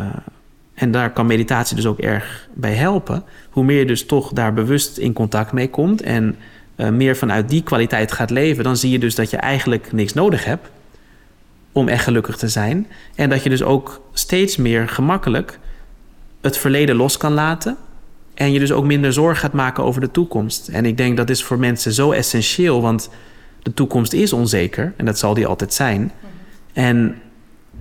en 0.73 0.91
daar 0.91 1.11
kan 1.13 1.25
meditatie 1.25 1.75
dus 1.75 1.85
ook 1.85 1.99
erg 1.99 2.47
bij 2.53 2.73
helpen, 2.73 3.23
hoe 3.49 3.63
meer 3.63 3.79
je 3.79 3.85
dus 3.85 4.05
toch 4.05 4.31
daar 4.33 4.53
bewust 4.53 4.97
in 4.97 5.13
contact 5.13 5.51
mee 5.51 5.69
komt 5.69 6.01
en 6.01 6.35
uh, 6.75 6.89
meer 6.89 7.15
vanuit 7.15 7.49
die 7.49 7.63
kwaliteit 7.63 8.11
gaat 8.11 8.29
leven, 8.29 8.63
dan 8.63 8.77
zie 8.77 8.91
je 8.91 8.99
dus 8.99 9.15
dat 9.15 9.29
je 9.29 9.37
eigenlijk 9.37 9.91
niks 9.91 10.13
nodig 10.13 10.45
hebt 10.45 10.69
om 11.71 11.87
echt 11.87 12.03
gelukkig 12.03 12.37
te 12.37 12.47
zijn. 12.47 12.87
En 13.15 13.29
dat 13.29 13.43
je 13.43 13.49
dus 13.49 13.63
ook 13.63 14.01
steeds 14.13 14.57
meer 14.57 14.89
gemakkelijk 14.89 15.59
het 16.41 16.57
verleden 16.57 16.95
los 16.95 17.17
kan 17.17 17.33
laten. 17.33 17.77
En 18.33 18.51
je 18.51 18.59
dus 18.59 18.71
ook 18.71 18.85
minder 18.85 19.13
zorg 19.13 19.39
gaat 19.39 19.53
maken 19.53 19.83
over 19.83 20.01
de 20.01 20.11
toekomst. 20.11 20.67
En 20.67 20.85
ik 20.85 20.97
denk 20.97 21.17
dat 21.17 21.29
is 21.29 21.43
voor 21.43 21.59
mensen 21.59 21.93
zo 21.93 22.11
essentieel, 22.11 22.81
want 22.81 23.09
de 23.63 23.73
toekomst 23.73 24.13
is 24.13 24.33
onzeker 24.33 24.93
en 24.97 25.05
dat 25.05 25.19
zal 25.19 25.33
die 25.33 25.47
altijd 25.47 25.73
zijn. 25.73 26.11
En 26.73 27.15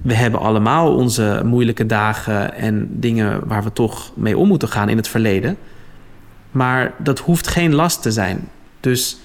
we 0.02 0.14
hebben 0.14 0.40
allemaal 0.40 0.94
onze 0.94 1.42
moeilijke 1.44 1.86
dagen 1.86 2.54
en 2.54 2.88
dingen 2.90 3.48
waar 3.48 3.64
we 3.64 3.72
toch 3.72 4.12
mee 4.16 4.36
om 4.36 4.48
moeten 4.48 4.68
gaan 4.68 4.88
in 4.88 4.96
het 4.96 5.08
verleden. 5.08 5.56
Maar 6.50 6.94
dat 6.98 7.18
hoeft 7.18 7.48
geen 7.48 7.74
last 7.74 8.02
te 8.02 8.12
zijn. 8.12 8.48
Dus 8.80 9.18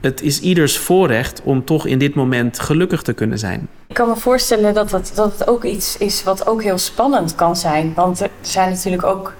het 0.00 0.22
is 0.22 0.40
ieders 0.40 0.78
voorrecht 0.78 1.42
om 1.44 1.64
toch 1.64 1.86
in 1.86 1.98
dit 1.98 2.14
moment 2.14 2.60
gelukkig 2.60 3.02
te 3.02 3.12
kunnen 3.12 3.38
zijn. 3.38 3.68
Ik 3.90 3.96
kan 3.96 4.08
me 4.08 4.16
voorstellen 4.16 4.74
dat 4.74 4.90
het, 4.90 5.12
dat 5.14 5.38
het 5.38 5.48
ook 5.48 5.64
iets 5.64 5.96
is 5.96 6.22
wat 6.22 6.46
ook 6.46 6.62
heel 6.62 6.78
spannend 6.78 7.34
kan 7.34 7.56
zijn. 7.56 7.92
Want 7.94 8.20
er 8.20 8.30
zijn 8.40 8.70
natuurlijk 8.70 9.04
ook 9.04 9.34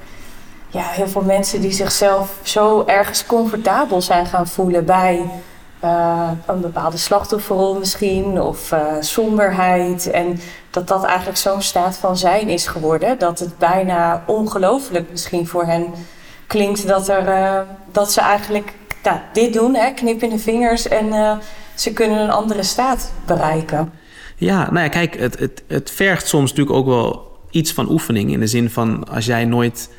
ja, 0.69 0.83
heel 0.83 1.09
veel 1.09 1.23
mensen 1.23 1.61
die 1.61 1.73
zichzelf 1.73 2.39
zo 2.43 2.85
ergens 2.87 3.27
comfortabel 3.27 4.03
zijn 4.03 4.27
gaan 4.27 4.47
voelen 4.47 4.85
bij 4.85 5.31
uh, 5.85 6.31
een 6.47 6.61
bepaalde 6.61 6.97
slachtofferrol 6.97 7.79
misschien, 7.79 8.41
of 8.41 8.73
uh, 8.73 8.81
somberheid. 9.01 10.11
En 10.11 10.41
dat 10.71 10.89
dat 10.89 11.05
eigenlijk 11.05 11.39
zo'n 11.39 11.63
staat 11.63 11.97
van 11.97 12.17
zijn 12.17 12.49
is 12.49 12.67
geworden, 12.67 13.19
dat 13.19 13.39
het 13.39 13.59
bijna 13.59 14.23
ongelooflijk 14.27 15.11
misschien 15.11 15.47
voor 15.47 15.65
hen 15.65 15.87
klinkt 16.47 16.87
dat, 16.87 17.09
er, 17.09 17.29
uh, 17.29 17.61
dat 17.93 18.13
ze 18.13 18.21
eigenlijk 18.21 18.73
ja, 19.03 19.23
dit 19.33 19.53
doen, 19.53 19.75
hè, 19.75 19.91
knip 19.91 20.23
in 20.23 20.31
de 20.31 20.39
vingers 20.39 20.89
en 20.89 21.41
ze 21.75 21.93
kunnen 21.93 22.19
een 22.19 22.31
andere 22.31 22.63
staat 22.63 23.13
bereiken. 23.27 24.00
Ja, 24.41 24.71
nou 24.71 24.85
ja, 24.85 24.89
kijk, 24.89 25.19
het, 25.19 25.39
het, 25.39 25.63
het 25.67 25.91
vergt 25.91 26.27
soms 26.27 26.51
natuurlijk 26.51 26.77
ook 26.77 26.87
wel 26.87 27.39
iets 27.51 27.73
van 27.73 27.91
oefening. 27.91 28.33
In 28.33 28.41
de 28.41 28.47
zin 28.47 28.71
van 28.71 29.09
als 29.09 29.27
jij 29.27 29.45
nooit 29.45 29.91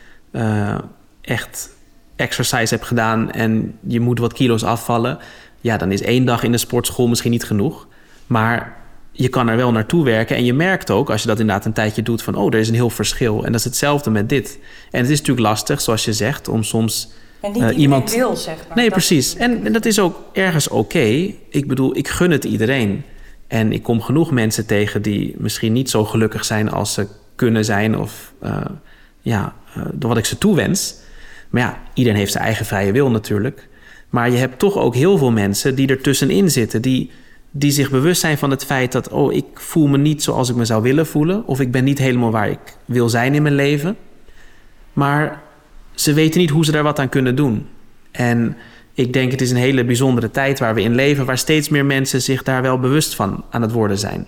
echt 1.22 1.70
exercise 2.16 2.74
hebt 2.74 2.88
gedaan 2.88 3.32
en 3.32 3.78
je 3.88 4.00
moet 4.00 4.20
wat 4.20 4.34
kilo's 4.34 4.64
afvallen, 4.64 5.18
ja, 5.62 5.78
dan 5.78 5.92
is 5.92 6.02
één 6.02 6.26
dag 6.26 6.44
in 6.44 6.52
de 6.52 6.58
sportschool 6.58 7.08
misschien 7.08 7.32
niet 7.32 7.44
genoeg. 7.44 7.88
Maar 8.28 8.78
je 9.12 9.30
kan 9.30 9.50
er 9.50 9.56
wel 9.56 9.72
naartoe 9.72 10.04
werken. 10.04 10.36
En 10.36 10.46
je 10.46 10.54
merkt 10.54 10.90
ook, 10.90 11.10
als 11.10 11.22
je 11.22 11.28
dat 11.28 11.40
inderdaad 11.40 11.66
een 11.66 11.74
tijdje 11.74 12.02
doet, 12.02 12.22
van 12.22 12.36
oh, 12.36 12.54
er 12.54 12.60
is 12.60 12.68
een 12.68 12.74
heel 12.74 12.90
verschil. 12.90 13.46
En 13.46 13.52
dat 13.52 13.60
is 13.60 13.66
hetzelfde 13.66 14.10
met 14.10 14.30
dit. 14.30 14.60
En 14.92 15.02
het 15.02 15.10
is 15.10 15.20
natuurlijk 15.20 15.48
lastig, 15.48 15.82
zoals 15.82 16.06
je 16.06 16.14
zegt, 16.14 16.48
om 16.48 16.64
soms. 16.64 17.12
En 17.42 17.52
niet 17.52 17.62
uh, 17.62 17.78
iemand 17.78 18.14
wil, 18.14 18.36
zeg 18.36 18.56
maar. 18.68 18.78
Nee, 18.78 18.90
precies. 18.90 19.36
En, 19.36 19.66
en, 19.66 19.74
dat 19.74 19.86
is 19.86 20.00
ook 20.00 20.20
ergens 20.34 20.68
oké. 20.68 21.34
Ik 21.50 21.68
bedoel, 21.68 21.98
ik 21.98 22.08
gun 22.08 22.32
het 22.32 22.44
iedereen. 22.44 23.04
En 23.52 23.72
ik 23.72 23.84
kom 23.84 24.02
genoeg 24.02 24.32
mensen 24.32 24.66
tegen 24.66 25.02
die 25.02 25.36
misschien 25.38 25.74
niet 25.74 25.90
zo 25.90 26.06
gelukkig 26.06 26.46
zijn 26.46 26.70
als 26.70 26.94
ze 26.94 27.08
kunnen 27.36 27.66
zijn. 27.66 27.98
Of 27.98 28.34
uh, 28.44 28.66
ja, 29.22 29.56
uh, 29.78 29.84
door 29.94 30.10
wat 30.10 30.18
ik 30.18 30.26
ze 30.26 30.38
toewens. 30.38 30.96
Maar 31.50 31.62
ja, 31.62 31.82
iedereen 31.94 32.20
heeft 32.20 32.32
zijn 32.32 32.44
eigen 32.44 32.66
vrije 32.66 32.92
wil 32.92 33.10
natuurlijk. 33.12 33.68
Maar 34.10 34.30
je 34.30 34.38
hebt 34.38 34.60
toch 34.60 34.78
ook 34.78 34.96
heel 34.96 35.18
veel 35.18 35.32
mensen 35.32 35.76
die 35.76 35.88
er 35.88 36.02
tussenin 36.02 36.52
zitten, 36.52 36.82
die, 36.82 37.12
die 37.52 37.72
zich 37.72 37.90
bewust 37.90 38.22
zijn 38.22 38.38
van 38.38 38.50
het 38.50 38.66
feit 38.66 38.92
dat, 38.92 39.10
oh, 39.10 39.34
ik 39.34 39.46
voel 39.54 39.88
me 39.88 39.98
niet 39.98 40.24
zoals 40.24 40.50
ik 40.50 40.56
me 40.56 40.66
zou 40.66 40.82
willen 40.82 41.08
voelen, 41.08 41.48
of 41.48 41.60
ik 41.60 41.72
ben 41.72 41.84
niet 41.84 42.00
helemaal 42.00 42.32
waar 42.32 42.50
ik 42.50 42.78
wil 42.86 43.10
zijn 43.10 43.34
in 43.34 43.42
mijn 43.42 43.56
leven. 43.56 43.98
Maar 44.94 45.42
ze 45.94 46.14
weten 46.14 46.40
niet 46.40 46.50
hoe 46.50 46.66
ze 46.66 46.72
daar 46.72 46.84
wat 46.84 47.00
aan 47.00 47.10
kunnen 47.10 47.36
doen. 47.36 47.68
En 48.12 48.58
ik 48.94 49.14
denk 49.14 49.32
het 49.32 49.42
is 49.42 49.52
een 49.52 49.58
hele 49.58 49.84
bijzondere 49.84 50.32
tijd 50.32 50.60
waar 50.60 50.74
we 50.74 50.82
in 50.82 50.96
leven, 50.96 51.26
waar 51.26 51.38
steeds 51.38 51.70
meer 51.70 51.86
mensen 51.86 52.22
zich 52.22 52.44
daar 52.44 52.62
wel 52.62 52.80
bewust 52.80 53.16
van 53.16 53.44
aan 53.50 53.62
het 53.62 53.72
worden 53.72 53.98
zijn. 53.98 54.28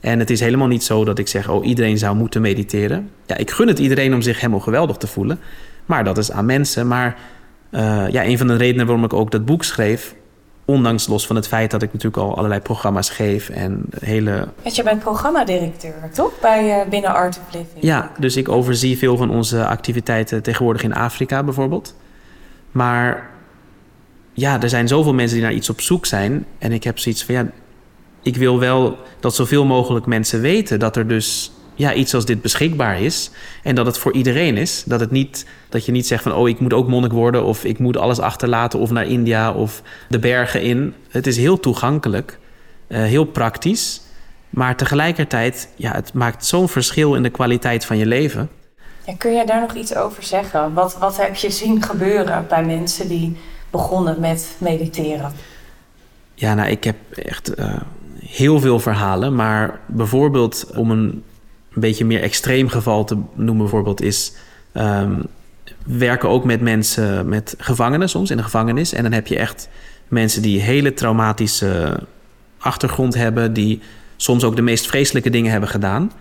En 0.00 0.18
het 0.18 0.30
is 0.30 0.40
helemaal 0.40 0.68
niet 0.68 0.84
zo 0.84 1.04
dat 1.04 1.18
ik 1.18 1.28
zeg, 1.28 1.48
oh, 1.48 1.66
iedereen 1.66 1.98
zou 1.98 2.16
moeten 2.16 2.40
mediteren. 2.40 3.10
Ja, 3.26 3.36
ik 3.36 3.50
gun 3.50 3.68
het 3.68 3.78
iedereen 3.78 4.14
om 4.14 4.22
zich 4.22 4.40
helemaal 4.40 4.60
geweldig 4.60 4.96
te 4.96 5.06
voelen. 5.06 5.38
Maar 5.86 6.04
dat 6.04 6.18
is 6.18 6.32
aan 6.32 6.46
mensen. 6.46 6.88
Maar 6.88 7.16
uh, 7.70 8.04
ja, 8.10 8.24
een 8.24 8.38
van 8.38 8.46
de 8.46 8.56
redenen 8.56 8.86
waarom 8.86 9.04
ik 9.04 9.12
ook 9.12 9.30
dat 9.30 9.44
boek 9.44 9.64
schreef, 9.64 10.14
Ondanks 10.64 11.06
los 11.06 11.26
van 11.26 11.36
het 11.36 11.48
feit 11.48 11.70
dat 11.70 11.82
ik 11.82 11.92
natuurlijk 11.92 12.22
al 12.22 12.36
allerlei 12.36 12.60
programma's 12.60 13.10
geef 13.10 13.48
en 13.48 13.84
hele. 14.00 14.48
Want 14.62 14.76
je 14.76 14.82
bent 14.82 15.00
programmadirecteur, 15.00 16.10
toch? 16.14 16.40
Bij 16.40 16.80
uh, 16.80 16.88
binnen 16.88 17.14
Art 17.14 17.38
of 17.38 17.54
Living. 17.54 17.84
Ja, 17.84 18.10
dus 18.18 18.36
ik 18.36 18.48
overzie 18.48 18.98
veel 18.98 19.16
van 19.16 19.30
onze 19.30 19.66
activiteiten 19.66 20.42
tegenwoordig 20.42 20.82
in 20.82 20.94
Afrika 20.94 21.42
bijvoorbeeld. 21.42 21.94
Maar 22.70 23.30
ja, 24.32 24.60
er 24.60 24.68
zijn 24.68 24.88
zoveel 24.88 25.14
mensen 25.14 25.36
die 25.36 25.46
naar 25.46 25.54
iets 25.54 25.70
op 25.70 25.80
zoek 25.80 26.06
zijn. 26.06 26.46
En 26.58 26.72
ik 26.72 26.84
heb 26.84 26.98
zoiets 26.98 27.24
van 27.24 27.34
ja, 27.34 27.50
ik 28.22 28.36
wil 28.36 28.58
wel 28.58 28.98
dat 29.20 29.34
zoveel 29.34 29.64
mogelijk 29.64 30.06
mensen 30.06 30.40
weten 30.40 30.78
dat 30.78 30.96
er 30.96 31.08
dus 31.08 31.52
ja, 31.74 31.94
iets 31.94 32.14
als 32.14 32.24
dit 32.24 32.42
beschikbaar 32.42 33.00
is. 33.00 33.30
En 33.62 33.74
dat 33.74 33.86
het 33.86 33.98
voor 33.98 34.12
iedereen 34.12 34.56
is. 34.56 34.82
Dat, 34.86 35.00
het 35.00 35.10
niet, 35.10 35.46
dat 35.68 35.86
je 35.86 35.92
niet 35.92 36.06
zegt 36.06 36.22
van 36.22 36.34
oh, 36.34 36.48
ik 36.48 36.60
moet 36.60 36.72
ook 36.72 36.88
monnik 36.88 37.12
worden 37.12 37.44
of 37.44 37.64
ik 37.64 37.78
moet 37.78 37.96
alles 37.96 38.18
achterlaten 38.18 38.78
of 38.78 38.90
naar 38.90 39.06
India 39.06 39.52
of 39.52 39.82
de 40.08 40.18
bergen 40.18 40.62
in. 40.62 40.94
Het 41.08 41.26
is 41.26 41.36
heel 41.36 41.60
toegankelijk, 41.60 42.38
uh, 42.88 42.98
heel 42.98 43.24
praktisch. 43.24 44.00
Maar 44.50 44.76
tegelijkertijd, 44.76 45.68
ja, 45.76 45.92
het 45.92 46.12
maakt 46.12 46.46
zo'n 46.46 46.68
verschil 46.68 47.14
in 47.14 47.22
de 47.22 47.30
kwaliteit 47.30 47.84
van 47.84 47.98
je 47.98 48.06
leven. 48.06 48.50
Kun 49.18 49.32
jij 49.32 49.44
daar 49.44 49.60
nog 49.60 49.74
iets 49.74 49.94
over 49.94 50.22
zeggen? 50.22 50.74
Wat, 50.74 50.98
wat 50.98 51.16
heb 51.16 51.34
je 51.34 51.50
zien 51.50 51.82
gebeuren 51.82 52.46
bij 52.48 52.64
mensen 52.64 53.08
die 53.08 53.36
begonnen 53.72 54.20
met 54.20 54.56
mediteren? 54.58 55.32
Ja, 56.34 56.54
nou, 56.54 56.70
ik 56.70 56.84
heb 56.84 56.96
echt 57.14 57.58
uh, 57.58 57.74
heel 58.24 58.60
veel 58.60 58.78
verhalen. 58.78 59.34
Maar 59.34 59.80
bijvoorbeeld 59.86 60.70
om 60.74 60.90
een 60.90 61.22
een 61.74 61.80
beetje 61.80 62.04
meer 62.04 62.22
extreem 62.22 62.68
geval 62.68 63.04
te 63.04 63.16
noemen, 63.34 63.58
bijvoorbeeld, 63.58 64.02
is. 64.02 64.32
Um, 64.74 65.22
werken 65.84 66.28
ook 66.28 66.44
met 66.44 66.60
mensen, 66.60 67.28
met 67.28 67.54
gevangenen 67.58 68.08
soms 68.08 68.30
in 68.30 68.36
de 68.36 68.42
gevangenis. 68.42 68.92
En 68.92 69.02
dan 69.02 69.12
heb 69.12 69.26
je 69.26 69.36
echt 69.36 69.68
mensen 70.08 70.42
die 70.42 70.60
hele 70.60 70.94
traumatische 70.94 72.00
achtergrond 72.58 73.14
hebben, 73.14 73.52
die 73.52 73.80
soms 74.16 74.44
ook 74.44 74.56
de 74.56 74.62
meest 74.62 74.86
vreselijke 74.86 75.30
dingen 75.30 75.50
hebben 75.50 75.68
gedaan. 75.68 76.12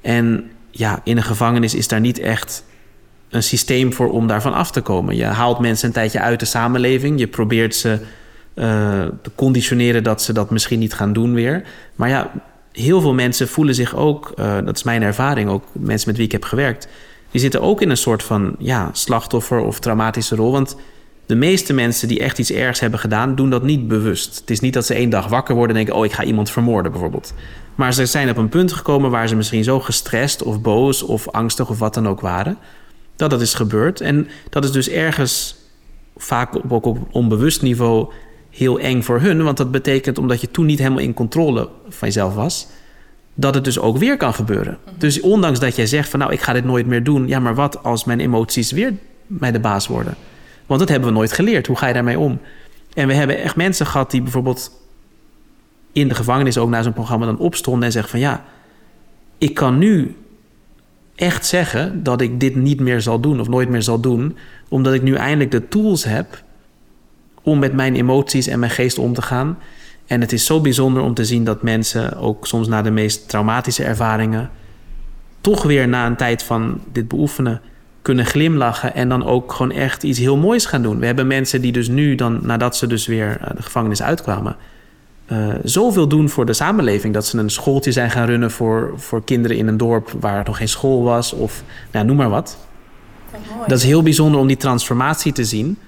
En 0.00 0.50
ja, 0.70 1.00
in 1.04 1.16
een 1.16 1.22
gevangenis 1.22 1.74
is 1.74 1.88
daar 1.88 2.00
niet 2.00 2.18
echt 2.18 2.64
een 3.30 3.42
systeem 3.42 3.92
voor 3.92 4.10
om 4.10 4.26
daarvan 4.26 4.52
af 4.52 4.70
te 4.70 4.80
komen. 4.80 5.16
Je 5.16 5.24
haalt 5.24 5.58
mensen 5.58 5.86
een 5.86 5.94
tijdje 5.94 6.20
uit 6.20 6.40
de 6.40 6.46
samenleving. 6.46 7.18
Je 7.18 7.26
probeert 7.26 7.74
ze 7.74 7.98
uh, 8.54 8.64
te 9.22 9.30
conditioneren 9.34 10.02
dat 10.02 10.22
ze 10.22 10.32
dat 10.32 10.50
misschien 10.50 10.78
niet 10.78 10.94
gaan 10.94 11.12
doen 11.12 11.34
weer. 11.34 11.62
Maar 11.94 12.08
ja, 12.08 12.30
heel 12.72 13.00
veel 13.00 13.14
mensen 13.14 13.48
voelen 13.48 13.74
zich 13.74 13.96
ook, 13.96 14.32
uh, 14.38 14.58
dat 14.64 14.76
is 14.76 14.82
mijn 14.82 15.02
ervaring, 15.02 15.48
ook 15.48 15.64
mensen 15.72 16.08
met 16.08 16.16
wie 16.16 16.26
ik 16.26 16.32
heb 16.32 16.44
gewerkt, 16.44 16.88
die 17.30 17.40
zitten 17.40 17.60
ook 17.60 17.80
in 17.80 17.90
een 17.90 17.96
soort 17.96 18.22
van 18.22 18.54
ja, 18.58 18.90
slachtoffer 18.92 19.58
of 19.58 19.80
traumatische 19.80 20.36
rol. 20.36 20.52
Want 20.52 20.76
de 21.26 21.34
meeste 21.34 21.72
mensen 21.72 22.08
die 22.08 22.20
echt 22.20 22.38
iets 22.38 22.52
ergs 22.52 22.80
hebben 22.80 23.00
gedaan, 23.00 23.34
doen 23.34 23.50
dat 23.50 23.62
niet 23.62 23.88
bewust. 23.88 24.38
Het 24.40 24.50
is 24.50 24.60
niet 24.60 24.74
dat 24.74 24.86
ze 24.86 24.94
één 24.94 25.10
dag 25.10 25.28
wakker 25.28 25.54
worden 25.54 25.76
en 25.76 25.84
denken: 25.84 26.00
oh, 26.00 26.06
ik 26.06 26.12
ga 26.12 26.24
iemand 26.24 26.50
vermoorden, 26.50 26.92
bijvoorbeeld. 26.92 27.34
Maar 27.74 27.94
ze 27.94 28.06
zijn 28.06 28.30
op 28.30 28.36
een 28.36 28.48
punt 28.48 28.72
gekomen 28.72 29.10
waar 29.10 29.28
ze 29.28 29.36
misschien 29.36 29.64
zo 29.64 29.80
gestrest 29.80 30.42
of 30.42 30.60
boos 30.60 31.02
of 31.02 31.28
angstig 31.28 31.70
of 31.70 31.78
wat 31.78 31.94
dan 31.94 32.08
ook 32.08 32.20
waren, 32.20 32.58
dat 33.20 33.30
dat 33.30 33.40
is 33.40 33.54
gebeurd. 33.54 34.00
En 34.00 34.28
dat 34.50 34.64
is 34.64 34.72
dus 34.72 34.88
ergens 34.88 35.56
vaak 36.16 36.54
ook 36.68 36.86
op 36.86 36.98
onbewust 37.10 37.62
niveau 37.62 38.12
heel 38.50 38.78
eng 38.78 39.02
voor 39.02 39.20
hun. 39.20 39.42
Want 39.44 39.56
dat 39.56 39.70
betekent, 39.70 40.18
omdat 40.18 40.40
je 40.40 40.50
toen 40.50 40.66
niet 40.66 40.78
helemaal 40.78 40.98
in 40.98 41.14
controle 41.14 41.68
van 41.88 42.08
jezelf 42.08 42.34
was, 42.34 42.66
dat 43.34 43.54
het 43.54 43.64
dus 43.64 43.78
ook 43.78 43.98
weer 43.98 44.16
kan 44.16 44.34
gebeuren. 44.34 44.78
Mhm. 44.84 44.94
Dus 44.98 45.20
ondanks 45.20 45.60
dat 45.60 45.76
jij 45.76 45.86
zegt 45.86 46.08
van 46.08 46.18
nou, 46.18 46.32
ik 46.32 46.40
ga 46.40 46.52
dit 46.52 46.64
nooit 46.64 46.86
meer 46.86 47.04
doen. 47.04 47.28
Ja, 47.28 47.38
maar 47.38 47.54
wat 47.54 47.82
als 47.82 48.04
mijn 48.04 48.20
emoties 48.20 48.70
weer 48.70 48.92
mij 49.26 49.52
de 49.52 49.60
baas 49.60 49.86
worden? 49.86 50.14
Want 50.66 50.80
dat 50.80 50.88
hebben 50.88 51.08
we 51.08 51.14
nooit 51.14 51.32
geleerd. 51.32 51.66
Hoe 51.66 51.76
ga 51.76 51.86
je 51.86 51.94
daarmee 51.94 52.18
om? 52.18 52.40
En 52.94 53.06
we 53.06 53.14
hebben 53.14 53.42
echt 53.42 53.56
mensen 53.56 53.86
gehad 53.86 54.10
die 54.10 54.22
bijvoorbeeld 54.22 54.70
in 55.92 56.08
de 56.08 56.14
gevangenis 56.14 56.58
ook 56.58 56.68
naar 56.68 56.82
zo'n 56.82 56.92
programma 56.92 57.26
dan 57.26 57.38
opstonden 57.38 57.84
en 57.84 57.92
zeggen 57.92 58.10
van 58.10 58.20
ja, 58.20 58.44
ik 59.38 59.54
kan 59.54 59.78
nu 59.78 60.16
echt 61.20 61.46
zeggen 61.46 62.02
dat 62.02 62.20
ik 62.20 62.40
dit 62.40 62.56
niet 62.56 62.80
meer 62.80 63.00
zal 63.00 63.20
doen 63.20 63.40
of 63.40 63.48
nooit 63.48 63.68
meer 63.68 63.82
zal 63.82 64.00
doen, 64.00 64.36
omdat 64.68 64.94
ik 64.94 65.02
nu 65.02 65.14
eindelijk 65.14 65.50
de 65.50 65.68
tools 65.68 66.04
heb 66.04 66.42
om 67.42 67.58
met 67.58 67.72
mijn 67.72 67.94
emoties 67.94 68.46
en 68.46 68.58
mijn 68.58 68.70
geest 68.70 68.98
om 68.98 69.14
te 69.14 69.22
gaan. 69.22 69.58
En 70.06 70.20
het 70.20 70.32
is 70.32 70.44
zo 70.44 70.60
bijzonder 70.60 71.02
om 71.02 71.14
te 71.14 71.24
zien 71.24 71.44
dat 71.44 71.62
mensen 71.62 72.16
ook 72.16 72.46
soms 72.46 72.68
na 72.68 72.82
de 72.82 72.90
meest 72.90 73.28
traumatische 73.28 73.84
ervaringen 73.84 74.50
toch 75.40 75.62
weer 75.62 75.88
na 75.88 76.06
een 76.06 76.16
tijd 76.16 76.42
van 76.42 76.80
dit 76.92 77.08
beoefenen 77.08 77.60
kunnen 78.02 78.26
glimlachen 78.26 78.94
en 78.94 79.08
dan 79.08 79.24
ook 79.24 79.52
gewoon 79.52 79.72
echt 79.72 80.02
iets 80.02 80.18
heel 80.18 80.36
moois 80.36 80.66
gaan 80.66 80.82
doen. 80.82 80.98
We 80.98 81.06
hebben 81.06 81.26
mensen 81.26 81.60
die 81.60 81.72
dus 81.72 81.88
nu 81.88 82.14
dan, 82.14 82.38
nadat 82.42 82.76
ze 82.76 82.86
dus 82.86 83.06
weer 83.06 83.38
eh, 83.40 83.56
de 83.56 83.62
gevangenis 83.62 84.02
uitkwamen, 84.02 84.56
uh, 85.32 85.54
zoveel 85.62 86.08
doen 86.08 86.28
voor 86.28 86.46
de 86.46 86.52
samenleving. 86.52 87.14
Dat 87.14 87.26
ze 87.26 87.38
een 87.38 87.50
schooltje 87.50 87.92
zijn 87.92 88.10
gaan 88.10 88.26
runnen 88.26 88.50
voor, 88.50 88.92
voor 88.96 89.24
kinderen 89.24 89.56
in 89.56 89.66
een 89.66 89.76
dorp 89.76 90.12
waar 90.20 90.44
nog 90.44 90.56
geen 90.56 90.68
school 90.68 91.02
was 91.02 91.32
of 91.32 91.62
nou, 91.90 92.06
noem 92.06 92.16
maar 92.16 92.30
wat. 92.30 92.58
Dat 93.66 93.78
is 93.78 93.84
heel 93.84 94.02
bijzonder 94.02 94.40
om 94.40 94.46
die 94.46 94.56
transformatie 94.56 95.32
te 95.32 95.44
zien. 95.44 95.78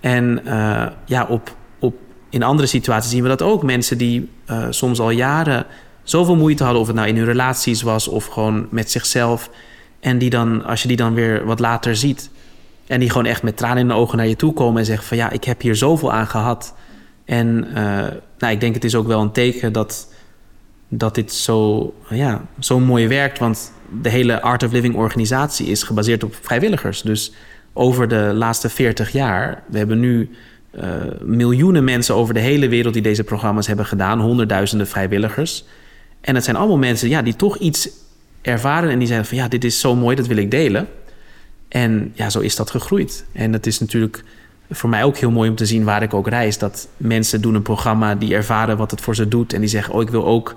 En 0.00 0.40
uh, 0.44 0.86
ja, 1.04 1.26
op, 1.28 1.56
op, 1.78 1.94
in 2.30 2.42
andere 2.42 2.68
situaties 2.68 3.10
zien 3.10 3.22
we 3.22 3.28
dat 3.28 3.42
ook. 3.42 3.62
Mensen 3.62 3.98
die 3.98 4.30
uh, 4.50 4.66
soms 4.70 5.00
al 5.00 5.10
jaren 5.10 5.66
zoveel 6.02 6.36
moeite 6.36 6.62
hadden, 6.62 6.80
of 6.80 6.86
het 6.86 6.96
nou 6.96 7.08
in 7.08 7.16
hun 7.16 7.24
relaties 7.24 7.82
was 7.82 8.08
of 8.08 8.26
gewoon 8.26 8.66
met 8.70 8.90
zichzelf. 8.90 9.50
En 10.00 10.18
die 10.18 10.30
dan, 10.30 10.64
als 10.64 10.82
je 10.82 10.88
die 10.88 10.96
dan 10.96 11.14
weer 11.14 11.44
wat 11.44 11.60
later 11.60 11.96
ziet, 11.96 12.30
en 12.86 13.00
die 13.00 13.10
gewoon 13.10 13.26
echt 13.26 13.42
met 13.42 13.56
tranen 13.56 13.78
in 13.78 13.88
de 13.88 13.94
ogen 13.94 14.16
naar 14.16 14.26
je 14.26 14.36
toe 14.36 14.52
komen 14.52 14.78
en 14.78 14.86
zeggen 14.86 15.06
van 15.06 15.16
ja, 15.16 15.30
ik 15.30 15.44
heb 15.44 15.60
hier 15.60 15.76
zoveel 15.76 16.12
aan 16.12 16.26
gehad. 16.26 16.74
En 17.26 17.66
uh, 17.68 17.74
nou, 18.38 18.52
ik 18.52 18.60
denk 18.60 18.74
het 18.74 18.84
is 18.84 18.94
ook 18.94 19.06
wel 19.06 19.20
een 19.20 19.32
teken 19.32 19.72
dat, 19.72 20.12
dat 20.88 21.14
dit 21.14 21.32
zo, 21.32 21.94
ja, 22.08 22.46
zo 22.58 22.80
mooi 22.80 23.08
werkt. 23.08 23.38
Want 23.38 23.72
de 24.02 24.08
hele 24.08 24.40
Art 24.40 24.62
of 24.62 24.72
Living 24.72 24.94
organisatie 24.94 25.66
is 25.66 25.82
gebaseerd 25.82 26.24
op 26.24 26.34
vrijwilligers. 26.40 27.02
Dus 27.02 27.32
over 27.72 28.08
de 28.08 28.32
laatste 28.34 28.68
40 28.68 29.12
jaar. 29.12 29.62
We 29.66 29.78
hebben 29.78 30.00
nu 30.00 30.30
uh, 30.74 30.82
miljoenen 31.20 31.84
mensen 31.84 32.14
over 32.14 32.34
de 32.34 32.40
hele 32.40 32.68
wereld 32.68 32.94
die 32.94 33.02
deze 33.02 33.24
programma's 33.24 33.66
hebben 33.66 33.86
gedaan, 33.86 34.20
honderdduizenden 34.20 34.86
vrijwilligers. 34.86 35.64
En 36.20 36.34
het 36.34 36.44
zijn 36.44 36.56
allemaal 36.56 36.78
mensen 36.78 37.08
ja, 37.08 37.22
die 37.22 37.36
toch 37.36 37.58
iets 37.58 37.88
ervaren 38.42 38.90
en 38.90 38.98
die 38.98 39.08
zeggen 39.08 39.26
van 39.26 39.36
ja, 39.36 39.48
dit 39.48 39.64
is 39.64 39.80
zo 39.80 39.94
mooi, 39.94 40.16
dat 40.16 40.26
wil 40.26 40.36
ik 40.36 40.50
delen. 40.50 40.88
En 41.68 42.12
ja, 42.14 42.30
zo 42.30 42.40
is 42.40 42.56
dat 42.56 42.70
gegroeid. 42.70 43.24
En 43.32 43.52
het 43.52 43.66
is 43.66 43.78
natuurlijk 43.78 44.24
voor 44.70 44.90
mij 44.90 45.04
ook 45.04 45.16
heel 45.16 45.30
mooi 45.30 45.50
om 45.50 45.56
te 45.56 45.66
zien 45.66 45.84
waar 45.84 46.02
ik 46.02 46.14
ook 46.14 46.28
reis. 46.28 46.58
Dat 46.58 46.88
mensen 46.96 47.40
doen 47.40 47.54
een 47.54 47.62
programma 47.62 48.14
die 48.14 48.34
ervaren 48.34 48.76
wat 48.76 48.90
het 48.90 49.00
voor 49.00 49.14
ze 49.14 49.28
doet. 49.28 49.52
En 49.52 49.60
die 49.60 49.68
zeggen, 49.68 49.94
oh, 49.94 50.02
ik 50.02 50.10
wil 50.10 50.26
ook 50.26 50.54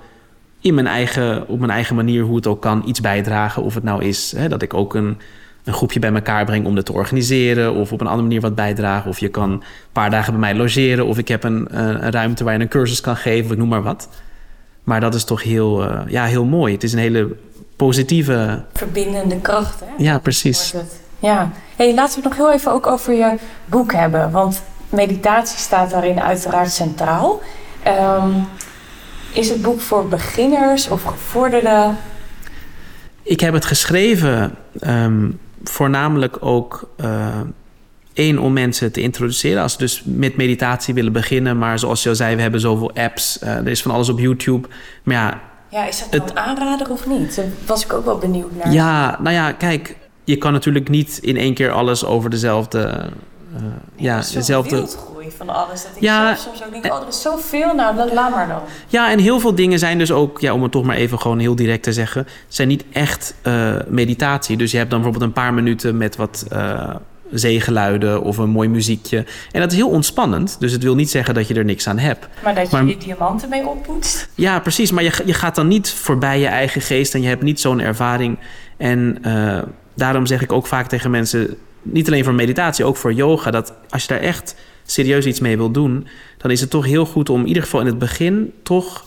in 0.60 0.74
mijn 0.74 0.86
eigen, 0.86 1.48
op 1.48 1.58
mijn 1.58 1.70
eigen 1.70 1.96
manier, 1.96 2.22
hoe 2.22 2.36
het 2.36 2.46
ook 2.46 2.62
kan, 2.62 2.82
iets 2.86 3.00
bijdragen. 3.00 3.62
Of 3.62 3.74
het 3.74 3.84
nou 3.84 4.04
is 4.04 4.32
hè, 4.36 4.48
dat 4.48 4.62
ik 4.62 4.74
ook 4.74 4.94
een 4.94 5.20
een 5.64 5.72
groepje 5.72 6.00
bij 6.00 6.12
elkaar 6.12 6.44
breng 6.44 6.66
om 6.66 6.74
dat 6.74 6.86
te 6.86 6.92
organiseren. 6.92 7.74
Of 7.74 7.92
op 7.92 8.00
een 8.00 8.06
andere 8.06 8.22
manier 8.22 8.40
wat 8.40 8.54
bijdragen. 8.54 9.10
Of 9.10 9.18
je 9.18 9.28
kan 9.28 9.50
een 9.50 9.62
paar 9.92 10.10
dagen 10.10 10.32
bij 10.32 10.40
mij 10.40 10.54
logeren. 10.54 11.06
Of 11.06 11.18
ik 11.18 11.28
heb 11.28 11.44
een, 11.44 11.78
een 11.78 12.10
ruimte 12.10 12.44
waar 12.44 12.54
je 12.54 12.60
een 12.60 12.68
cursus 12.68 13.00
kan 13.00 13.16
geven. 13.16 13.44
Of 13.44 13.52
ik 13.52 13.58
noem 13.58 13.68
maar 13.68 13.82
wat. 13.82 14.08
Maar 14.84 15.00
dat 15.00 15.14
is 15.14 15.24
toch 15.24 15.42
heel, 15.42 15.84
uh, 15.84 16.00
ja, 16.06 16.24
heel 16.24 16.44
mooi. 16.44 16.74
Het 16.74 16.82
is 16.82 16.92
een 16.92 16.98
hele 16.98 17.36
positieve... 17.76 18.62
Verbindende 18.72 19.40
kracht, 19.40 19.80
hè? 19.80 20.04
Ja, 20.04 20.18
precies. 20.18 20.74
Ja. 21.20 21.50
Hey, 21.76 21.94
laten 21.94 22.22
we 22.22 22.28
het 22.28 22.36
nog 22.36 22.46
heel 22.46 22.56
even 22.56 22.72
ook 22.72 22.86
over 22.86 23.12
je 23.12 23.38
boek 23.64 23.92
hebben. 23.92 24.30
Want 24.30 24.62
meditatie 24.88 25.58
staat 25.58 25.90
daarin 25.90 26.20
uiteraard 26.20 26.72
centraal. 26.72 27.40
Um, 27.86 28.48
is 29.32 29.48
het 29.48 29.62
boek 29.62 29.80
voor 29.80 30.08
beginners 30.08 30.88
of 30.88 31.02
gevorderden? 31.02 31.96
Ik 33.22 33.40
heb 33.40 33.54
het 33.54 33.64
geschreven 33.64 34.54
um, 34.80 35.38
voornamelijk 35.62 36.36
ook 36.40 36.90
uh, 37.00 37.40
één 38.12 38.38
om 38.38 38.52
mensen 38.52 38.92
te 38.92 39.00
introduceren. 39.00 39.62
Als 39.62 39.72
ze 39.72 39.78
dus 39.78 40.02
met 40.04 40.36
meditatie 40.36 40.94
willen 40.94 41.12
beginnen. 41.12 41.58
Maar 41.58 41.78
zoals 41.78 42.02
je 42.02 42.08
al 42.08 42.14
zei, 42.14 42.36
we 42.36 42.42
hebben 42.42 42.60
zoveel 42.60 42.92
apps. 42.94 43.38
Uh, 43.42 43.56
er 43.56 43.68
is 43.68 43.82
van 43.82 43.90
alles 43.90 44.08
op 44.08 44.18
YouTube. 44.18 44.68
Maar 45.02 45.14
ja, 45.14 45.40
ja 45.68 45.86
is 45.86 45.98
dat 45.98 46.10
nou 46.10 46.30
een 46.30 46.38
aanrader 46.38 46.90
of 46.90 47.06
niet? 47.06 47.36
Daar 47.36 47.44
was 47.66 47.84
ik 47.84 47.92
ook 47.92 48.04
wel 48.04 48.18
benieuwd 48.18 48.56
naar. 48.56 48.72
Ja, 48.72 49.18
nou 49.20 49.34
ja, 49.34 49.52
kijk. 49.52 49.96
Je 50.30 50.36
kan 50.36 50.52
natuurlijk 50.52 50.88
niet 50.88 51.18
in 51.22 51.36
één 51.36 51.54
keer 51.54 51.70
alles 51.70 52.04
over 52.04 52.30
dezelfde 52.30 53.10
uh, 53.54 53.62
ja, 53.96 54.16
ja 54.16 54.24
dezelfde. 54.32 54.88
van 55.36 55.48
alles. 55.48 55.82
Dat 55.82 55.90
ik 55.94 56.02
ja, 56.02 56.34
soms 56.34 56.64
ook 56.64 56.72
denk, 56.72 56.94
oh, 56.94 57.00
er 57.00 57.08
is 57.08 57.22
zoveel, 57.22 57.74
nou, 57.74 58.12
laat 58.14 58.30
maar 58.30 58.48
dan. 58.48 58.60
Ja, 58.88 59.10
en 59.10 59.18
heel 59.18 59.40
veel 59.40 59.54
dingen 59.54 59.78
zijn 59.78 59.98
dus 59.98 60.12
ook, 60.12 60.40
ja, 60.40 60.52
om 60.52 60.62
het 60.62 60.72
toch 60.72 60.84
maar 60.84 60.96
even 60.96 61.20
gewoon 61.20 61.38
heel 61.38 61.56
direct 61.56 61.82
te 61.82 61.92
zeggen, 61.92 62.26
zijn 62.48 62.68
niet 62.68 62.84
echt 62.92 63.34
uh, 63.42 63.74
meditatie. 63.88 64.56
Dus 64.56 64.70
je 64.70 64.76
hebt 64.76 64.90
dan 64.90 65.00
bijvoorbeeld 65.00 65.30
een 65.30 65.42
paar 65.42 65.54
minuten 65.54 65.96
met 65.96 66.16
wat 66.16 66.46
uh, 66.52 66.94
zeegeluiden 67.30 68.22
of 68.22 68.36
een 68.36 68.50
mooi 68.50 68.68
muziekje. 68.68 69.24
En 69.52 69.60
dat 69.60 69.70
is 69.70 69.76
heel 69.76 69.90
ontspannend. 69.90 70.56
Dus 70.60 70.72
het 70.72 70.82
wil 70.82 70.94
niet 70.94 71.10
zeggen 71.10 71.34
dat 71.34 71.48
je 71.48 71.54
er 71.54 71.64
niks 71.64 71.88
aan 71.88 71.98
hebt. 71.98 72.28
Maar 72.42 72.54
dat 72.54 72.70
je 72.70 72.76
maar, 72.76 72.86
je 72.86 72.96
diamanten 72.96 73.48
mee 73.48 73.66
oppoetst. 73.66 74.28
Ja, 74.34 74.60
precies. 74.60 74.90
Maar 74.90 75.02
je, 75.02 75.22
je 75.24 75.34
gaat 75.34 75.54
dan 75.54 75.68
niet 75.68 75.90
voorbij 75.90 76.40
je 76.40 76.46
eigen 76.46 76.80
geest 76.80 77.14
en 77.14 77.22
je 77.22 77.28
hebt 77.28 77.42
niet 77.42 77.60
zo'n 77.60 77.80
ervaring. 77.80 78.38
En 78.76 79.18
daarom 79.94 80.26
zeg 80.26 80.42
ik 80.42 80.52
ook 80.52 80.66
vaak 80.66 80.88
tegen 80.88 81.10
mensen 81.10 81.56
niet 81.82 82.06
alleen 82.06 82.24
voor 82.24 82.34
meditatie, 82.34 82.84
ook 82.84 82.96
voor 82.96 83.12
yoga, 83.12 83.50
dat 83.50 83.74
als 83.88 84.02
je 84.02 84.08
daar 84.08 84.20
echt 84.20 84.54
serieus 84.84 85.26
iets 85.26 85.40
mee 85.40 85.56
wil 85.56 85.70
doen, 85.70 86.06
dan 86.38 86.50
is 86.50 86.60
het 86.60 86.70
toch 86.70 86.84
heel 86.84 87.06
goed 87.06 87.30
om 87.30 87.40
in 87.40 87.46
ieder 87.46 87.62
geval 87.62 87.80
in 87.80 87.86
het 87.86 87.98
begin 87.98 88.52
toch 88.62 89.04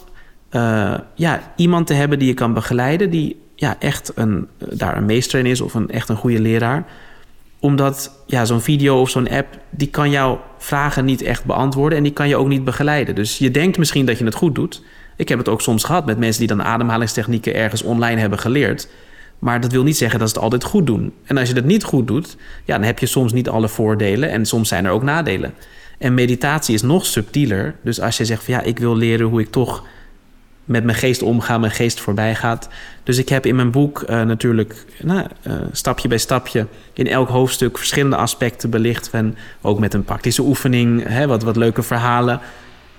uh, 0.51 0.93
ja, 1.15 1.53
iemand 1.55 1.87
te 1.87 1.93
hebben 1.93 2.19
die 2.19 2.27
je 2.27 2.33
kan 2.33 2.53
begeleiden, 2.53 3.09
die 3.09 3.41
ja, 3.55 3.75
echt 3.79 4.11
een, 4.15 4.47
daar 4.57 4.97
een 4.97 5.05
meester 5.05 5.39
in 5.39 5.45
is 5.45 5.61
of 5.61 5.73
een, 5.73 5.89
echt 5.89 6.09
een 6.09 6.15
goede 6.15 6.39
leraar. 6.39 6.85
Omdat 7.59 8.23
ja, 8.25 8.45
zo'n 8.45 8.61
video 8.61 9.01
of 9.01 9.09
zo'n 9.09 9.29
app, 9.29 9.57
die 9.69 9.87
kan 9.87 10.09
jouw 10.09 10.41
vragen 10.57 11.05
niet 11.05 11.21
echt 11.21 11.45
beantwoorden 11.45 11.97
en 11.97 12.03
die 12.03 12.13
kan 12.13 12.27
je 12.27 12.35
ook 12.35 12.47
niet 12.47 12.63
begeleiden. 12.63 13.15
Dus 13.15 13.37
je 13.37 13.51
denkt 13.51 13.77
misschien 13.77 14.05
dat 14.05 14.17
je 14.17 14.25
het 14.25 14.35
goed 14.35 14.55
doet. 14.55 14.83
Ik 15.15 15.29
heb 15.29 15.37
het 15.37 15.49
ook 15.49 15.61
soms 15.61 15.83
gehad 15.83 16.05
met 16.05 16.17
mensen 16.17 16.39
die 16.39 16.55
dan 16.55 16.65
ademhalingstechnieken 16.65 17.55
ergens 17.55 17.83
online 17.83 18.19
hebben 18.19 18.39
geleerd. 18.39 18.87
Maar 19.43 19.61
dat 19.61 19.71
wil 19.71 19.83
niet 19.83 19.97
zeggen 19.97 20.19
dat 20.19 20.29
ze 20.29 20.33
het 20.35 20.43
altijd 20.43 20.63
goed 20.63 20.87
doen. 20.87 21.13
En 21.25 21.37
als 21.37 21.49
je 21.49 21.55
het 21.55 21.65
niet 21.65 21.83
goed 21.83 22.07
doet, 22.07 22.37
ja, 22.65 22.75
dan 22.77 22.85
heb 22.85 22.99
je 22.99 23.05
soms 23.05 23.33
niet 23.33 23.49
alle 23.49 23.69
voordelen 23.69 24.29
en 24.29 24.45
soms 24.45 24.67
zijn 24.69 24.85
er 24.85 24.91
ook 24.91 25.03
nadelen. 25.03 25.53
En 25.97 26.13
meditatie 26.13 26.75
is 26.75 26.81
nog 26.81 27.05
subtieler. 27.05 27.75
Dus 27.81 28.01
als 28.01 28.17
je 28.17 28.25
zegt 28.25 28.43
van 28.43 28.53
ja, 28.53 28.61
ik 28.61 28.79
wil 28.79 28.95
leren 28.95 29.27
hoe 29.27 29.41
ik 29.41 29.51
toch 29.51 29.83
met 30.65 30.83
mijn 30.83 30.97
geest 30.97 31.21
omga, 31.21 31.57
mijn 31.57 31.71
geest 31.71 31.99
voorbij 31.99 32.35
gaat. 32.35 32.69
Dus 33.03 33.17
ik 33.17 33.29
heb 33.29 33.45
in 33.45 33.55
mijn 33.55 33.71
boek 33.71 34.01
uh, 34.01 34.21
natuurlijk 34.21 34.85
nou, 35.01 35.27
uh, 35.47 35.53
stapje 35.71 36.07
bij 36.07 36.17
stapje 36.17 36.67
in 36.93 37.07
elk 37.07 37.29
hoofdstuk 37.29 37.77
verschillende 37.77 38.15
aspecten 38.15 38.69
belicht. 38.69 39.09
En 39.11 39.37
ook 39.61 39.79
met 39.79 39.93
een 39.93 40.03
praktische 40.03 40.41
oefening, 40.41 41.07
hè, 41.07 41.27
wat, 41.27 41.43
wat 41.43 41.55
leuke 41.55 41.83
verhalen. 41.83 42.39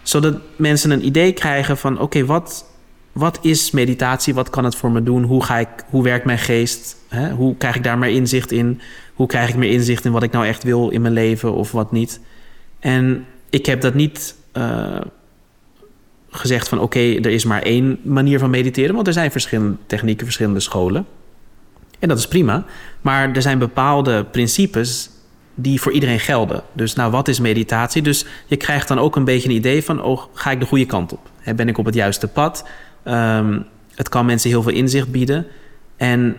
Zodat 0.03 0.37
mensen 0.57 0.91
een 0.91 1.07
idee 1.07 1.33
krijgen 1.33 1.77
van 1.77 2.01
oké, 2.01 2.25
wat, 2.25 2.74
wat 3.15 3.39
is 3.43 3.71
meditatie? 3.71 4.35
Wat 4.35 4.51
kan 4.51 4.65
het 4.65 4.75
voor 4.75 4.91
me 4.91 5.03
doen? 5.03 5.23
Hoe, 5.23 5.45
ga 5.45 5.59
ik, 5.59 5.69
hoe 5.89 6.03
werkt 6.03 6.25
mijn 6.25 6.39
geest? 6.39 6.97
Hè? 7.09 7.31
Hoe 7.31 7.57
krijg 7.57 7.77
ik 7.77 7.83
daar 7.83 7.99
meer 7.99 8.11
inzicht 8.11 8.53
in? 8.53 8.81
Hoe 9.15 9.27
krijg 9.27 9.49
ik 9.49 9.57
meer 9.57 9.71
inzicht 9.71 10.05
in 10.05 10.13
wat 10.13 10.23
ik 10.23 10.33
nou 10.33 10.47
echt 10.47 10.63
wil 10.63 10.89
in 10.91 11.03
mijn 11.03 11.15
leven 11.15 11.53
of 11.53 11.73
wat 11.73 11.93
niet? 11.93 12.21
En 12.81 13.27
ik 13.51 13.67
heb 13.67 13.81
dat 13.81 13.95
niet 13.95 14.35
uh, 14.57 15.01
gezegd 16.31 16.69
van 16.69 16.81
oké, 16.81 16.99
er 16.99 17.27
is 17.27 17.45
maar 17.45 17.63
één 17.63 17.99
manier 18.03 18.39
van 18.39 18.51
mediteren, 18.51 18.95
want 18.95 19.07
er 19.07 19.13
zijn 19.13 19.31
verschillende 19.31 19.77
technieken, 19.87 20.25
verschillende 20.25 20.61
scholen. 20.61 21.07
En 21.99 22.09
dat 22.09 22.19
is 22.19 22.29
prima. 22.29 22.65
Maar 23.01 23.33
er 23.33 23.43
zijn 23.43 23.59
bepaalde 23.59 24.25
principes 24.25 25.11
die 25.55 25.81
voor 25.81 25.93
iedereen 25.93 26.21
gelden. 26.21 26.63
Dus 26.73 26.95
nou, 26.95 27.11
wat 27.11 27.29
is 27.29 27.41
meditatie? 27.41 28.03
Dus 28.03 28.27
je 28.47 28.57
krijgt 28.57 28.89
dan 28.89 28.99
ook 28.99 29.17
een 29.17 29.25
beetje 29.25 29.49
een 29.49 29.55
idee 29.55 29.85
van, 29.85 30.03
oh, 30.03 30.23
ga 30.33 30.51
ik 30.51 30.61
de 30.61 30.67
goede 30.67 30.87
kant 30.87 31.13
op? 31.13 31.31
Ben 31.57 31.69
ik 31.69 31.79
op 31.79 31.85
het 31.85 31.95
juiste 31.95 32.29
pad? 32.29 32.65
Um, 33.09 33.67
het 33.95 34.09
kan 34.09 34.27
mensen 34.27 34.51
heel 34.51 34.63
veel 34.63 34.73
inzicht 34.73 35.11
bieden. 35.11 35.47
En 35.97 36.37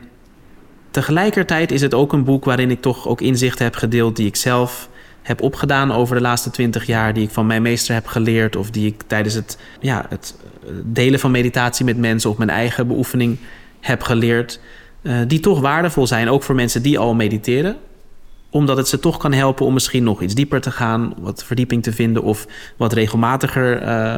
tegelijkertijd 0.92 1.72
is 1.72 1.82
het 1.82 1.94
ook 1.94 2.14
een 2.14 2.24
boek 2.24 2.46
waarin 2.46 2.72
ik 2.72 2.82
toch 2.82 3.08
ook 3.08 3.22
inzichten 3.22 3.66
heb 3.66 3.76
gedeeld 3.76 4.16
die 4.16 4.28
ik 4.28 4.36
zelf 4.36 4.90
heb 5.22 5.42
opgedaan 5.42 5.92
over 5.92 6.16
de 6.16 6.22
laatste 6.22 6.50
twintig 6.50 6.86
jaar, 6.86 7.14
die 7.14 7.24
ik 7.24 7.30
van 7.30 7.46
mijn 7.46 7.62
meester 7.62 7.94
heb 7.94 8.08
geleerd, 8.08 8.56
of 8.56 8.70
die 8.70 8.88
ik 8.88 9.04
tijdens 9.08 9.34
het, 9.34 9.58
ja, 9.80 10.06
het 10.10 10.36
delen 10.84 11.20
van 11.20 11.32
meditatie 11.32 11.86
met 11.86 11.98
mensen 11.98 12.30
of 12.30 12.38
mijn 12.38 12.50
eigen 12.50 12.88
beoefening 12.88 13.38
heb 13.80 14.02
geleerd, 14.02 14.60
uh, 15.02 15.18
die 15.28 15.40
toch 15.40 15.60
waardevol 15.60 16.08
zijn, 16.08 16.30
ook 16.30 16.44
voor 16.44 16.56
mensen 16.56 16.82
die 16.82 17.00
al 17.00 17.14
mediteren 17.14 17.76
omdat 18.56 18.78
het 18.78 18.88
ze 18.88 19.00
toch 19.00 19.18
kan 19.18 19.34
helpen 19.34 19.66
om 19.66 19.74
misschien 19.74 20.04
nog 20.04 20.22
iets 20.22 20.34
dieper 20.34 20.62
te 20.62 20.72
gaan, 20.72 21.14
wat 21.18 21.44
verdieping 21.44 21.84
te 21.84 21.92
vinden 21.92 22.24
of 22.24 22.48
wat 22.78 22.94
regelmatiger 22.94 23.82
uh, 23.82 24.18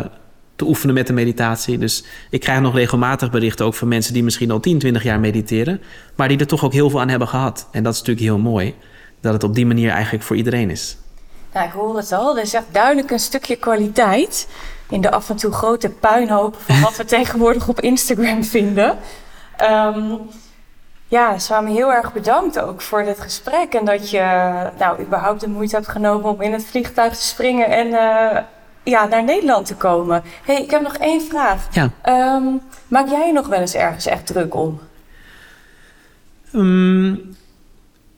te 0.57 0.65
oefenen 0.65 0.95
met 0.95 1.07
de 1.07 1.13
meditatie. 1.13 1.77
Dus 1.77 2.03
ik 2.29 2.39
krijg 2.39 2.59
nog 2.59 2.75
regelmatig 2.75 3.31
berichten 3.31 3.65
ook 3.65 3.73
van 3.73 3.87
mensen 3.87 4.13
die 4.13 4.23
misschien 4.23 4.51
al 4.51 4.59
10, 4.59 4.79
20 4.79 5.03
jaar 5.03 5.19
mediteren, 5.19 5.81
maar 6.15 6.27
die 6.27 6.37
er 6.37 6.47
toch 6.47 6.63
ook 6.63 6.73
heel 6.73 6.89
veel 6.89 7.01
aan 7.01 7.09
hebben 7.09 7.27
gehad. 7.27 7.67
En 7.71 7.83
dat 7.83 7.93
is 7.93 7.99
natuurlijk 7.99 8.27
heel 8.27 8.37
mooi 8.37 8.75
dat 9.21 9.33
het 9.33 9.43
op 9.43 9.55
die 9.55 9.65
manier 9.65 9.91
eigenlijk 9.91 10.23
voor 10.23 10.35
iedereen 10.35 10.69
is. 10.69 10.97
Ja, 11.53 11.63
ik 11.63 11.71
hoor 11.71 11.97
het 11.97 12.11
al. 12.11 12.37
Er 12.37 12.43
is 12.43 12.53
echt 12.53 12.65
duidelijk 12.71 13.11
een 13.11 13.19
stukje 13.19 13.55
kwaliteit 13.55 14.47
in 14.89 15.01
de 15.01 15.11
af 15.11 15.29
en 15.29 15.35
toe 15.35 15.51
grote 15.51 15.89
puinhopen 15.89 16.61
van 16.61 16.81
wat 16.81 16.95
we 16.95 17.05
tegenwoordig 17.17 17.67
op 17.67 17.79
Instagram 17.79 18.43
vinden. 18.43 18.97
Um, 19.61 20.19
ja, 21.07 21.39
Swami, 21.39 21.73
heel 21.73 21.93
erg 21.93 22.13
bedankt 22.13 22.59
ook 22.59 22.81
voor 22.81 23.03
dit 23.03 23.19
gesprek. 23.19 23.73
En 23.73 23.85
dat 23.85 24.09
je 24.09 24.51
nou, 24.77 25.01
überhaupt 25.01 25.39
de 25.39 25.49
moeite 25.49 25.75
hebt 25.75 25.87
genomen 25.87 26.29
om 26.29 26.41
in 26.41 26.53
het 26.53 26.65
vliegtuig 26.65 27.15
te 27.15 27.23
springen 27.23 27.67
en 27.67 27.87
uh, 27.87 28.37
ja, 28.89 29.05
naar 29.05 29.23
Nederland 29.23 29.65
te 29.65 29.75
komen. 29.75 30.23
hey, 30.43 30.61
ik 30.61 30.71
heb 30.71 30.81
nog 30.81 30.97
één 30.97 31.21
vraag. 31.21 31.67
Ja. 31.71 31.91
Um, 32.35 32.61
maak 32.87 33.09
jij 33.09 33.27
je 33.27 33.33
nog 33.33 33.47
wel 33.47 33.59
eens 33.59 33.75
ergens 33.75 34.05
echt 34.05 34.25
druk 34.25 34.55
om? 34.55 34.79
Um, 36.53 37.35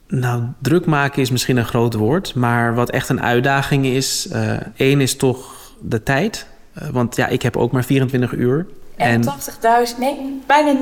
nou, 0.08 0.44
druk 0.60 0.86
maken 0.86 1.22
is 1.22 1.32
misschien 1.32 1.58
een 1.58 1.66
groot 1.66 1.94
woord. 1.94 2.36
Maar 2.36 2.76
wat 2.76 2.90
echt 2.90 3.10
een 3.10 3.22
uitdaging 3.22 3.86
is... 3.86 4.28
Uh, 4.32 4.54
één 4.76 5.02
is 5.02 5.16
toch 5.16 5.72
de 5.82 6.04
tijd. 6.04 6.48
Uh, 6.82 6.90
want 6.90 7.16
ja, 7.16 7.28
ik 7.28 7.42
heb 7.42 7.58
ook 7.58 7.72
maar 7.72 7.84
24 7.84 8.34
uur. 8.34 8.68
En, 9.00 9.24
80.000, 9.24 9.98
nee, 10.00 10.42
bijna 10.48 10.80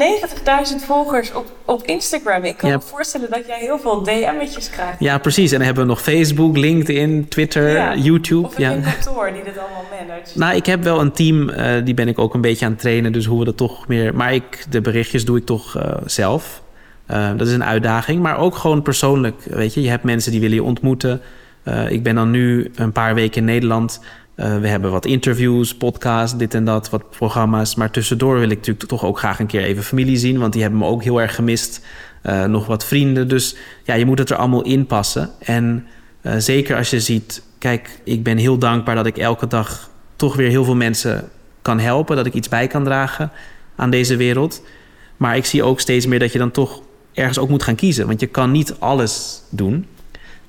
90.000 0.79 0.85
volgers 0.85 1.33
op, 1.33 1.51
op 1.65 1.83
Instagram. 1.83 2.43
Ik 2.43 2.57
kan 2.57 2.69
ja. 2.69 2.75
me 2.75 2.81
voorstellen 2.81 3.29
dat 3.29 3.47
jij 3.47 3.59
heel 3.59 3.79
veel 3.79 4.03
DM'tjes 4.03 4.69
krijgt. 4.69 4.99
Ja, 4.99 5.17
precies. 5.17 5.51
En 5.51 5.57
dan 5.57 5.65
hebben 5.65 5.83
we 5.83 5.89
nog 5.89 6.01
Facebook, 6.01 6.57
LinkedIn, 6.57 7.27
Twitter, 7.27 7.69
ja. 7.69 7.95
YouTube. 7.95 8.47
Of 8.47 8.57
een 8.57 8.63
ja. 8.63 8.91
kantoor 8.91 9.31
die 9.33 9.43
dit 9.43 9.57
allemaal 9.57 9.85
managt. 9.99 10.35
Nou, 10.35 10.55
ik 10.55 10.65
heb 10.65 10.83
wel 10.83 11.01
een 11.01 11.11
team, 11.11 11.49
uh, 11.49 11.73
die 11.83 11.93
ben 11.93 12.07
ik 12.07 12.19
ook 12.19 12.33
een 12.33 12.41
beetje 12.41 12.65
aan 12.65 12.71
het 12.71 12.79
trainen. 12.79 13.11
Dus 13.11 13.25
hoe 13.25 13.39
we 13.39 13.45
dat 13.45 13.57
toch 13.57 13.87
meer... 13.87 14.15
Maar 14.15 14.33
ik, 14.33 14.65
de 14.69 14.81
berichtjes 14.81 15.25
doe 15.25 15.37
ik 15.37 15.45
toch 15.45 15.77
uh, 15.77 15.91
zelf. 16.05 16.61
Uh, 17.11 17.29
dat 17.37 17.47
is 17.47 17.53
een 17.53 17.63
uitdaging. 17.63 18.21
Maar 18.21 18.37
ook 18.37 18.55
gewoon 18.55 18.81
persoonlijk, 18.81 19.43
weet 19.43 19.73
je. 19.73 19.81
Je 19.81 19.89
hebt 19.89 20.03
mensen 20.03 20.31
die 20.31 20.41
willen 20.41 20.55
je 20.55 20.63
ontmoeten. 20.63 21.21
ik 21.89 22.03
ben 22.03 22.15
dan 22.15 22.31
nu 22.31 22.71
een 22.75 22.91
paar 22.91 23.15
weken 23.15 23.39
in 23.39 23.45
Nederland... 23.45 23.99
Uh, 24.37 24.59
we 24.59 24.67
hebben 24.67 24.91
wat 24.91 25.05
interviews, 25.05 25.75
podcasts, 25.75 26.37
dit 26.37 26.53
en 26.53 26.65
dat, 26.65 26.89
wat 26.89 27.09
programma's. 27.09 27.75
Maar 27.75 27.91
tussendoor 27.91 28.39
wil 28.39 28.49
ik 28.49 28.57
natuurlijk 28.57 28.87
toch 28.87 29.05
ook 29.05 29.19
graag 29.19 29.39
een 29.39 29.47
keer 29.47 29.63
even 29.63 29.83
familie 29.83 30.17
zien, 30.17 30.39
want 30.39 30.53
die 30.53 30.61
hebben 30.61 30.79
me 30.79 30.85
ook 30.85 31.03
heel 31.03 31.21
erg 31.21 31.35
gemist. 31.35 31.85
Uh, 32.23 32.43
nog 32.45 32.65
wat 32.65 32.85
vrienden. 32.85 33.27
Dus 33.27 33.55
ja, 33.83 33.93
je 33.93 34.05
moet 34.05 34.19
het 34.19 34.29
er 34.29 34.35
allemaal 34.35 34.63
in 34.63 34.85
passen. 34.85 35.29
En 35.39 35.87
uh, 36.21 36.33
zeker 36.37 36.77
als 36.77 36.89
je 36.89 36.99
ziet, 36.99 37.43
kijk, 37.57 37.99
ik 38.03 38.23
ben 38.23 38.37
heel 38.37 38.57
dankbaar 38.57 38.95
dat 38.95 39.05
ik 39.05 39.17
elke 39.17 39.47
dag 39.47 39.89
toch 40.15 40.35
weer 40.35 40.49
heel 40.49 40.63
veel 40.63 40.75
mensen 40.75 41.29
kan 41.61 41.79
helpen, 41.79 42.15
dat 42.15 42.25
ik 42.25 42.33
iets 42.33 42.49
bij 42.49 42.67
kan 42.67 42.83
dragen 42.83 43.31
aan 43.75 43.89
deze 43.89 44.15
wereld. 44.15 44.61
Maar 45.17 45.35
ik 45.35 45.45
zie 45.45 45.63
ook 45.63 45.79
steeds 45.79 46.05
meer 46.05 46.19
dat 46.19 46.31
je 46.31 46.39
dan 46.39 46.51
toch 46.51 46.81
ergens 47.13 47.37
ook 47.37 47.49
moet 47.49 47.63
gaan 47.63 47.75
kiezen, 47.75 48.07
want 48.07 48.19
je 48.19 48.27
kan 48.27 48.51
niet 48.51 48.75
alles 48.79 49.41
doen. 49.49 49.85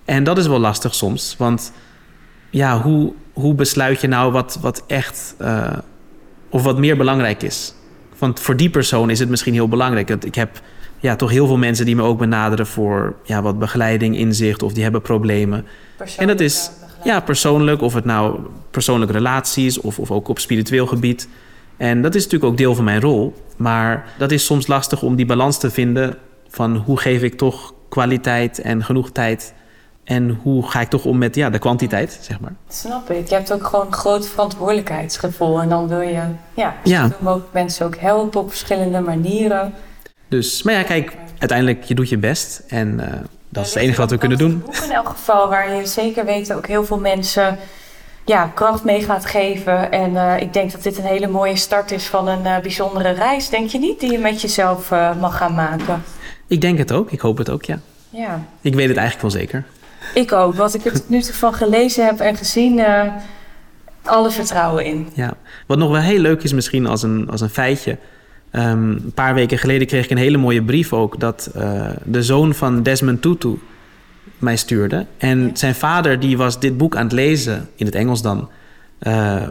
En 0.04 0.24
dat 0.24 0.38
is 0.38 0.46
wel 0.46 0.58
lastig 0.58 0.94
soms, 0.94 1.34
want 1.38 1.72
ja, 2.50 2.80
hoe, 2.80 3.12
hoe 3.40 3.54
besluit 3.54 4.00
je 4.00 4.08
nou 4.08 4.32
wat, 4.32 4.58
wat 4.60 4.84
echt 4.86 5.34
uh, 5.40 5.72
of 6.48 6.62
wat 6.62 6.78
meer 6.78 6.96
belangrijk 6.96 7.42
is? 7.42 7.74
Want 8.18 8.40
voor 8.40 8.56
die 8.56 8.70
persoon 8.70 9.10
is 9.10 9.18
het 9.18 9.28
misschien 9.28 9.52
heel 9.52 9.68
belangrijk. 9.68 10.10
Ik 10.10 10.34
heb 10.34 10.60
ja, 11.00 11.16
toch 11.16 11.30
heel 11.30 11.46
veel 11.46 11.56
mensen 11.56 11.86
die 11.86 11.96
me 11.96 12.02
ook 12.02 12.18
benaderen 12.18 12.66
voor 12.66 13.14
ja, 13.24 13.42
wat 13.42 13.58
begeleiding, 13.58 14.16
inzicht 14.16 14.62
of 14.62 14.72
die 14.72 14.82
hebben 14.82 15.02
problemen. 15.02 15.64
En 16.16 16.26
dat 16.26 16.40
is 16.40 16.70
ja, 17.04 17.20
persoonlijk, 17.20 17.82
of 17.82 17.94
het 17.94 18.04
nou 18.04 18.38
persoonlijke 18.70 19.14
relaties 19.14 19.80
of, 19.80 19.98
of 19.98 20.10
ook 20.10 20.28
op 20.28 20.38
spiritueel 20.38 20.86
gebied. 20.86 21.28
En 21.76 22.02
dat 22.02 22.14
is 22.14 22.22
natuurlijk 22.22 22.52
ook 22.52 22.58
deel 22.58 22.74
van 22.74 22.84
mijn 22.84 23.00
rol. 23.00 23.34
Maar 23.56 24.08
dat 24.18 24.30
is 24.30 24.44
soms 24.44 24.66
lastig 24.66 25.02
om 25.02 25.16
die 25.16 25.26
balans 25.26 25.58
te 25.58 25.70
vinden 25.70 26.16
van 26.48 26.76
hoe 26.76 26.98
geef 26.98 27.22
ik 27.22 27.34
toch 27.34 27.74
kwaliteit 27.88 28.60
en 28.60 28.84
genoeg 28.84 29.10
tijd 29.10 29.54
en 30.08 30.38
hoe 30.42 30.68
ga 30.68 30.80
ik 30.80 30.88
toch 30.88 31.04
om 31.04 31.18
met 31.18 31.34
ja, 31.34 31.50
de 31.50 31.58
kwantiteit, 31.58 32.18
zeg 32.20 32.40
maar. 32.40 32.52
Snap 32.68 33.10
ik. 33.10 33.28
Je 33.28 33.34
hebt 33.34 33.52
ook 33.52 33.66
gewoon 33.66 33.86
een 33.86 33.92
groot 33.92 34.28
verantwoordelijkheidsgevoel. 34.28 35.60
En 35.60 35.68
dan 35.68 35.88
wil 35.88 36.00
je 36.00 36.22
ja, 36.54 36.74
ja. 36.84 37.10
mogelijk 37.18 37.52
mensen 37.52 37.86
ook 37.86 37.96
helpen 37.96 38.40
op 38.40 38.48
verschillende 38.48 39.00
manieren. 39.00 39.74
Dus, 40.28 40.62
maar 40.62 40.74
ja, 40.74 40.82
kijk, 40.82 41.16
uiteindelijk, 41.38 41.84
je 41.84 41.94
doet 41.94 42.08
je 42.08 42.18
best. 42.18 42.62
En 42.68 42.88
uh, 43.00 43.06
dat 43.48 43.66
is 43.66 43.74
het 43.74 43.82
enige 43.82 44.00
wat 44.00 44.10
we 44.10 44.18
kunnen 44.18 44.38
doen. 44.38 44.62
Boek 44.64 44.76
in 44.76 44.90
elk 44.90 45.08
geval, 45.08 45.48
waar 45.48 45.74
je 45.74 45.86
zeker 45.86 46.24
weet 46.24 46.52
ook 46.52 46.66
heel 46.66 46.84
veel 46.84 46.98
mensen 46.98 47.58
ja, 48.24 48.50
kracht 48.54 48.84
mee 48.84 49.02
gaat 49.02 49.26
geven. 49.26 49.92
En 49.92 50.10
uh, 50.10 50.40
ik 50.40 50.52
denk 50.52 50.72
dat 50.72 50.82
dit 50.82 50.98
een 50.98 51.04
hele 51.04 51.28
mooie 51.28 51.56
start 51.56 51.90
is 51.90 52.06
van 52.06 52.28
een 52.28 52.44
uh, 52.44 52.58
bijzondere 52.58 53.10
reis, 53.10 53.48
denk 53.48 53.70
je 53.70 53.78
niet? 53.78 54.00
Die 54.00 54.12
je 54.12 54.18
met 54.18 54.40
jezelf 54.40 54.90
mag 55.20 55.36
gaan 55.36 55.54
maken. 55.54 56.02
Ik 56.46 56.60
denk 56.60 56.78
het 56.78 56.92
ook. 56.92 57.10
Ik 57.10 57.20
hoop 57.20 57.38
het 57.38 57.50
ook, 57.50 57.64
ja. 57.64 57.78
Ja. 58.10 58.44
Ik 58.60 58.74
weet 58.74 58.88
het 58.88 58.96
eigenlijk 58.96 59.32
wel 59.32 59.40
zeker. 59.40 59.64
Ik 60.14 60.32
ook. 60.32 60.54
Wat 60.54 60.74
ik 60.74 60.84
er 60.84 60.92
tot 60.92 61.08
nu 61.08 61.20
toe 61.20 61.34
van 61.34 61.54
gelezen 61.54 62.04
heb 62.04 62.20
en 62.20 62.36
gezien, 62.36 62.78
uh, 62.78 63.02
alle 64.02 64.30
vertrouwen 64.30 64.84
in. 64.84 65.08
Ja, 65.14 65.34
wat 65.66 65.78
nog 65.78 65.90
wel 65.90 66.00
heel 66.00 66.20
leuk 66.20 66.42
is 66.42 66.52
misschien 66.52 66.86
als 66.86 67.02
een, 67.02 67.30
als 67.30 67.40
een 67.40 67.50
feitje. 67.50 67.98
Um, 68.52 68.90
een 68.90 69.12
paar 69.14 69.34
weken 69.34 69.58
geleden 69.58 69.86
kreeg 69.86 70.04
ik 70.04 70.10
een 70.10 70.16
hele 70.16 70.36
mooie 70.36 70.62
brief 70.62 70.92
ook... 70.92 71.20
dat 71.20 71.50
uh, 71.56 71.86
de 72.04 72.22
zoon 72.22 72.54
van 72.54 72.82
Desmond 72.82 73.22
Tutu 73.22 73.58
mij 74.38 74.56
stuurde. 74.56 75.06
En 75.18 75.50
zijn 75.54 75.74
vader 75.74 76.20
die 76.20 76.36
was 76.36 76.60
dit 76.60 76.76
boek 76.76 76.96
aan 76.96 77.04
het 77.04 77.12
lezen, 77.12 77.68
in 77.74 77.86
het 77.86 77.94
Engels 77.94 78.22
dan... 78.22 78.48
Uh, 79.02 79.42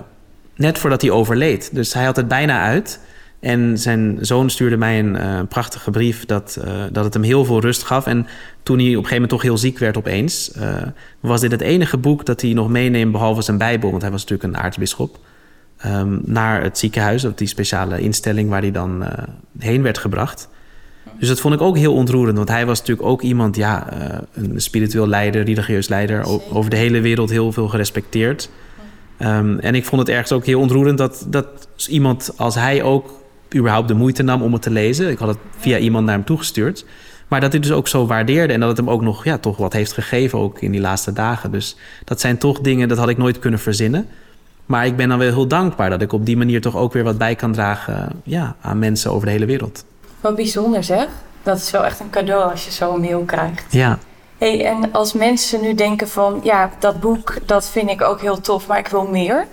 net 0.56 0.78
voordat 0.78 1.02
hij 1.02 1.12
overleed. 1.12 1.70
Dus 1.74 1.94
hij 1.94 2.06
had 2.06 2.16
het 2.16 2.28
bijna 2.28 2.62
uit... 2.62 3.00
En 3.48 3.78
zijn 3.78 4.18
zoon 4.22 4.50
stuurde 4.50 4.78
mij 4.78 5.00
een 5.00 5.16
uh, 5.16 5.40
prachtige 5.50 5.92
brief 5.92 6.26
dat, 6.26 6.58
uh, 6.66 6.84
dat 6.92 7.04
het 7.04 7.14
hem 7.14 7.24
heel 7.24 7.46
veel 7.46 7.60
rust 7.60 7.84
gaf. 7.84 8.06
En 8.06 8.28
toen 8.64 8.78
hij 8.78 8.88
op 8.88 8.92
een 8.92 8.96
gegeven 8.96 9.14
moment 9.14 9.30
toch 9.30 9.42
heel 9.42 9.58
ziek 9.58 9.78
werd 9.78 9.98
opeens, 9.98 10.52
uh, 10.58 10.76
was 11.20 11.42
dit 11.42 11.52
het 11.52 11.62
enige 11.62 11.98
boek 11.98 12.26
dat 12.26 12.42
hij 12.42 12.54
nog 12.54 12.70
meeneemt, 12.70 13.12
behalve 13.12 13.42
zijn 13.42 13.58
Bijbel, 13.58 13.90
want 13.90 14.02
hij 14.02 14.12
was 14.12 14.22
natuurlijk 14.26 14.54
een 14.54 14.64
aartsbisschop, 14.64 15.20
um, 15.86 16.22
naar 16.26 16.62
het 16.62 16.78
ziekenhuis, 16.78 17.26
of 17.26 17.34
die 17.34 17.48
speciale 17.48 18.00
instelling 18.00 18.50
waar 18.50 18.62
hij 18.62 18.72
dan 18.72 19.06
heen 19.60 19.82
werd 19.82 19.98
gebracht. 19.98 20.50
Dus 21.20 21.28
dat 21.28 21.40
vond 21.40 21.54
ik 21.54 21.62
ook 21.62 21.78
heel 21.78 21.94
ontroerend, 21.94 22.38
want 22.38 22.50
hij 22.50 22.66
was 22.66 22.80
natuurlijk 22.80 23.08
ook 23.08 23.22
iemand, 23.22 23.56
ja, 23.56 23.88
een 24.34 24.62
spiritueel 24.62 25.08
leider, 25.08 25.44
religieus 25.44 25.88
leider, 25.88 26.26
over 26.54 26.70
de 26.70 26.78
hele 26.78 27.00
wereld 27.00 27.30
heel 27.30 27.52
veel 27.52 27.68
gerespecteerd. 27.68 28.50
Um, 29.20 29.60
en 29.60 29.76
ik 29.76 29.86
vond 29.86 30.02
het 30.02 30.10
ergens 30.10 30.32
ook 30.32 30.46
heel 30.46 30.60
ontroerend 30.60 30.98
dat, 30.98 31.26
dat 31.30 31.70
iemand 31.88 32.34
als 32.38 32.56
hij 32.56 32.84
ook 32.84 33.26
überhaupt 33.56 33.88
de 33.88 33.94
moeite 33.94 34.24
nam 34.24 34.42
om 34.42 34.54
het 34.54 34.62
te 34.62 34.70
lezen. 34.70 35.10
Ik 35.10 35.18
had 35.18 35.28
het 35.28 35.38
via 35.58 35.78
iemand 35.78 36.06
naar 36.06 36.16
hem 36.16 36.26
toegestuurd. 36.26 36.86
Maar 37.28 37.42
dat 37.42 37.52
hij 37.52 37.62
dus 37.62 37.72
ook 37.72 37.88
zo 37.88 38.06
waardeerde 38.06 38.54
en 38.54 38.60
dat 38.60 38.70
het 38.70 38.78
hem 38.78 38.90
ook 38.90 39.02
nog 39.02 39.24
ja, 39.24 39.38
toch 39.38 39.58
wat 39.58 39.74
heeft 39.74 39.94
gegeven, 39.94 40.40
ook 40.40 40.62
in 40.62 40.72
die 40.72 40.82
laatste 40.82 41.14
dagen. 41.14 41.52
Dus 41.52 41.76
dat 42.04 42.20
zijn 42.20 42.38
toch 42.38 42.60
dingen, 42.60 42.88
dat 42.88 42.98
had 42.98 43.10
ik 43.10 43.18
nooit 43.18 43.40
kunnen 43.40 43.60
verzinnen. 43.60 44.08
Maar 44.66 44.86
ik 44.86 44.96
ben 44.96 45.10
dan 45.10 45.18
wel 45.18 45.34
heel 45.34 45.48
dankbaar 45.48 45.90
dat 45.90 46.02
ik 46.02 46.14
op 46.14 46.26
die 46.26 46.38
manier 46.38 46.62
toch 46.62 46.76
ook 46.76 46.94
weer 46.94 47.04
wat 47.04 47.18
bij 47.18 47.36
kan 47.36 47.52
dragen 47.52 48.22
ja, 48.24 48.56
aan 48.62 48.80
mensen 48.80 49.12
over 49.12 49.26
de 49.26 49.32
hele 49.32 49.46
wereld. 49.46 49.86
Wat 50.22 50.36
bijzonder 50.36 50.84
zeg. 50.84 51.08
Dat 51.44 51.58
is 51.58 51.72
wel 51.72 51.86
echt 51.86 52.00
een 52.00 52.10
cadeau 52.10 52.52
als 52.52 52.66
je 52.66 52.72
zo'n 52.72 53.00
mail 53.00 53.24
krijgt. 53.24 53.66
Ja. 53.70 54.00
Hey, 54.38 54.66
en 54.66 54.92
als 54.92 55.14
mensen 55.14 55.62
nu 55.62 55.74
denken 55.74 56.10
van, 56.10 56.40
ja, 56.44 56.72
dat 56.80 57.00
boek, 57.00 57.38
dat 57.46 57.70
vind 57.70 57.90
ik 57.90 58.02
ook 58.02 58.22
heel 58.22 58.42
tof, 58.42 58.68
maar 58.68 58.80
ik 58.80 58.88
wil 58.88 59.08
meer 59.08 59.46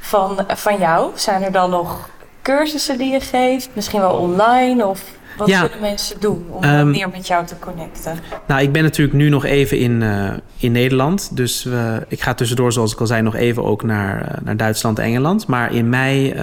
van, 0.00 0.38
van 0.48 0.78
jou. 0.78 1.10
Zijn 1.14 1.42
er 1.42 1.52
dan 1.52 1.70
nog 1.70 2.08
cursussen 2.56 2.98
die 2.98 3.12
je 3.12 3.20
geeft? 3.20 3.70
Misschien 3.74 4.00
wel 4.00 4.12
online? 4.12 4.86
Of 4.86 5.04
wat 5.36 5.48
ja. 5.48 5.60
kunnen 5.60 5.80
mensen 5.80 6.20
doen 6.20 6.46
om 6.50 6.64
um, 6.64 6.90
meer 6.90 7.08
met 7.08 7.26
jou 7.26 7.46
te 7.46 7.54
connecten? 7.58 8.18
Nou, 8.46 8.62
ik 8.62 8.72
ben 8.72 8.82
natuurlijk 8.82 9.18
nu 9.18 9.28
nog 9.28 9.44
even 9.44 9.78
in, 9.78 10.00
uh, 10.00 10.32
in 10.56 10.72
Nederland. 10.72 11.36
Dus 11.36 11.64
uh, 11.64 11.94
ik 12.08 12.20
ga 12.20 12.34
tussendoor, 12.34 12.72
zoals 12.72 12.92
ik 12.92 13.00
al 13.00 13.06
zei, 13.06 13.22
nog 13.22 13.34
even 13.34 13.64
ook 13.64 13.82
naar, 13.82 14.22
uh, 14.22 14.44
naar 14.44 14.56
Duitsland 14.56 14.98
en 14.98 15.04
Engeland. 15.04 15.46
Maar 15.46 15.74
in 15.74 15.88
mei 15.88 16.34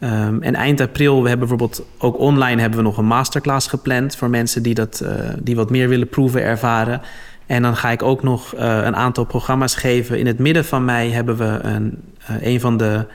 um, 0.00 0.42
en 0.42 0.54
eind 0.54 0.80
april, 0.80 1.22
we 1.22 1.28
hebben 1.28 1.48
bijvoorbeeld 1.48 1.86
ook 1.98 2.18
online 2.18 2.60
hebben 2.60 2.78
we 2.78 2.84
nog 2.84 2.98
een 2.98 3.06
masterclass 3.06 3.68
gepland 3.68 4.16
voor 4.16 4.30
mensen 4.30 4.62
die, 4.62 4.74
dat, 4.74 5.04
die 5.38 5.56
wat 5.56 5.70
meer 5.70 5.88
willen 5.88 6.08
proeven, 6.08 6.42
ervaren. 6.42 7.00
En 7.46 7.62
dan 7.62 7.76
ga 7.76 7.90
ik 7.90 8.02
ook 8.02 8.22
nog 8.22 8.52
een 8.56 8.96
aantal 8.96 9.24
programma's 9.24 9.74
geven. 9.74 10.18
In 10.18 10.26
het 10.26 10.38
midden 10.38 10.64
van 10.64 10.84
mei 10.84 11.12
hebben 11.12 11.36
we 11.36 11.58
een, 11.62 12.02
een 12.40 12.60
van 12.60 12.76
de 12.76 13.06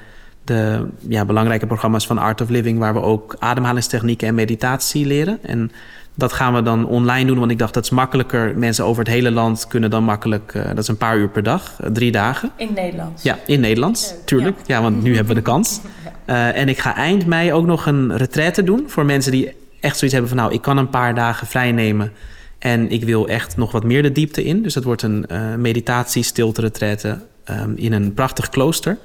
de 0.52 0.86
ja, 1.08 1.26
belangrijke 1.26 1.68
programma's 1.68 2.08
van 2.08 2.18
Art 2.18 2.42
of 2.42 2.50
Living, 2.50 2.80
waar 2.80 2.94
we 2.94 3.02
ook 3.02 3.36
ademhalingstechnieken 3.40 4.28
en 4.28 4.36
meditatie 4.36 5.06
leren. 5.06 5.40
En 5.42 5.72
dat 6.16 6.34
gaan 6.34 6.54
we 6.54 6.62
dan 6.62 6.88
online 6.88 7.26
doen, 7.26 7.40
want 7.40 7.52
ik 7.52 7.60
dacht 7.60 7.74
dat 7.74 7.84
is 7.84 7.90
makkelijker. 7.90 8.58
Mensen 8.58 8.86
over 8.86 9.04
het 9.04 9.12
hele 9.12 9.32
land 9.32 9.68
kunnen 9.68 9.90
dan 9.90 10.04
makkelijk, 10.04 10.54
uh, 10.54 10.66
dat 10.68 10.78
is 10.78 10.88
een 10.88 10.98
paar 10.98 11.18
uur 11.18 11.30
per 11.30 11.44
dag, 11.44 11.78
uh, 11.82 11.90
drie 11.90 12.12
dagen. 12.12 12.52
In 12.56 12.74
Nederland? 12.74 13.24
Ja, 13.24 13.38
in 13.46 13.60
Nederland, 13.60 14.22
tuurlijk. 14.26 14.58
Ja. 14.66 14.76
ja. 14.76 14.82
want 14.82 15.04
nu 15.04 15.16
hebben 15.16 15.36
we 15.36 15.42
de 15.42 15.46
kans. 15.50 15.80
Uh, 16.26 16.58
en 16.62 16.70
ik 16.70 16.80
ga 16.80 16.96
eind 16.96 17.26
mei 17.26 17.54
ook 17.54 17.66
nog 17.66 17.86
een 17.86 18.18
retraite 18.18 18.64
doen 18.64 18.84
voor 18.88 19.06
mensen 19.06 19.32
die 19.32 19.54
echt 19.80 19.98
zoiets 19.98 20.18
hebben 20.18 20.36
van 20.36 20.38
nou, 20.38 20.54
ik 20.54 20.62
kan 20.62 20.78
een 20.78 20.90
paar 20.90 21.16
dagen 21.16 21.48
vrij 21.48 21.72
nemen. 21.72 22.12
En 22.60 22.90
ik 22.92 23.04
wil 23.04 23.28
echt 23.28 23.58
nog 23.58 23.72
wat 23.72 23.84
meer 23.84 24.02
de 24.02 24.12
diepte 24.12 24.44
in. 24.44 24.62
Dus 24.62 24.74
dat 24.74 24.84
wordt 24.84 25.02
een 25.02 25.26
meditatie, 25.58 26.24
stilte 26.24 26.62
retraite 26.62 27.20
um, 27.50 27.74
in 27.76 27.94
een 27.94 28.14
prachtig 28.14 28.50
klooster. 28.50 28.98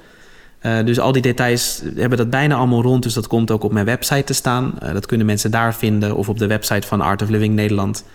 Uh, 0.61 0.85
dus 0.85 0.99
al 0.99 1.11
die 1.11 1.21
details 1.21 1.81
hebben 1.95 2.17
dat 2.17 2.29
bijna 2.29 2.55
allemaal 2.55 2.81
rond. 2.81 3.03
Dus 3.03 3.13
dat 3.13 3.27
komt 3.27 3.51
ook 3.51 3.63
op 3.63 3.71
mijn 3.71 3.85
website 3.85 4.23
te 4.23 4.33
staan. 4.33 4.73
Uh, 4.83 4.93
dat 4.93 5.05
kunnen 5.05 5.25
mensen 5.25 5.51
daar 5.51 5.75
vinden 5.75 6.15
of 6.15 6.29
op 6.29 6.37
de 6.37 6.47
website 6.47 6.87
van 6.87 7.01
Art 7.01 7.21
of 7.21 7.29
Living 7.29 7.55
Nederland. 7.55 8.05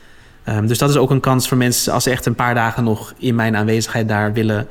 Um, 0.48 0.66
dus 0.66 0.78
dat 0.78 0.90
is 0.90 0.96
ook 0.96 1.10
een 1.10 1.20
kans 1.20 1.48
voor 1.48 1.56
mensen 1.56 1.92
als 1.92 2.04
ze 2.04 2.10
echt 2.10 2.26
een 2.26 2.34
paar 2.34 2.54
dagen 2.54 2.84
nog 2.84 3.14
in 3.18 3.34
mijn 3.34 3.56
aanwezigheid 3.56 4.08
daar 4.08 4.32
willen, 4.32 4.68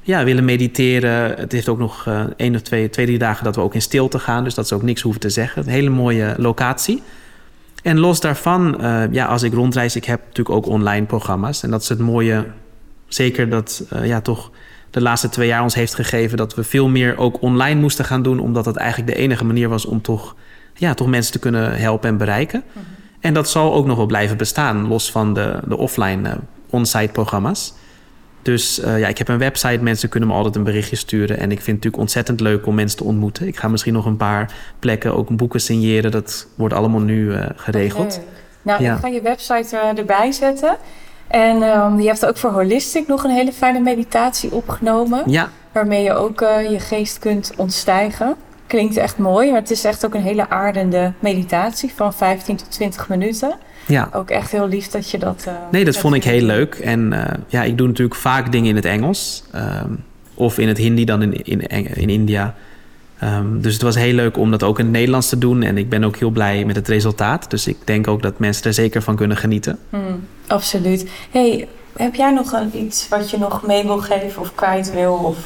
ja, 0.00 0.24
willen 0.24 0.44
mediteren. 0.44 1.34
Het 1.36 1.52
heeft 1.52 1.68
ook 1.68 1.78
nog 1.78 2.06
uh, 2.08 2.24
één 2.36 2.54
of 2.54 2.60
twee, 2.60 2.90
twee, 2.90 3.06
drie 3.06 3.18
dagen 3.18 3.44
dat 3.44 3.54
we 3.54 3.60
ook 3.60 3.74
in 3.74 3.82
stilte 3.82 4.18
gaan. 4.18 4.44
Dus 4.44 4.54
dat 4.54 4.68
ze 4.68 4.74
ook 4.74 4.82
niks 4.82 5.02
hoeven 5.02 5.20
te 5.20 5.30
zeggen. 5.30 5.62
Een 5.62 5.68
hele 5.68 5.90
mooie 5.90 6.34
locatie. 6.36 7.02
En 7.82 7.98
los 7.98 8.20
daarvan, 8.20 8.78
ja, 9.10 9.26
als 9.26 9.42
ik 9.42 9.52
rondreis, 9.52 9.96
ik 9.96 10.04
heb 10.04 10.20
natuurlijk 10.26 10.56
ook 10.56 10.66
online 10.66 11.06
programma's. 11.06 11.62
En 11.62 11.70
dat 11.70 11.82
is 11.82 11.88
het 11.88 11.98
mooie, 11.98 12.46
zeker 13.08 13.48
dat 13.48 13.84
ja, 14.02 14.20
toch 14.20 14.50
de 14.94 15.00
laatste 15.00 15.28
twee 15.28 15.48
jaar 15.48 15.62
ons 15.62 15.74
heeft 15.74 15.94
gegeven 15.94 16.36
dat 16.36 16.54
we 16.54 16.64
veel 16.64 16.88
meer 16.88 17.18
ook 17.18 17.42
online 17.42 17.80
moesten 17.80 18.04
gaan 18.04 18.22
doen, 18.22 18.38
omdat 18.38 18.64
dat 18.64 18.76
eigenlijk 18.76 19.12
de 19.12 19.18
enige 19.18 19.44
manier 19.44 19.68
was 19.68 19.84
om 19.84 20.02
toch, 20.02 20.34
ja, 20.74 20.94
toch 20.94 21.06
mensen 21.06 21.32
te 21.32 21.38
kunnen 21.38 21.76
helpen 21.76 22.08
en 22.08 22.16
bereiken. 22.16 22.62
Mhm. 22.72 22.84
En 23.20 23.34
dat 23.34 23.48
zal 23.48 23.74
ook 23.74 23.86
nog 23.86 23.96
wel 23.96 24.06
blijven 24.06 24.36
bestaan, 24.36 24.88
los 24.88 25.10
van 25.10 25.34
de, 25.34 25.58
de 25.66 25.76
offline 25.76 26.28
uh, 26.28 26.34
on-site 26.70 27.12
programma's. 27.12 27.74
Dus 28.42 28.78
uh, 28.78 28.98
ja, 28.98 29.08
ik 29.08 29.18
heb 29.18 29.28
een 29.28 29.38
website, 29.38 29.82
mensen 29.82 30.08
kunnen 30.08 30.28
me 30.28 30.34
altijd 30.34 30.56
een 30.56 30.64
berichtje 30.64 30.96
sturen. 30.96 31.38
En 31.38 31.50
ik 31.50 31.60
vind 31.60 31.66
het 31.66 31.66
natuurlijk 31.66 32.02
ontzettend 32.02 32.40
leuk 32.40 32.66
om 32.66 32.74
mensen 32.74 32.98
te 32.98 33.04
ontmoeten. 33.04 33.46
Ik 33.46 33.56
ga 33.56 33.68
misschien 33.68 33.92
nog 33.92 34.06
een 34.06 34.16
paar 34.16 34.52
plekken 34.78 35.16
ook 35.16 35.36
boeken 35.36 35.60
signeren. 35.60 36.10
Dat 36.10 36.46
wordt 36.54 36.74
allemaal 36.74 37.00
nu 37.00 37.24
uh, 37.24 37.46
geregeld. 37.56 38.20
Nou, 38.62 38.82
ja. 38.82 38.94
ik 38.94 39.00
ga 39.00 39.08
je 39.08 39.22
website 39.22 39.76
erbij 39.96 40.32
zetten. 40.32 40.76
En 41.26 41.62
um, 41.62 42.00
je 42.00 42.06
hebt 42.06 42.26
ook 42.26 42.36
voor 42.36 42.50
Holistic 42.50 43.06
nog 43.06 43.24
een 43.24 43.30
hele 43.30 43.52
fijne 43.52 43.80
meditatie 43.80 44.52
opgenomen. 44.52 45.22
Ja. 45.26 45.50
Waarmee 45.72 46.02
je 46.02 46.12
ook 46.12 46.40
uh, 46.40 46.70
je 46.70 46.80
geest 46.80 47.18
kunt 47.18 47.52
ontstijgen. 47.56 48.34
Klinkt 48.66 48.96
echt 48.96 49.18
mooi, 49.18 49.50
maar 49.50 49.60
het 49.60 49.70
is 49.70 49.84
echt 49.84 50.06
ook 50.06 50.14
een 50.14 50.22
hele 50.22 50.48
aardende 50.48 51.12
meditatie 51.18 51.92
van 51.94 52.14
15 52.14 52.56
tot 52.56 52.70
20 52.70 53.08
minuten. 53.08 53.56
Ja. 53.86 54.08
Ook 54.12 54.30
echt 54.30 54.50
heel 54.50 54.68
lief 54.68 54.88
dat 54.88 55.10
je 55.10 55.18
dat. 55.18 55.44
Uh, 55.48 55.54
nee, 55.70 55.84
dat 55.84 55.96
vond 55.96 56.14
ik 56.14 56.24
heel 56.24 56.42
leuk. 56.42 56.74
En 56.74 57.12
uh, 57.12 57.24
ja, 57.46 57.62
ik 57.62 57.78
doe 57.78 57.86
natuurlijk 57.86 58.20
vaak 58.20 58.52
dingen 58.52 58.68
in 58.68 58.76
het 58.76 58.84
Engels. 58.84 59.44
Um, 59.54 60.04
of 60.34 60.58
in 60.58 60.68
het 60.68 60.78
Hindi 60.78 61.04
dan 61.04 61.22
in, 61.22 61.44
in, 61.44 61.60
in 61.96 62.08
India. 62.08 62.54
Um, 63.22 63.60
dus 63.60 63.72
het 63.72 63.82
was 63.82 63.94
heel 63.94 64.12
leuk 64.12 64.36
om 64.36 64.50
dat 64.50 64.62
ook 64.62 64.78
in 64.78 64.84
het 64.84 64.94
Nederlands 64.94 65.28
te 65.28 65.38
doen. 65.38 65.62
En 65.62 65.78
ik 65.78 65.88
ben 65.88 66.04
ook 66.04 66.16
heel 66.16 66.30
blij 66.30 66.64
met 66.64 66.76
het 66.76 66.88
resultaat. 66.88 67.50
Dus 67.50 67.66
ik 67.66 67.76
denk 67.84 68.08
ook 68.08 68.22
dat 68.22 68.38
mensen 68.38 68.64
er 68.64 68.74
zeker 68.74 69.02
van 69.02 69.16
kunnen 69.16 69.36
genieten. 69.36 69.78
Hmm, 69.90 70.26
absoluut. 70.46 71.10
Hey, 71.30 71.68
heb 71.96 72.14
jij 72.14 72.32
nog 72.32 72.56
iets 72.72 73.08
wat 73.08 73.30
je 73.30 73.38
nog 73.38 73.66
mee 73.66 73.84
wil 73.84 73.98
geven 73.98 74.42
of 74.42 74.54
kwijt 74.54 74.92
wil? 74.92 75.14
Of... 75.14 75.36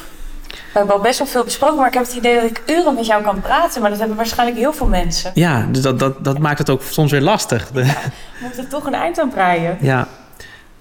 We 0.49 0.77
hebben 0.77 0.95
al 0.95 1.01
best 1.01 1.17
wel 1.17 1.27
veel 1.27 1.43
besproken, 1.43 1.77
maar 1.77 1.87
ik 1.87 1.93
heb 1.93 2.03
het 2.03 2.15
idee 2.15 2.35
dat 2.35 2.43
ik 2.43 2.61
uren 2.65 2.95
met 2.95 3.05
jou 3.05 3.23
kan 3.23 3.41
praten. 3.41 3.81
Maar 3.81 3.89
dat 3.89 3.99
hebben 3.99 4.17
waarschijnlijk 4.17 4.59
heel 4.59 4.73
veel 4.73 4.87
mensen. 4.87 5.31
Ja, 5.33 5.67
dus 5.71 5.81
dat, 5.81 5.99
dat, 5.99 6.23
dat 6.23 6.39
maakt 6.39 6.57
het 6.57 6.69
ook 6.69 6.81
soms 6.81 7.11
weer 7.11 7.21
lastig. 7.21 7.69
Ja, 7.73 7.81
we 7.83 7.91
moeten 8.41 8.69
toch 8.69 8.85
een 8.85 8.93
eind 8.93 9.19
aan 9.19 9.29
breien. 9.29 9.77
Ja. 9.81 10.07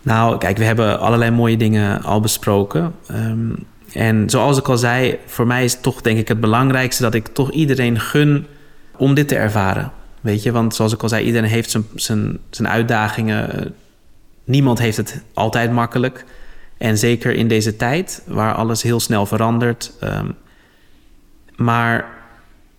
Nou, 0.03 0.39
kijk, 0.39 0.59
we 0.59 0.65
hebben 0.65 1.01
allerlei 1.01 1.31
mooie 1.31 1.57
dingen 1.57 2.03
al 2.03 2.21
besproken. 2.21 2.95
Um, 3.11 3.67
en 3.93 4.31
zoals 4.31 4.59
ik 4.59 4.69
al 4.69 4.79
zei, 4.79 5.19
voor 5.27 5.47
mij 5.47 5.65
is 5.65 5.81
toch 5.81 6.01
denk 6.01 6.19
ik 6.19 6.29
het 6.29 6.41
belangrijkste 6.41 7.03
dat 7.03 7.15
ik 7.15 7.27
toch 7.27 7.51
iedereen 7.51 8.01
gun 8.01 8.47
om 8.97 9.15
dit 9.15 9.29
te 9.29 9.37
ervaren. 9.37 9.93
Weet 10.21 10.43
je, 10.43 10.53
want 10.53 10.75
zoals 10.75 10.93
ik 10.93 11.03
al 11.03 11.09
zei, 11.09 11.25
iedereen 11.25 11.51
heeft 11.51 11.71
zijn, 11.71 11.85
zijn, 11.95 12.39
zijn 12.51 12.69
uitdagingen. 12.69 13.75
Niemand 14.45 14.79
heeft 14.79 14.97
het 14.97 15.23
altijd 15.35 15.73
makkelijk. 15.73 16.25
En 16.79 16.99
zeker 16.99 17.33
in 17.33 17.49
deze 17.49 17.77
tijd 17.77 18.23
waar 18.27 18.55
alles 18.55 18.83
heel 18.83 19.01
snel 19.01 19.27
verandert. 19.27 19.93
Um, 20.03 20.35
maar 21.57 22.05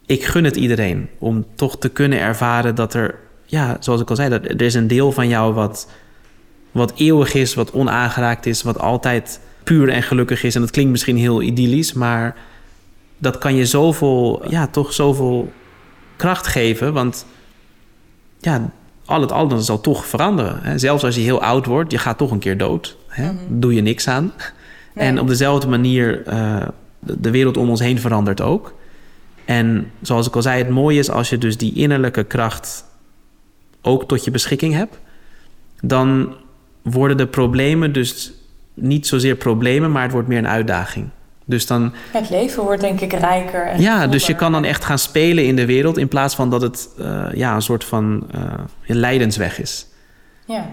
ik 0.05 0.25
gun 0.25 0.43
het 0.43 0.55
iedereen 0.55 1.09
om 1.17 1.45
toch 1.55 1.77
te 1.77 1.89
kunnen 1.89 2.19
ervaren 2.19 2.75
dat 2.75 2.93
er, 2.93 3.15
ja, 3.45 3.77
zoals 3.79 4.01
ik 4.01 4.09
al 4.09 4.15
zei, 4.15 4.29
dat 4.29 4.45
er 4.45 4.61
is 4.61 4.73
een 4.73 4.87
deel 4.87 5.11
van 5.11 5.27
jou 5.27 5.53
wat, 5.53 5.89
wat 6.71 6.93
eeuwig 6.95 7.33
is, 7.33 7.53
wat 7.53 7.71
onaangeraakt 7.71 8.45
is, 8.45 8.61
wat 8.61 8.79
altijd 8.79 9.39
puur 9.69 9.89
en 9.89 10.03
gelukkig 10.03 10.43
is. 10.43 10.55
En 10.55 10.61
dat 10.61 10.71
klinkt 10.71 10.91
misschien 10.91 11.17
heel 11.17 11.41
idyllisch, 11.41 11.93
maar 11.93 12.35
dat 13.17 13.37
kan 13.37 13.55
je 13.55 13.65
zoveel, 13.65 14.41
ja, 14.49 14.67
toch 14.67 14.93
zoveel 14.93 15.51
kracht 16.15 16.47
geven. 16.47 16.93
Want 16.93 17.25
ja, 18.39 18.71
al 19.05 19.21
het 19.21 19.31
al 19.31 19.59
zal 19.59 19.81
toch 19.81 20.05
veranderen. 20.05 20.59
Hè? 20.61 20.77
Zelfs 20.77 21.03
als 21.03 21.15
je 21.15 21.21
heel 21.21 21.41
oud 21.41 21.65
wordt, 21.65 21.91
je 21.91 21.97
gaat 21.97 22.17
toch 22.17 22.31
een 22.31 22.39
keer 22.39 22.57
dood. 22.57 22.97
Hè? 23.07 23.31
Mhm. 23.31 23.43
Doe 23.47 23.73
je 23.73 23.81
niks 23.81 24.07
aan. 24.07 24.33
En 24.93 25.19
op 25.19 25.27
dezelfde 25.27 25.67
manier, 25.67 26.27
uh, 26.27 26.67
de, 26.99 27.31
wereld 27.31 27.57
om 27.57 27.69
ons 27.69 27.79
heen 27.79 27.99
verandert 27.99 28.41
ook. 28.41 28.73
En 29.45 29.91
zoals 30.01 30.27
ik 30.27 30.35
al 30.35 30.41
zei, 30.41 30.57
het 30.57 30.69
mooie 30.69 30.99
is 30.99 31.09
als 31.09 31.29
je 31.29 31.37
dus 31.37 31.57
die 31.57 31.73
innerlijke 31.73 32.23
kracht 32.23 32.85
ook 33.81 34.07
tot 34.07 34.23
je 34.23 34.31
beschikking 34.31 34.73
hebt, 34.73 34.99
dan 35.81 36.35
worden 36.81 37.17
de 37.17 37.27
problemen 37.27 37.93
dus 37.93 38.38
niet 38.81 39.07
zozeer 39.07 39.35
problemen, 39.35 39.91
maar 39.91 40.03
het 40.03 40.11
wordt 40.11 40.27
meer 40.27 40.37
een 40.37 40.47
uitdaging. 40.47 41.09
Dus 41.49 41.67
dan, 41.67 41.93
het 42.11 42.29
leven 42.29 42.63
wordt 42.63 42.81
denk 42.81 42.99
ik 42.99 43.13
rijker. 43.13 43.65
En 43.65 43.81
ja, 43.81 44.07
dus 44.07 44.27
je 44.27 44.35
kan 44.35 44.51
dan 44.51 44.63
echt 44.63 44.85
gaan 44.85 44.99
spelen 44.99 45.45
in 45.45 45.55
de 45.55 45.65
wereld 45.65 45.97
in 45.97 46.07
plaats 46.07 46.35
van 46.35 46.49
dat 46.49 46.61
het 46.61 46.89
uh, 46.99 47.25
ja, 47.33 47.55
een 47.55 47.61
soort 47.61 47.83
van 47.83 48.27
uh, 48.35 48.41
leidensweg 48.85 49.59
is. 49.59 49.87
Ja. 50.45 50.65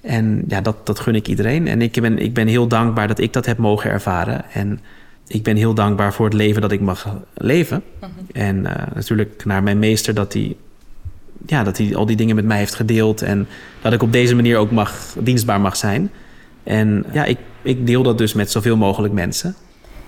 En 0.00 0.44
ja, 0.48 0.60
dat, 0.60 0.86
dat 0.86 1.00
gun 1.00 1.14
ik 1.14 1.28
iedereen. 1.28 1.68
En 1.68 1.82
ik 1.82 2.00
ben, 2.00 2.18
ik 2.18 2.34
ben 2.34 2.46
heel 2.46 2.66
dankbaar 2.66 3.08
dat 3.08 3.18
ik 3.18 3.32
dat 3.32 3.46
heb 3.46 3.58
mogen 3.58 3.90
ervaren. 3.90 4.44
En 4.52 4.80
ik 5.26 5.42
ben 5.42 5.56
heel 5.56 5.74
dankbaar 5.74 6.12
voor 6.12 6.24
het 6.24 6.34
leven 6.34 6.60
dat 6.60 6.72
ik 6.72 6.80
mag 6.80 7.16
leven. 7.34 7.82
Mhm. 8.00 8.10
En 8.32 8.56
uh, 8.56 8.72
natuurlijk 8.94 9.44
naar 9.44 9.62
mijn 9.62 9.78
meester 9.78 10.14
dat 10.14 10.32
hij, 10.32 10.56
ja, 11.46 11.64
dat 11.64 11.78
hij 11.78 11.96
al 11.96 12.06
die 12.06 12.16
dingen 12.16 12.36
met 12.36 12.44
mij 12.44 12.58
heeft 12.58 12.74
gedeeld. 12.74 13.22
En 13.22 13.46
dat 13.82 13.92
ik 13.92 14.02
op 14.02 14.12
deze 14.12 14.34
manier 14.34 14.56
ook 14.56 14.70
mag, 14.70 15.16
dienstbaar 15.18 15.60
mag 15.60 15.76
zijn. 15.76 16.10
En 16.68 17.04
ja, 17.12 17.24
ik, 17.24 17.38
ik 17.62 17.86
deel 17.86 18.02
dat 18.02 18.18
dus 18.18 18.32
met 18.32 18.50
zoveel 18.50 18.76
mogelijk 18.76 19.14
mensen. 19.14 19.54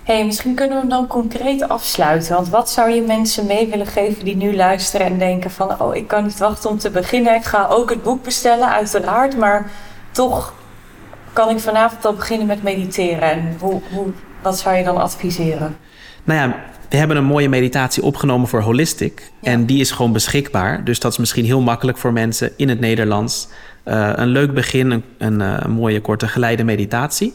hey, 0.03 0.25
misschien 0.25 0.55
kunnen 0.55 0.75
we 0.75 0.81
hem 0.81 0.89
dan 0.89 1.07
concreet 1.07 1.67
afsluiten. 1.67 2.35
Want 2.35 2.49
wat 2.49 2.69
zou 2.69 2.89
je 2.89 3.01
mensen 3.01 3.45
mee 3.45 3.67
willen 3.67 3.87
geven 3.87 4.25
die 4.25 4.35
nu 4.35 4.55
luisteren 4.55 5.07
en 5.07 5.17
denken 5.17 5.51
van... 5.51 5.81
oh, 5.81 5.95
ik 5.95 6.07
kan 6.07 6.23
niet 6.23 6.37
wachten 6.37 6.69
om 6.69 6.77
te 6.77 6.89
beginnen. 6.89 7.35
Ik 7.35 7.43
ga 7.43 7.67
ook 7.67 7.89
het 7.89 8.03
boek 8.03 8.23
bestellen, 8.23 8.71
uiteraard. 8.71 9.37
Maar 9.37 9.71
toch 10.11 10.53
kan 11.33 11.49
ik 11.49 11.59
vanavond 11.59 12.05
al 12.05 12.13
beginnen 12.13 12.47
met 12.47 12.63
mediteren. 12.63 13.21
En 13.21 13.55
hoe, 13.59 13.81
hoe, 13.93 14.07
wat 14.41 14.59
zou 14.59 14.75
je 14.75 14.83
dan 14.83 14.97
adviseren? 14.97 15.77
Nou 16.23 16.39
ja, 16.39 16.55
we 16.89 16.97
hebben 16.97 17.17
een 17.17 17.23
mooie 17.23 17.49
meditatie 17.49 18.03
opgenomen 18.03 18.47
voor 18.47 18.61
Holistic. 18.61 19.31
Ja. 19.41 19.51
En 19.51 19.65
die 19.65 19.79
is 19.79 19.91
gewoon 19.91 20.13
beschikbaar. 20.13 20.83
Dus 20.83 20.99
dat 20.99 21.11
is 21.11 21.17
misschien 21.17 21.45
heel 21.45 21.61
makkelijk 21.61 21.97
voor 21.97 22.13
mensen 22.13 22.51
in 22.57 22.69
het 22.69 22.79
Nederlands. 22.79 23.47
Uh, 23.85 24.11
een 24.15 24.27
leuk 24.27 24.53
begin, 24.53 24.91
een, 24.91 25.03
een, 25.17 25.39
een, 25.39 25.71
mooie 25.71 26.01
korte 26.01 26.27
geleide 26.27 26.63
meditatie. 26.63 27.33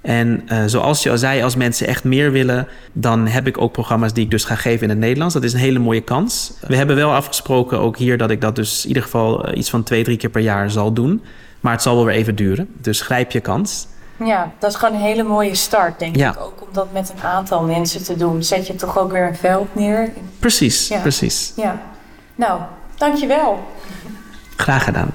En 0.00 0.42
uh, 0.52 0.62
zoals 0.66 1.02
je 1.02 1.10
al 1.10 1.18
zei, 1.18 1.42
als 1.42 1.56
mensen 1.56 1.86
echt 1.86 2.04
meer 2.04 2.32
willen, 2.32 2.68
dan 2.92 3.26
heb 3.26 3.46
ik 3.46 3.60
ook 3.60 3.72
programma's 3.72 4.12
die 4.12 4.24
ik 4.24 4.30
dus 4.30 4.44
ga 4.44 4.54
geven 4.54 4.82
in 4.82 4.88
het 4.88 4.98
Nederlands. 4.98 5.34
Dat 5.34 5.42
is 5.42 5.52
een 5.52 5.58
hele 5.58 5.78
mooie 5.78 6.00
kans. 6.00 6.52
We 6.66 6.76
hebben 6.76 6.96
wel 6.96 7.14
afgesproken 7.14 7.78
ook 7.78 7.96
hier 7.96 8.18
dat 8.18 8.30
ik 8.30 8.40
dat 8.40 8.56
dus 8.56 8.82
in 8.82 8.88
ieder 8.88 9.02
geval 9.02 9.54
iets 9.54 9.70
van 9.70 9.82
twee, 9.82 10.04
drie 10.04 10.16
keer 10.16 10.30
per 10.30 10.42
jaar 10.42 10.70
zal 10.70 10.92
doen. 10.92 11.22
Maar 11.60 11.72
het 11.72 11.82
zal 11.82 11.94
wel 11.94 12.04
weer 12.04 12.14
even 12.14 12.34
duren. 12.34 12.68
Dus 12.80 13.00
grijp 13.00 13.30
je 13.30 13.40
kans. 13.40 13.86
Ja, 14.24 14.52
dat 14.58 14.70
is 14.70 14.76
gewoon 14.76 14.94
een 14.94 15.00
hele 15.00 15.22
mooie 15.22 15.54
start, 15.54 15.98
denk 15.98 16.16
ja. 16.16 16.30
ik. 16.30 16.40
Ook 16.40 16.60
om 16.60 16.68
dat 16.72 16.92
met 16.92 17.12
een 17.16 17.22
aantal 17.22 17.62
mensen 17.62 18.04
te 18.04 18.16
doen. 18.16 18.42
Zet 18.42 18.66
je 18.66 18.74
toch 18.74 18.98
ook 18.98 19.12
weer 19.12 19.26
een 19.26 19.36
veld 19.36 19.74
neer. 19.74 20.12
Precies, 20.38 20.88
ja. 20.88 21.00
precies. 21.00 21.52
Ja. 21.56 21.80
Nou, 22.34 22.60
dankjewel. 22.96 23.66
Graag 24.56 24.84
gedaan. 24.84 25.10